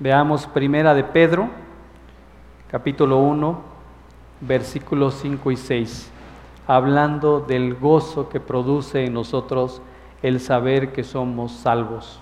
Veamos 0.00 0.48
primera 0.48 0.92
de 0.92 1.04
Pedro, 1.04 1.50
capítulo 2.68 3.18
1, 3.18 3.60
versículos 4.40 5.14
5 5.22 5.52
y 5.52 5.56
6, 5.56 6.10
hablando 6.66 7.38
del 7.38 7.76
gozo 7.76 8.28
que 8.28 8.40
produce 8.40 9.04
en 9.04 9.14
nosotros 9.14 9.80
el 10.20 10.40
saber 10.40 10.92
que 10.92 11.04
somos 11.04 11.52
salvos. 11.52 12.18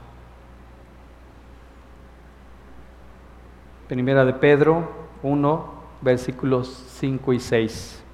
Primera 3.89 4.27
de 4.27 4.35
Pedro 4.35 5.01
1, 5.23 5.81
versículos 6.01 6.85
5 6.99 7.33
y 7.33 7.41
6. 7.41 8.05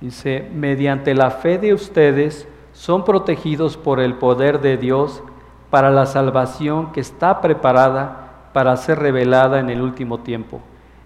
Dice, 0.00 0.50
mediante 0.52 1.14
la 1.14 1.30
fe 1.30 1.58
de 1.58 1.72
ustedes 1.72 2.46
son 2.72 3.04
protegidos 3.04 3.76
por 3.76 4.00
el 4.00 4.14
poder 4.14 4.60
de 4.60 4.76
Dios 4.76 5.22
para 5.70 5.90
la 5.90 6.06
salvación 6.06 6.92
que 6.92 7.00
está 7.00 7.40
preparada 7.40 8.50
para 8.52 8.76
ser 8.76 8.98
revelada 8.98 9.60
en 9.60 9.70
el 9.70 9.80
último 9.80 10.20
tiempo, 10.20 10.60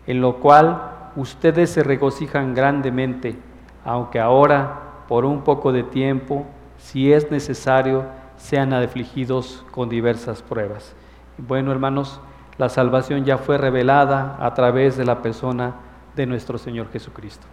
en 0.06 0.20
lo 0.20 0.36
cual 0.36 1.10
ustedes 1.16 1.70
se 1.70 1.82
regocijan 1.82 2.54
grandemente, 2.54 3.38
aunque 3.84 4.18
ahora, 4.18 5.04
por 5.06 5.24
un 5.24 5.42
poco 5.42 5.72
de 5.72 5.84
tiempo, 5.84 6.44
si 6.76 7.12
es 7.12 7.30
necesario, 7.30 8.04
sean 8.36 8.72
afligidos 8.72 9.64
con 9.70 9.88
diversas 9.88 10.42
pruebas 10.42 10.94
bueno, 11.38 11.70
hermanos, 11.70 12.20
la 12.58 12.68
salvación 12.68 13.24
ya 13.24 13.38
fue 13.38 13.56
revelada 13.56 14.36
a 14.40 14.52
través 14.54 14.96
de 14.96 15.04
la 15.04 15.22
persona 15.22 15.74
de 16.16 16.26
nuestro 16.26 16.58
Señor 16.58 16.90
Jesucristo. 16.90 17.46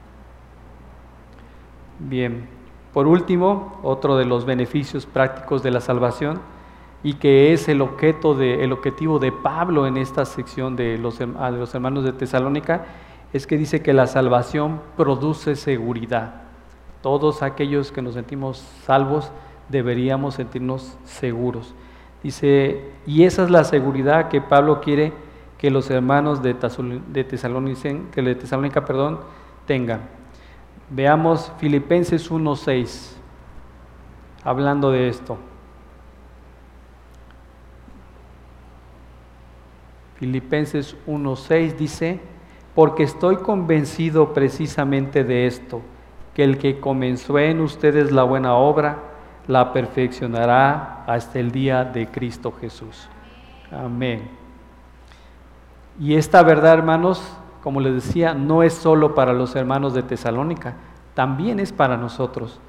Bien, 2.00 2.50
por 2.92 3.08
último, 3.08 3.80
otro 3.84 4.18
de 4.18 4.26
los 4.26 4.46
beneficios 4.46 5.06
prácticos 5.06 5.62
de 5.62 5.72
la 5.72 5.82
salvación 5.82 6.40
y 7.04 7.14
que 7.14 7.54
es 7.54 7.70
el, 7.70 7.82
objeto 7.82 8.34
de, 8.34 8.64
el 8.64 8.72
objetivo 8.72 9.20
de 9.20 9.32
Pablo 9.32 9.86
en 9.86 9.98
esta 9.98 10.26
sección 10.26 10.76
de 10.76 10.98
los, 10.98 11.20
de 11.20 11.28
los 11.28 11.76
hermanos 11.76 12.04
de 12.04 12.14
Tesalónica 12.14 12.86
es 13.32 13.46
que 13.46 13.58
dice 13.58 13.82
que 13.82 13.94
la 13.94 14.08
salvación 14.08 14.82
produce 14.98 15.56
seguridad. 15.56 16.42
Todos 17.02 17.44
aquellos 17.44 17.92
que 17.92 18.02
nos 18.02 18.16
sentimos 18.16 18.58
salvos 18.86 19.32
deberíamos 19.70 20.36
sentirnos 20.36 20.98
seguros. 21.04 21.76
Y 23.06 23.24
esa 23.24 23.44
es 23.44 23.52
la 23.52 23.64
seguridad 23.64 24.30
que 24.30 24.42
Pablo 24.42 24.82
quiere 24.82 25.14
que 25.60 25.70
los 25.70 25.92
hermanos 25.92 26.42
de, 26.42 26.56
Tesalónica, 27.24 28.86
tengan. 29.68 30.02
Veamos 30.90 31.52
Filipenses 31.60 32.32
1.6, 32.32 33.14
hablando 34.44 34.90
de 34.92 35.08
esto. 35.08 35.38
Filipenses 40.16 40.96
1.6 41.06 41.76
dice, 41.76 42.20
porque 42.74 43.04
estoy 43.04 43.38
convencido 43.38 44.34
precisamente 44.34 45.24
de 45.24 45.46
esto, 45.46 45.82
que 46.34 46.44
el 46.44 46.58
que 46.58 46.80
comenzó 46.80 47.38
en 47.38 47.62
ustedes 47.62 48.12
la 48.12 48.24
buena 48.24 48.56
obra, 48.56 49.15
la 49.48 49.72
perfeccionará 49.72 51.04
hasta 51.06 51.40
el 51.40 51.52
día 51.52 51.84
de 51.84 52.08
Cristo 52.08 52.52
Jesús. 52.60 53.08
Amén. 53.72 54.30
Y 56.00 56.16
esta 56.16 56.44
verdad, 56.44 56.74
hermanos, 56.74 57.22
como 57.62 57.80
les 57.80 57.94
decía, 57.94 58.34
no 58.34 58.64
es 58.64 58.74
solo 58.74 59.16
para 59.16 59.34
los 59.34 59.56
hermanos 59.56 59.94
de 59.94 60.04
Tesalónica, 60.04 60.76
también 61.14 61.60
es 61.60 61.72
para 61.72 61.98
nosotros. 61.98 62.60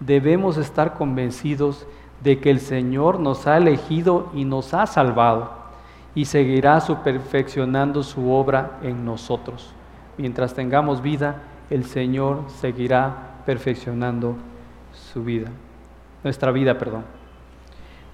Debemos 0.00 0.56
estar 0.56 0.94
convencidos 0.94 1.86
de 2.22 2.40
que 2.40 2.50
el 2.50 2.60
Señor 2.60 3.20
nos 3.20 3.46
ha 3.46 3.56
elegido 3.56 4.30
y 4.34 4.44
nos 4.44 4.74
ha 4.74 4.86
salvado 4.86 5.64
y 6.14 6.26
seguirá 6.26 6.80
su 6.80 6.96
perfeccionando 6.98 8.02
su 8.02 8.30
obra 8.30 8.78
en 8.82 9.04
nosotros. 9.04 9.72
Mientras 10.16 10.54
tengamos 10.54 11.02
vida, 11.02 11.42
el 11.70 11.84
Señor 11.84 12.44
seguirá 12.48 13.40
perfeccionando 13.46 14.36
su 14.92 15.24
vida 15.24 15.50
nuestra 16.24 16.50
vida, 16.50 16.76
perdón. 16.76 17.04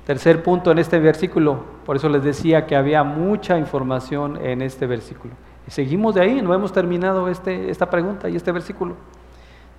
Tercer 0.05 0.43
punto 0.43 0.73
en 0.73 0.79
este 0.79 0.99
versículo, 0.99 1.65
por 1.87 1.97
eso 1.97 2.09
les 2.09 2.23
decía 2.25 2.67
que 2.67 2.75
había 2.77 3.05
mucha 3.05 3.57
información 3.59 4.37
en 4.45 4.61
este 4.61 4.87
versículo. 4.87 5.35
Y 5.67 5.71
seguimos 5.71 6.15
de 6.15 6.23
ahí, 6.23 6.43
no 6.43 6.53
hemos 6.53 6.73
terminado 6.73 7.29
este, 7.29 7.71
esta 7.71 7.89
pregunta 7.89 8.29
y 8.29 8.37
este 8.37 8.51
versículo. 8.51 8.97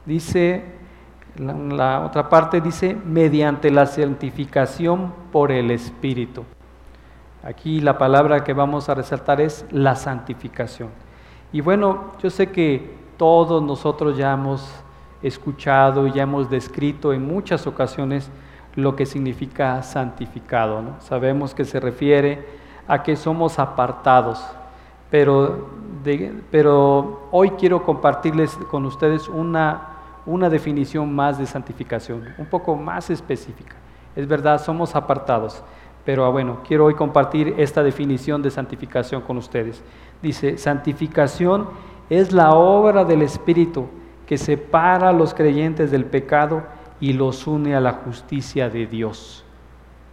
Dice, 0.06 0.64
la, 1.38 1.54
la 1.54 2.06
otra 2.06 2.30
parte 2.30 2.62
dice, 2.62 2.96
mediante 3.06 3.70
la 3.70 3.86
santificación 3.86 5.14
por 5.32 5.52
el 5.52 5.70
Espíritu. 5.70 6.46
Aquí 7.44 7.82
la 7.82 7.98
palabra 7.98 8.44
que 8.44 8.54
vamos 8.54 8.88
a 8.88 8.94
resaltar 8.94 9.42
es 9.42 9.66
la 9.72 9.96
santificación. 9.96 10.90
Y 11.52 11.60
bueno, 11.62 12.14
yo 12.22 12.30
sé 12.30 12.52
que 12.52 12.96
todos 13.18 13.62
nosotros 13.62 14.16
ya 14.18 14.34
hemos 14.34 14.72
escuchado 15.24 16.08
y 16.08 16.14
ya 16.14 16.24
hemos 16.24 16.50
descrito 16.50 17.14
en 17.14 17.26
muchas 17.26 17.68
ocasiones 17.68 18.30
lo 18.76 18.96
que 18.96 19.06
significa 19.06 19.82
santificado. 19.84 20.82
Sabemos 21.00 21.54
que 21.54 21.66
se 21.66 21.80
refiere 21.80 22.46
a 22.88 23.04
que 23.04 23.16
somos 23.16 23.60
apartados, 23.60 24.44
pero, 25.10 25.70
pero 26.50 27.28
hoy 27.32 27.52
quiero 27.52 27.84
compartirles 27.84 28.56
con 28.70 28.86
ustedes 28.86 29.28
una, 29.28 29.90
una 30.26 30.50
definición 30.50 31.14
más 31.14 31.38
de 31.38 31.46
santificación, 31.46 32.24
un 32.38 32.46
poco 32.46 32.76
más 32.76 33.10
específica. 33.10 33.76
Es 34.16 34.28
verdad, 34.28 34.62
somos 34.62 34.96
apartados, 34.96 35.64
pero 36.06 36.26
ah, 36.26 36.30
bueno, 36.30 36.60
quiero 36.68 36.86
hoy 36.86 36.96
compartir 36.96 37.56
esta 37.58 37.84
definición 37.84 38.42
de 38.42 38.52
santificación 38.52 39.22
con 39.22 39.38
ustedes. 39.38 39.84
Dice, 40.22 40.58
santificación 40.58 41.68
es 42.10 42.32
la 42.32 42.52
obra 42.52 43.06
del 43.06 43.22
Espíritu 43.22 43.88
que 44.32 44.38
separa 44.38 45.10
a 45.10 45.12
los 45.12 45.34
creyentes 45.34 45.92
del 45.92 46.06
pecado 46.06 46.64
y 47.02 47.12
los 47.12 47.48
une 47.48 47.76
a 47.76 47.82
la 47.82 47.92
justicia 47.92 48.70
de 48.70 48.88
Dios. 48.88 49.44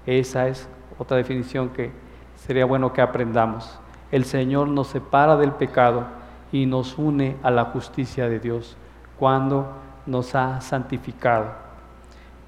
Esa 0.06 0.48
es 0.48 0.68
otra 0.98 1.18
definición 1.18 1.68
que 1.68 1.92
sería 2.34 2.64
bueno 2.64 2.92
que 2.92 3.00
aprendamos. 3.00 3.78
El 4.10 4.24
Señor 4.24 4.66
nos 4.66 4.88
separa 4.88 5.36
del 5.36 5.52
pecado 5.52 6.04
y 6.50 6.66
nos 6.66 6.98
une 6.98 7.36
a 7.44 7.52
la 7.52 7.66
justicia 7.66 8.28
de 8.28 8.40
Dios 8.40 8.76
cuando 9.20 9.68
nos 10.04 10.34
ha 10.34 10.60
santificado. 10.62 11.52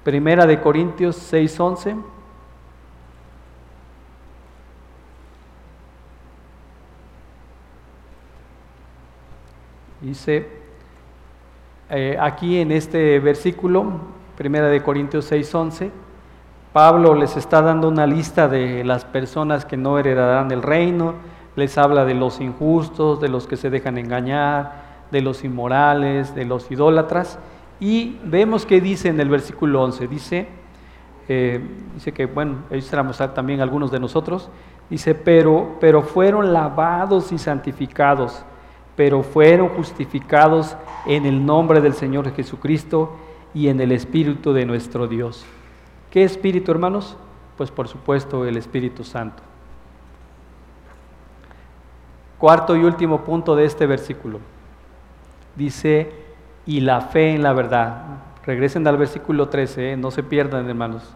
Primera 0.03 0.45
de 0.45 0.59
Corintios 0.59 1.15
6:11. 1.31 1.95
Dice, 10.01 10.60
eh, 11.93 12.17
aquí 12.17 12.59
en 12.59 12.71
este 12.71 13.19
versículo, 13.19 13.83
primera 14.37 14.67
de 14.67 14.81
Corintios 14.81 15.29
6:11, 15.29 15.91
Pablo 16.71 17.15
les 17.15 17.35
está 17.35 17.61
dando 17.61 17.89
una 17.89 18.07
lista 18.07 18.47
de 18.47 18.85
las 18.85 19.03
personas 19.03 19.65
que 19.65 19.75
no 19.75 19.99
heredarán 19.99 20.51
el 20.51 20.61
reino, 20.61 21.15
les 21.57 21.77
habla 21.77 22.05
de 22.05 22.13
los 22.13 22.39
injustos, 22.39 23.19
de 23.19 23.27
los 23.27 23.45
que 23.45 23.57
se 23.57 23.69
dejan 23.69 23.97
engañar, 23.97 24.71
de 25.11 25.19
los 25.19 25.43
inmorales, 25.43 26.33
de 26.33 26.45
los 26.45 26.71
idólatras, 26.71 27.37
y 27.81 28.17
vemos 28.23 28.65
que 28.65 28.79
dice 28.79 29.09
en 29.09 29.19
el 29.19 29.27
versículo 29.27 29.83
11, 29.83 30.07
dice, 30.07 30.47
eh, 31.27 31.59
dice 31.93 32.13
que, 32.13 32.25
bueno, 32.25 32.59
ellos 32.69 32.91
éramos 32.93 33.17
también 33.33 33.59
algunos 33.59 33.91
de 33.91 33.99
nosotros, 33.99 34.49
dice, 34.89 35.13
pero, 35.13 35.75
pero 35.81 36.03
fueron 36.03 36.53
lavados 36.53 37.33
y 37.33 37.37
santificados 37.37 38.45
pero 39.01 39.23
fueron 39.23 39.69
justificados 39.69 40.77
en 41.07 41.25
el 41.25 41.43
nombre 41.43 41.81
del 41.81 41.95
Señor 41.95 42.31
Jesucristo 42.35 43.17
y 43.51 43.67
en 43.67 43.81
el 43.81 43.91
Espíritu 43.91 44.53
de 44.53 44.63
nuestro 44.63 45.07
Dios. 45.07 45.43
¿Qué 46.11 46.23
Espíritu, 46.23 46.69
hermanos? 46.69 47.17
Pues 47.57 47.71
por 47.71 47.87
supuesto 47.87 48.45
el 48.45 48.57
Espíritu 48.57 49.03
Santo. 49.03 49.41
Cuarto 52.37 52.75
y 52.75 52.83
último 52.83 53.23
punto 53.23 53.55
de 53.55 53.65
este 53.65 53.87
versículo. 53.87 54.37
Dice, 55.55 56.11
y 56.67 56.81
la 56.81 57.01
fe 57.01 57.33
en 57.33 57.41
la 57.41 57.53
verdad. 57.53 58.03
Regresen 58.45 58.85
al 58.85 58.97
versículo 58.97 59.49
13, 59.49 59.93
¿eh? 59.93 59.97
no 59.97 60.11
se 60.11 60.21
pierdan, 60.21 60.69
hermanos. 60.69 61.11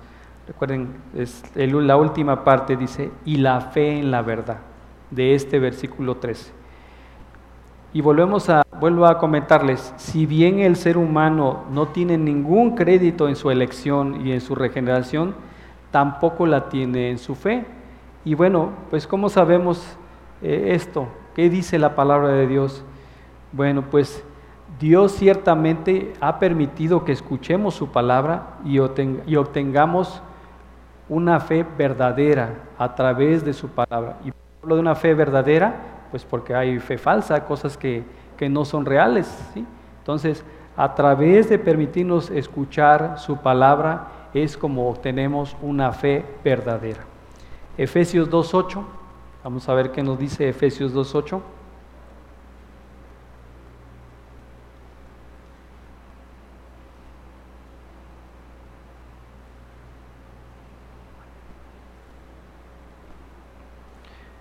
Recuerden, 0.48 0.92
es 1.16 1.44
la 1.56 1.98
última 1.98 2.44
parte 2.44 2.78
dice, 2.78 3.12
y 3.26 3.36
la 3.36 3.62
fe 3.62 4.00
en 4.00 4.10
la 4.10 4.24
verdad, 4.24 4.58
de 5.12 5.36
este 5.36 5.60
versículo 5.60 6.16
13. 6.16 6.65
Y 7.96 8.02
volvemos 8.02 8.50
a, 8.50 8.64
vuelvo 8.82 9.06
a 9.06 9.18
comentarles, 9.20 9.94
si 9.96 10.26
bien 10.26 10.60
el 10.60 10.76
ser 10.76 10.98
humano 10.98 11.64
no 11.72 11.88
tiene 11.88 12.18
ningún 12.18 12.76
crédito 12.76 13.30
en 13.30 13.38
su 13.38 13.50
elección 13.52 14.28
y 14.28 14.34
en 14.34 14.42
su 14.42 14.54
regeneración, 14.54 15.34
tampoco 15.92 16.46
la 16.46 16.68
tiene 16.68 17.10
en 17.10 17.18
su 17.18 17.36
fe. 17.36 17.66
Y 18.26 18.34
bueno, 18.34 18.72
pues 18.90 19.08
¿cómo 19.08 19.30
sabemos 19.30 19.82
eh, 20.42 20.72
esto? 20.74 21.08
¿Qué 21.36 21.50
dice 21.50 21.80
la 21.80 21.96
palabra 21.96 22.28
de 22.34 22.48
Dios? 22.48 22.84
Bueno, 23.54 23.86
pues 23.90 24.26
Dios 24.78 25.14
ciertamente 25.14 26.12
ha 26.20 26.38
permitido 26.38 27.06
que 27.06 27.14
escuchemos 27.14 27.76
su 27.76 27.94
palabra 27.94 28.58
y, 28.66 28.78
obtengamos 28.78 30.22
una 31.08 31.40
fe 31.40 31.66
verdadera 31.78 32.56
a 32.78 32.94
través 32.94 33.46
de 33.46 33.54
su 33.54 33.70
palabra. 33.70 34.18
Y 34.26 34.34
hablo 34.62 34.76
de 34.76 34.82
una 34.82 34.96
fe 34.96 35.14
verdadera, 35.14 35.95
pues 36.16 36.24
porque 36.24 36.56
hay 36.56 36.80
fe 36.80 36.98
falsa, 36.98 37.44
cosas 37.44 37.78
que, 37.78 38.02
que 38.38 38.48
no 38.48 38.64
son 38.64 38.86
reales. 38.86 39.28
¿sí? 39.54 39.66
Entonces, 40.00 40.46
a 40.78 40.96
través 40.96 41.50
de 41.50 41.60
permitirnos 41.60 42.30
escuchar 42.30 43.20
su 43.20 43.36
palabra 43.36 44.30
es 44.34 44.56
como 44.56 44.90
obtenemos 44.90 45.58
una 45.62 45.92
fe 45.92 46.24
verdadera. 46.42 47.02
Efesios 47.78 48.30
2.8, 48.30 48.82
vamos 49.44 49.68
a 49.68 49.74
ver 49.74 49.92
qué 49.92 50.04
nos 50.04 50.18
dice 50.18 50.48
Efesios 50.48 50.94
2.8. 50.94 51.42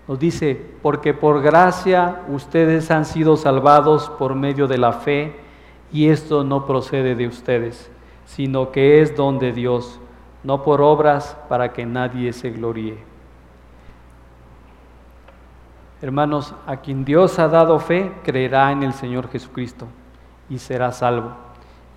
Nos 0.07 0.19
dice, 0.19 0.59
porque 0.81 1.13
por 1.13 1.41
gracia 1.41 2.21
ustedes 2.27 2.91
han 2.91 3.05
sido 3.05 3.37
salvados 3.37 4.09
por 4.09 4.35
medio 4.35 4.67
de 4.67 4.77
la 4.77 4.93
fe, 4.93 5.35
y 5.91 6.09
esto 6.09 6.43
no 6.43 6.65
procede 6.65 7.15
de 7.15 7.27
ustedes, 7.27 7.89
sino 8.25 8.71
que 8.71 9.01
es 9.01 9.15
don 9.15 9.39
de 9.39 9.51
Dios, 9.51 9.99
no 10.43 10.61
por 10.61 10.81
obras 10.81 11.37
para 11.49 11.73
que 11.73 11.85
nadie 11.85 12.33
se 12.33 12.51
gloríe. 12.51 12.97
Hermanos, 16.01 16.53
a 16.67 16.77
quien 16.77 17.05
Dios 17.05 17.39
ha 17.39 17.47
dado 17.47 17.79
fe, 17.79 18.11
creerá 18.23 18.71
en 18.71 18.83
el 18.83 18.93
Señor 18.93 19.29
Jesucristo 19.29 19.87
y 20.49 20.59
será 20.59 20.91
salvo. 20.91 21.31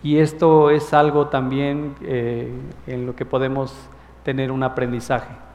Y 0.03 0.19
esto 0.19 0.71
es 0.71 0.95
algo 0.95 1.27
también 1.27 1.95
eh, 2.03 2.51
en 2.87 3.05
lo 3.05 3.17
que 3.17 3.27
podemos 3.27 3.75
tener 4.23 4.53
un 4.53 4.63
aprendizaje. 4.63 5.48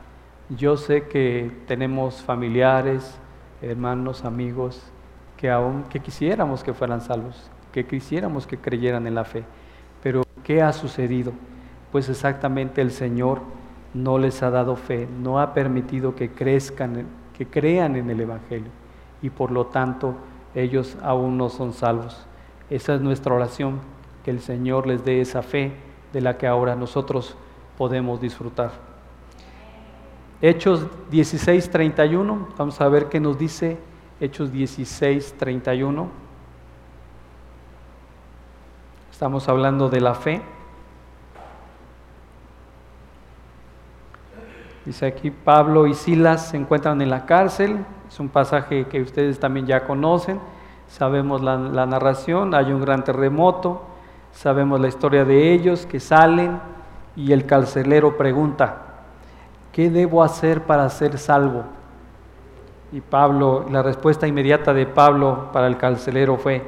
Yo 0.49 0.75
sé 0.75 1.07
que 1.07 1.51
tenemos 1.67 2.21
familiares, 2.21 3.17
hermanos, 3.61 4.25
amigos, 4.25 4.83
que 5.37 5.49
aún 5.49 5.83
que 5.83 6.01
quisiéramos 6.01 6.65
que 6.65 6.73
fueran 6.73 6.99
salvos, 6.99 7.49
que 7.71 7.85
quisiéramos 7.85 8.45
que 8.45 8.57
creyeran 8.57 9.07
en 9.07 9.15
la 9.15 9.23
fe. 9.23 9.45
Pero 10.03 10.23
¿qué 10.43 10.61
ha 10.61 10.73
sucedido? 10.73 11.31
Pues 11.93 12.09
exactamente 12.09 12.81
el 12.81 12.91
Señor 12.91 13.39
no 13.93 14.17
les 14.17 14.43
ha 14.43 14.49
dado 14.49 14.75
fe, 14.75 15.07
no 15.21 15.39
ha 15.39 15.53
permitido 15.53 16.13
que 16.13 16.31
crezcan, 16.31 17.05
que 17.37 17.47
crean 17.47 17.95
en 17.95 18.09
el 18.09 18.19
Evangelio 18.19 18.71
y 19.21 19.29
por 19.29 19.49
lo 19.49 19.67
tanto 19.67 20.15
ellos 20.55 20.97
aún 21.01 21.37
no 21.37 21.47
son 21.47 21.71
salvos. 21.71 22.27
Esa 22.69 22.95
es 22.95 23.01
nuestra 23.01 23.33
oración, 23.33 23.79
que 24.25 24.31
el 24.31 24.41
Señor 24.41 24.87
les 24.87 25.05
dé 25.05 25.21
esa 25.21 25.41
fe 25.41 25.71
de 26.11 26.19
la 26.19 26.37
que 26.37 26.47
ahora 26.47 26.75
nosotros 26.75 27.37
podemos 27.77 28.19
disfrutar. 28.19 28.92
Hechos 30.45 30.87
16, 31.09 31.69
31, 31.69 32.47
vamos 32.57 32.81
a 32.81 32.89
ver 32.89 33.05
qué 33.05 33.21
nos 33.21 33.37
dice 33.37 33.77
Hechos 34.19 34.51
16, 34.51 35.35
31. 35.37 36.09
Estamos 39.09 39.47
hablando 39.47 39.89
de 39.89 40.01
la 40.01 40.13
fe. 40.13 40.41
Dice 44.83 45.05
aquí, 45.05 45.31
Pablo 45.31 45.87
y 45.87 45.93
Silas 45.93 46.49
se 46.49 46.57
encuentran 46.57 47.01
en 47.01 47.09
la 47.09 47.25
cárcel, 47.25 47.77
es 48.09 48.19
un 48.19 48.27
pasaje 48.27 48.85
que 48.87 49.01
ustedes 49.01 49.39
también 49.39 49.65
ya 49.65 49.85
conocen, 49.85 50.41
sabemos 50.89 51.41
la, 51.41 51.55
la 51.55 51.85
narración, 51.85 52.53
hay 52.53 52.73
un 52.73 52.81
gran 52.81 53.05
terremoto, 53.05 53.81
sabemos 54.33 54.81
la 54.81 54.89
historia 54.89 55.23
de 55.23 55.53
ellos 55.53 55.85
que 55.85 56.01
salen 56.01 56.59
y 57.15 57.31
el 57.31 57.45
carcelero 57.45 58.17
pregunta, 58.17 58.82
¿qué 59.73 59.89
debo 59.89 60.23
hacer 60.23 60.61
para 60.61 60.87
ser 60.89 61.17
salvo? 61.17 61.63
Y 62.93 63.01
Pablo, 63.01 63.65
la 63.69 63.81
respuesta 63.81 64.27
inmediata 64.27 64.73
de 64.73 64.85
Pablo 64.85 65.49
para 65.51 65.67
el 65.67 65.77
carcelero 65.77 66.37
fue, 66.37 66.61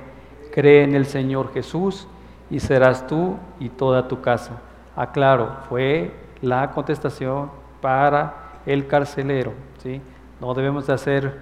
cree 0.52 0.84
en 0.84 0.96
el 0.96 1.06
Señor 1.06 1.54
Jesús 1.54 2.08
y 2.50 2.60
serás 2.60 3.08
tú 3.08 3.38
y 3.60 3.70
toda 3.70 4.08
tu 4.08 4.22
casa. 4.22 4.60
Aclaro, 4.96 5.58
fue 5.70 6.12
la 6.42 6.72
contestación 6.72 7.52
para 7.80 8.34
el 8.66 8.88
carcelero. 8.88 9.54
¿sí? 9.84 10.02
No 10.42 10.54
debemos 10.56 10.88
de 10.88 10.94
hacer 10.94 11.40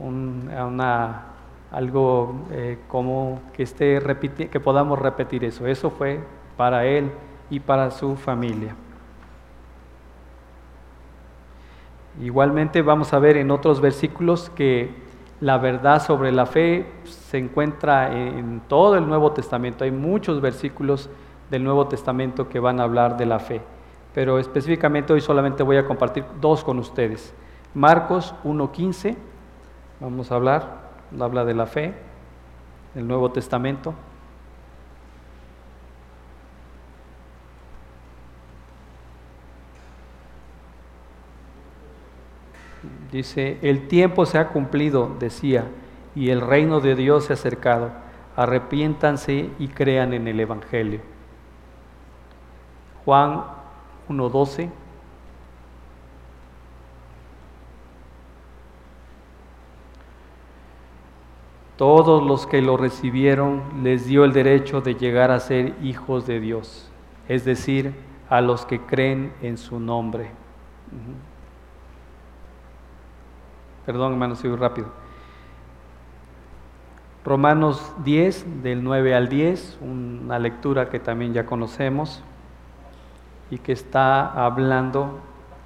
una, 0.00 1.26
algo 1.70 2.34
eh, 2.50 2.78
como 2.88 3.40
que, 3.52 3.62
esté 3.62 4.00
que 4.50 4.60
podamos 4.60 4.98
repetir 4.98 5.44
eso. 5.44 5.66
Eso 5.66 5.90
fue 5.90 6.20
para 6.56 6.84
él 6.86 7.12
y 7.50 7.60
para 7.60 7.92
su 7.92 8.16
familia. 8.16 8.74
Igualmente 12.20 12.82
vamos 12.82 13.12
a 13.12 13.18
ver 13.20 13.36
en 13.36 13.50
otros 13.50 13.80
versículos 13.80 14.50
que 14.50 14.90
la 15.40 15.56
verdad 15.58 16.02
sobre 16.02 16.32
la 16.32 16.46
fe 16.46 16.86
se 17.04 17.38
encuentra 17.38 18.12
en 18.12 18.60
todo 18.66 18.96
el 18.96 19.06
Nuevo 19.06 19.30
Testamento. 19.32 19.84
Hay 19.84 19.92
muchos 19.92 20.40
versículos 20.40 21.08
del 21.48 21.62
Nuevo 21.62 21.86
Testamento 21.86 22.48
que 22.48 22.58
van 22.58 22.80
a 22.80 22.82
hablar 22.82 23.16
de 23.16 23.26
la 23.26 23.38
fe, 23.38 23.60
pero 24.14 24.38
específicamente 24.40 25.12
hoy 25.12 25.20
solamente 25.20 25.62
voy 25.62 25.76
a 25.76 25.86
compartir 25.86 26.24
dos 26.40 26.64
con 26.64 26.78
ustedes. 26.80 27.32
Marcos 27.72 28.34
1.15, 28.44 29.16
vamos 30.00 30.32
a 30.32 30.34
hablar, 30.34 30.90
habla 31.20 31.44
de 31.44 31.54
la 31.54 31.66
fe, 31.66 31.94
del 32.94 33.06
Nuevo 33.06 33.30
Testamento. 33.30 33.94
Dice, 43.12 43.58
el 43.62 43.88
tiempo 43.88 44.26
se 44.26 44.38
ha 44.38 44.48
cumplido, 44.48 45.16
decía, 45.18 45.64
y 46.14 46.30
el 46.30 46.40
reino 46.40 46.80
de 46.80 46.94
Dios 46.94 47.24
se 47.24 47.32
ha 47.32 47.34
acercado. 47.34 47.90
Arrepiéntanse 48.36 49.50
y 49.58 49.68
crean 49.68 50.12
en 50.12 50.28
el 50.28 50.38
Evangelio. 50.40 51.00
Juan 53.04 53.44
1.12. 54.08 54.70
Todos 61.76 62.26
los 62.26 62.46
que 62.46 62.60
lo 62.60 62.76
recibieron 62.76 63.62
les 63.84 64.04
dio 64.06 64.24
el 64.24 64.32
derecho 64.32 64.80
de 64.80 64.96
llegar 64.96 65.30
a 65.30 65.38
ser 65.38 65.74
hijos 65.80 66.26
de 66.26 66.40
Dios, 66.40 66.90
es 67.28 67.44
decir, 67.44 67.94
a 68.28 68.40
los 68.40 68.66
que 68.66 68.80
creen 68.80 69.32
en 69.42 69.56
su 69.56 69.78
nombre. 69.78 70.30
Perdón, 73.88 74.12
hermano, 74.12 74.34
sigo 74.34 74.54
rápido. 74.54 74.88
Romanos 77.24 77.94
10, 78.04 78.62
del 78.62 78.84
9 78.84 79.14
al 79.14 79.30
10, 79.30 79.78
una 79.80 80.38
lectura 80.38 80.90
que 80.90 81.00
también 81.00 81.32
ya 81.32 81.46
conocemos 81.46 82.22
y 83.50 83.56
que 83.56 83.72
está 83.72 84.26
hablando 84.44 85.20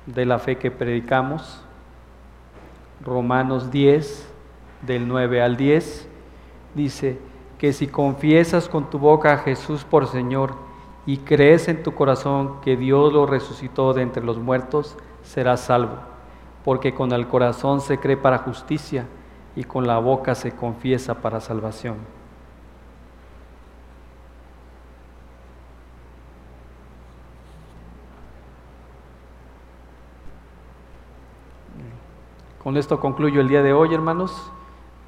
de 0.06 0.24
la 0.24 0.38
fe 0.38 0.56
que 0.56 0.70
predicamos. 0.70 1.64
Romanos 3.04 3.72
10, 3.72 4.32
del 4.82 5.08
9 5.08 5.42
al 5.42 5.56
10, 5.56 6.08
dice 6.76 7.18
que 7.58 7.72
si 7.72 7.88
confiesas 7.88 8.68
con 8.68 8.88
tu 8.88 9.00
boca 9.00 9.32
a 9.32 9.38
Jesús 9.38 9.82
por 9.82 10.06
Señor 10.06 10.54
y 11.06 11.16
crees 11.16 11.66
en 11.66 11.82
tu 11.82 11.92
corazón 11.92 12.60
que 12.60 12.76
Dios 12.76 13.12
lo 13.12 13.26
resucitó 13.26 13.92
de 13.94 14.02
entre 14.02 14.22
los 14.22 14.38
muertos, 14.38 14.96
serás 15.24 15.62
salvo 15.62 16.11
porque 16.64 16.94
con 16.94 17.12
el 17.12 17.26
corazón 17.26 17.80
se 17.80 17.98
cree 17.98 18.16
para 18.16 18.38
justicia 18.38 19.06
y 19.56 19.64
con 19.64 19.86
la 19.86 19.98
boca 19.98 20.34
se 20.34 20.52
confiesa 20.52 21.14
para 21.14 21.40
salvación. 21.40 21.96
Con 32.62 32.76
esto 32.76 33.00
concluyo 33.00 33.40
el 33.40 33.48
día 33.48 33.62
de 33.62 33.72
hoy, 33.72 33.92
hermanos. 33.92 34.52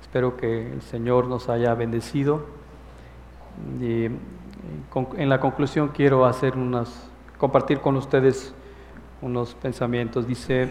Espero 0.03 0.37
que 0.37 0.73
el 0.73 0.83
Señor 0.83 1.29
nos 1.29 1.49
haya 1.49 1.73
bendecido. 1.75 2.47
Y 3.81 4.07
en 4.07 5.29
la 5.29 5.39
conclusión 5.39 5.89
quiero 5.95 6.27
hacer 6.27 6.57
unas, 6.57 7.09
compartir 7.39 7.81
con 7.81 7.97
ustedes 7.97 8.53
unos 9.23 9.55
pensamientos. 9.55 10.27
Dice 10.27 10.69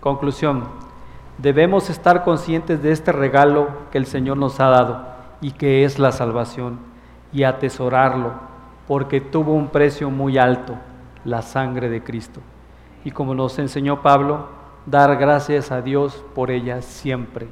Conclusión, 0.00 0.64
debemos 1.38 1.90
estar 1.90 2.24
conscientes 2.24 2.82
de 2.82 2.92
este 2.92 3.12
regalo 3.12 3.68
que 3.90 3.98
el 3.98 4.06
Señor 4.06 4.36
nos 4.36 4.60
ha 4.60 4.68
dado 4.68 5.06
y 5.40 5.52
que 5.52 5.84
es 5.84 5.98
la 5.98 6.12
salvación 6.12 6.78
y 7.32 7.42
atesorarlo 7.42 8.32
porque 8.86 9.20
tuvo 9.20 9.52
un 9.52 9.68
precio 9.68 10.10
muy 10.10 10.38
alto, 10.38 10.76
la 11.24 11.42
sangre 11.42 11.88
de 11.88 12.02
Cristo. 12.02 12.40
Y 13.04 13.10
como 13.10 13.34
nos 13.34 13.58
enseñó 13.58 14.02
Pablo, 14.02 14.48
dar 14.86 15.16
gracias 15.16 15.72
a 15.72 15.82
Dios 15.82 16.24
por 16.34 16.50
ella 16.50 16.82
siempre. 16.82 17.48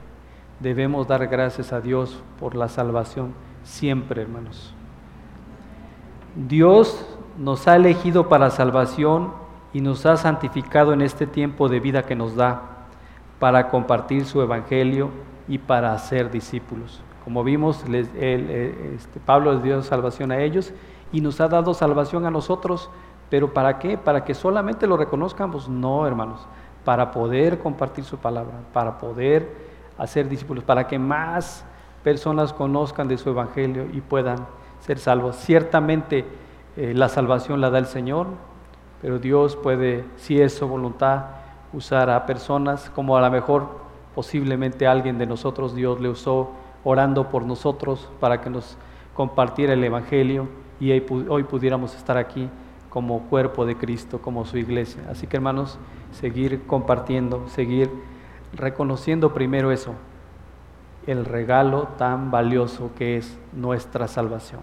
Debemos 0.61 1.09
dar 1.09 1.27
gracias 1.27 1.73
a 1.73 1.81
Dios 1.81 2.23
por 2.39 2.55
la 2.55 2.69
salvación 2.69 3.35
siempre, 3.65 4.23
hermanos. 4.23 4.75
Dios 6.37 7.07
nos 7.39 7.67
ha 7.67 7.77
elegido 7.77 8.29
para 8.29 8.51
salvación 8.51 9.33
y 9.75 9.81
nos 9.81 10.07
ha 10.07 10.17
santificado 10.17 10.95
en 10.95 11.03
este 11.03 11.27
tiempo 11.27 11.69
de 11.69 11.81
vida 11.81 12.05
que 12.05 12.15
nos 12.15 12.37
da 12.37 12.63
para 13.41 13.69
compartir 13.69 14.25
su 14.25 14.41
evangelio 14.41 15.11
y 15.49 15.59
para 15.59 15.99
ser 15.99 16.31
discípulos. 16.31 17.03
Como 17.25 17.43
vimos, 17.43 17.85
eh, 17.91 18.95
este, 18.95 19.21
Pablo 19.21 19.53
les 19.53 19.63
dio 19.63 19.83
salvación 19.83 20.31
a 20.31 20.39
ellos 20.39 20.73
y 21.13 21.21
nos 21.21 21.41
ha 21.41 21.49
dado 21.49 21.75
salvación 21.75 22.25
a 22.25 22.31
nosotros, 22.31 22.89
pero 23.29 23.53
¿para 23.53 23.79
qué? 23.81 23.99
¿Para 23.99 24.25
que 24.25 24.33
solamente 24.33 24.87
lo 24.87 24.97
reconozcamos? 24.97 25.69
No, 25.69 26.07
hermanos, 26.07 26.47
para 26.85 27.11
poder 27.11 27.59
compartir 27.59 28.05
su 28.05 28.19
palabra, 28.19 28.55
para 28.73 28.99
poder 28.99 29.51
hacer 29.99 30.29
discípulos, 30.29 30.63
para 30.63 30.87
que 30.87 31.01
más 31.01 31.65
personas 32.05 32.53
conozcan 32.53 33.09
de 33.09 33.19
su 33.19 33.31
evangelio 33.31 33.89
y 33.93 34.01
puedan 34.01 34.47
ser 34.81 34.99
salvos. 35.01 35.37
Ciertamente 35.37 36.25
eh, 36.77 36.93
la 36.95 37.09
salvación 37.09 37.61
la 37.61 37.71
da 37.71 37.79
el 37.79 37.87
Señor, 37.87 38.29
pero 39.05 39.19
Dios 39.19 39.55
puede, 39.55 40.03
si 40.17 40.41
es 40.41 40.55
su 40.55 40.67
voluntad, 40.67 41.27
usar 41.75 42.09
a 42.09 42.25
personas 42.25 42.89
como 42.89 43.19
a 43.19 43.21
lo 43.21 43.31
mejor 43.31 43.69
posiblemente 44.15 44.87
alguien 44.87 45.19
de 45.19 45.27
nosotros 45.27 45.75
Dios 45.75 46.01
le 46.01 46.09
usó 46.09 46.53
orando 46.85 47.29
por 47.29 47.45
nosotros 47.45 48.09
para 48.19 48.41
que 48.41 48.49
nos 48.49 48.79
compartiera 49.13 49.75
el 49.75 49.85
Evangelio 49.85 50.49
y 50.81 50.91
hoy 50.91 51.43
pudiéramos 51.43 51.95
estar 51.95 52.17
aquí 52.17 52.49
como 52.89 53.25
cuerpo 53.25 53.67
de 53.67 53.77
Cristo, 53.77 54.23
como 54.23 54.47
su 54.47 54.57
iglesia. 54.57 55.03
Así 55.11 55.27
que 55.27 55.37
hermanos, 55.37 55.79
seguir 56.11 56.67
compartiendo, 56.67 57.47
seguir 57.51 57.91
reconociendo 58.55 59.35
primero 59.35 59.71
eso, 59.71 59.93
el 61.07 61.27
regalo 61.27 61.89
tan 61.99 62.31
valioso 62.31 62.91
que 62.97 63.19
es 63.19 63.39
nuestra 63.53 64.09
salvación. 64.09 64.63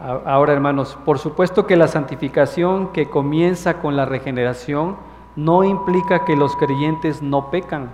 Ahora 0.00 0.52
hermanos, 0.52 0.98
por 1.04 1.18
supuesto 1.18 1.66
que 1.66 1.76
la 1.76 1.88
santificación 1.88 2.92
que 2.92 3.08
comienza 3.08 3.80
con 3.80 3.96
la 3.96 4.04
regeneración 4.04 4.96
no 5.36 5.64
implica 5.64 6.24
que 6.24 6.36
los 6.36 6.56
creyentes 6.56 7.22
no 7.22 7.50
pecan, 7.50 7.90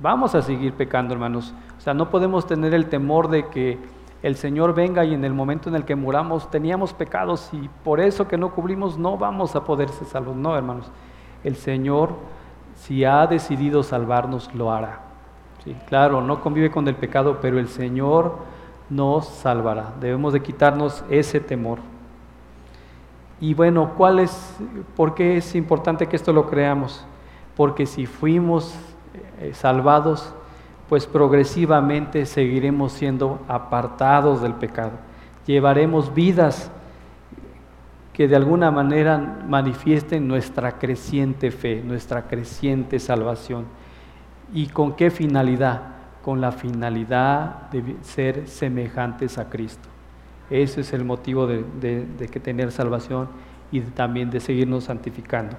Vamos 0.00 0.36
a 0.36 0.42
seguir 0.42 0.74
pecando, 0.74 1.12
hermanos. 1.12 1.52
O 1.76 1.80
sea, 1.80 1.92
no 1.92 2.08
podemos 2.08 2.46
tener 2.46 2.72
el 2.72 2.86
temor 2.86 3.28
de 3.28 3.48
que 3.48 3.80
el 4.22 4.36
Señor 4.36 4.72
venga 4.72 5.04
y 5.04 5.12
en 5.12 5.24
el 5.24 5.34
momento 5.34 5.68
en 5.68 5.74
el 5.74 5.84
que 5.84 5.96
muramos 5.96 6.48
teníamos 6.52 6.92
pecados 6.92 7.50
y 7.52 7.68
por 7.82 7.98
eso 7.98 8.28
que 8.28 8.38
no 8.38 8.52
cubrimos 8.54 8.96
no 8.96 9.16
vamos 9.16 9.56
a 9.56 9.64
poder 9.64 9.88
ser 9.88 10.06
salvos. 10.06 10.36
No, 10.36 10.56
hermanos. 10.56 10.88
El 11.42 11.56
Señor, 11.56 12.10
si 12.76 13.04
ha 13.04 13.26
decidido 13.26 13.82
salvarnos, 13.82 14.54
lo 14.54 14.70
hará. 14.70 15.00
Sí, 15.64 15.76
claro, 15.88 16.20
no 16.20 16.40
convive 16.40 16.70
con 16.70 16.86
el 16.86 16.94
pecado, 16.94 17.38
pero 17.42 17.58
el 17.58 17.66
Señor 17.66 18.36
nos 18.90 19.26
salvará. 19.26 19.92
Debemos 20.00 20.32
de 20.32 20.42
quitarnos 20.42 21.04
ese 21.10 21.40
temor. 21.40 21.78
Y 23.40 23.54
bueno, 23.54 23.94
¿cuál 23.96 24.18
es, 24.18 24.56
por 24.96 25.14
qué 25.14 25.36
es 25.36 25.54
importante 25.54 26.06
que 26.06 26.16
esto 26.16 26.32
lo 26.32 26.48
creamos? 26.48 27.04
Porque 27.56 27.86
si 27.86 28.06
fuimos 28.06 28.74
eh, 29.40 29.52
salvados, 29.54 30.34
pues 30.88 31.06
progresivamente 31.06 32.26
seguiremos 32.26 32.92
siendo 32.92 33.40
apartados 33.46 34.42
del 34.42 34.54
pecado. 34.54 34.92
Llevaremos 35.46 36.12
vidas 36.14 36.70
que 38.12 38.26
de 38.26 38.34
alguna 38.34 38.70
manera 38.72 39.16
manifiesten 39.46 40.26
nuestra 40.26 40.78
creciente 40.78 41.52
fe, 41.52 41.82
nuestra 41.84 42.26
creciente 42.26 42.98
salvación. 42.98 43.66
¿Y 44.52 44.66
con 44.66 44.94
qué 44.94 45.10
finalidad? 45.10 45.97
Con 46.28 46.42
la 46.42 46.52
finalidad 46.52 47.70
de 47.70 47.96
ser 48.02 48.46
semejantes 48.48 49.38
a 49.38 49.48
Cristo. 49.48 49.88
Ese 50.50 50.82
es 50.82 50.92
el 50.92 51.02
motivo 51.02 51.46
de, 51.46 52.04
que 52.30 52.38
tener 52.38 52.70
salvación 52.70 53.30
y 53.72 53.80
también 53.80 54.28
de 54.28 54.38
seguirnos 54.38 54.84
santificando. 54.84 55.56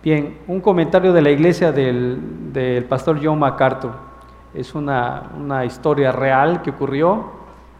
Bien, 0.00 0.38
un 0.46 0.60
comentario 0.60 1.12
de 1.12 1.20
la 1.20 1.30
iglesia 1.30 1.72
del, 1.72 2.86
pastor 2.88 3.18
John 3.20 3.40
MacArthur. 3.40 3.90
Es 4.54 4.76
una, 4.76 5.64
historia 5.66 6.12
real 6.12 6.62
que 6.62 6.70
ocurrió 6.70 7.32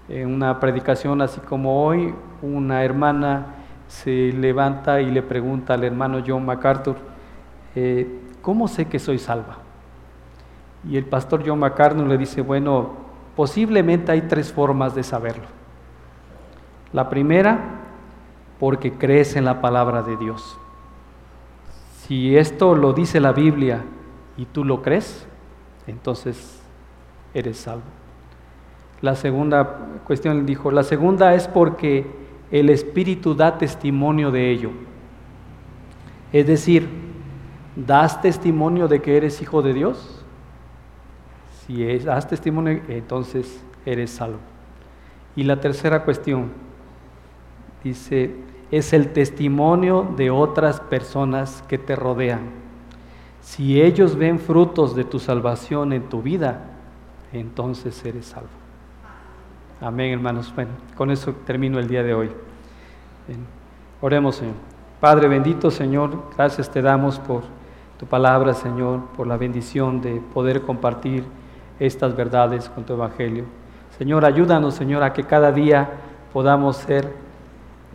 en 0.08 0.34
una 0.34 0.58
predicación 0.58 1.22
así 1.22 1.40
como 1.42 1.86
hoy. 1.86 2.12
Una 2.42 2.82
hermana 2.82 3.54
se 3.86 4.32
levanta 4.32 5.00
y 5.00 5.12
le 5.12 5.22
pregunta 5.22 5.74
al 5.74 5.84
hermano 5.84 6.24
John 6.26 6.44
MacArthur, 6.44 6.96
eh, 7.76 8.20
¿cómo 8.42 8.66
sé 8.66 8.86
que 8.86 8.98
soy 8.98 9.20
salva? 9.20 9.58
Y 10.88 10.96
el 10.96 11.04
pastor 11.04 11.42
John 11.46 11.58
MacArthur 11.58 12.06
le 12.06 12.18
dice, 12.18 12.40
bueno, 12.40 12.92
posiblemente 13.36 14.12
hay 14.12 14.22
tres 14.22 14.52
formas 14.52 14.94
de 14.94 15.02
saberlo. 15.02 15.46
La 16.92 17.08
primera, 17.08 17.80
porque 18.58 18.92
crees 18.92 19.36
en 19.36 19.44
la 19.44 19.60
palabra 19.60 20.02
de 20.02 20.16
Dios. 20.16 20.58
Si 22.02 22.36
esto 22.36 22.74
lo 22.74 22.92
dice 22.92 23.18
la 23.18 23.32
Biblia 23.32 23.82
y 24.36 24.44
tú 24.44 24.64
lo 24.64 24.82
crees, 24.82 25.26
entonces 25.86 26.62
eres 27.32 27.58
salvo. 27.58 27.82
La 29.00 29.14
segunda 29.16 29.78
cuestión 30.06 30.46
dijo, 30.46 30.70
la 30.70 30.82
segunda 30.82 31.34
es 31.34 31.48
porque 31.48 32.06
el 32.50 32.70
Espíritu 32.70 33.34
da 33.34 33.58
testimonio 33.58 34.30
de 34.30 34.50
ello. 34.50 34.70
Es 36.32 36.46
decir, 36.46 36.88
¿das 37.74 38.20
testimonio 38.22 38.86
de 38.86 39.02
que 39.02 39.16
eres 39.16 39.40
hijo 39.42 39.62
de 39.62 39.74
Dios? 39.74 40.23
Si 41.66 41.82
es, 41.82 42.04
testimonio, 42.26 42.82
entonces 42.88 43.64
eres 43.86 44.10
salvo. 44.10 44.38
Y 45.34 45.44
la 45.44 45.60
tercera 45.60 46.04
cuestión 46.04 46.50
dice, 47.82 48.34
es 48.70 48.92
el 48.92 49.12
testimonio 49.12 50.06
de 50.16 50.30
otras 50.30 50.80
personas 50.80 51.62
que 51.68 51.78
te 51.78 51.96
rodean. 51.96 52.42
Si 53.40 53.80
ellos 53.80 54.16
ven 54.16 54.38
frutos 54.38 54.94
de 54.94 55.04
tu 55.04 55.18
salvación 55.18 55.92
en 55.92 56.08
tu 56.08 56.22
vida, 56.22 56.64
entonces 57.32 58.04
eres 58.04 58.26
salvo. 58.26 58.48
Amén, 59.80 60.12
hermanos. 60.12 60.52
Bueno, 60.54 60.70
con 60.96 61.10
eso 61.10 61.32
termino 61.46 61.78
el 61.78 61.88
día 61.88 62.02
de 62.02 62.14
hoy. 62.14 62.30
Oremos, 64.00 64.36
Señor. 64.36 64.54
Padre 65.00 65.28
bendito, 65.28 65.70
Señor, 65.70 66.30
gracias 66.36 66.70
te 66.70 66.80
damos 66.80 67.18
por 67.18 67.42
tu 67.98 68.06
palabra, 68.06 68.54
Señor, 68.54 69.00
por 69.16 69.26
la 69.26 69.36
bendición 69.36 70.00
de 70.00 70.22
poder 70.32 70.62
compartir 70.62 71.24
estas 71.78 72.16
verdades 72.16 72.68
con 72.68 72.84
tu 72.84 72.92
Evangelio. 72.92 73.44
Señor, 73.98 74.24
ayúdanos, 74.24 74.74
Señor, 74.74 75.02
a 75.02 75.12
que 75.12 75.24
cada 75.24 75.52
día 75.52 75.88
podamos 76.32 76.76
ser 76.76 77.12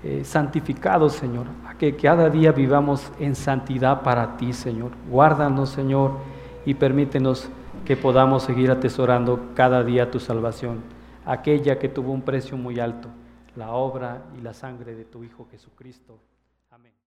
eh, 0.04 0.24
santificados, 0.24 1.14
Señor, 1.14 1.46
a 1.68 1.78
que 1.78 1.96
cada 1.96 2.30
día 2.30 2.54
vivamos 2.54 3.12
en 3.20 3.36
santidad 3.36 4.02
para 4.02 4.38
ti, 4.38 4.54
Señor. 4.54 4.92
Guárdanos, 5.10 5.70
Señor, 5.70 6.14
y 6.66 6.74
permítenos 6.74 7.50
que 7.86 7.98
podamos 7.98 8.44
seguir 8.44 8.72
atesorando 8.72 9.50
cada 9.56 9.84
día 9.84 10.10
tu 10.10 10.20
salvación, 10.20 10.82
aquella 11.26 11.80
que 11.80 11.90
tuvo 11.90 12.14
un 12.14 12.22
precio 12.22 12.56
muy 12.56 12.80
alto, 12.80 13.10
la 13.56 13.72
obra 13.72 14.22
y 14.38 14.42
la 14.42 14.54
sangre 14.54 14.96
de 14.96 15.04
tu 15.04 15.24
Hijo 15.24 15.48
Jesucristo. 15.52 16.18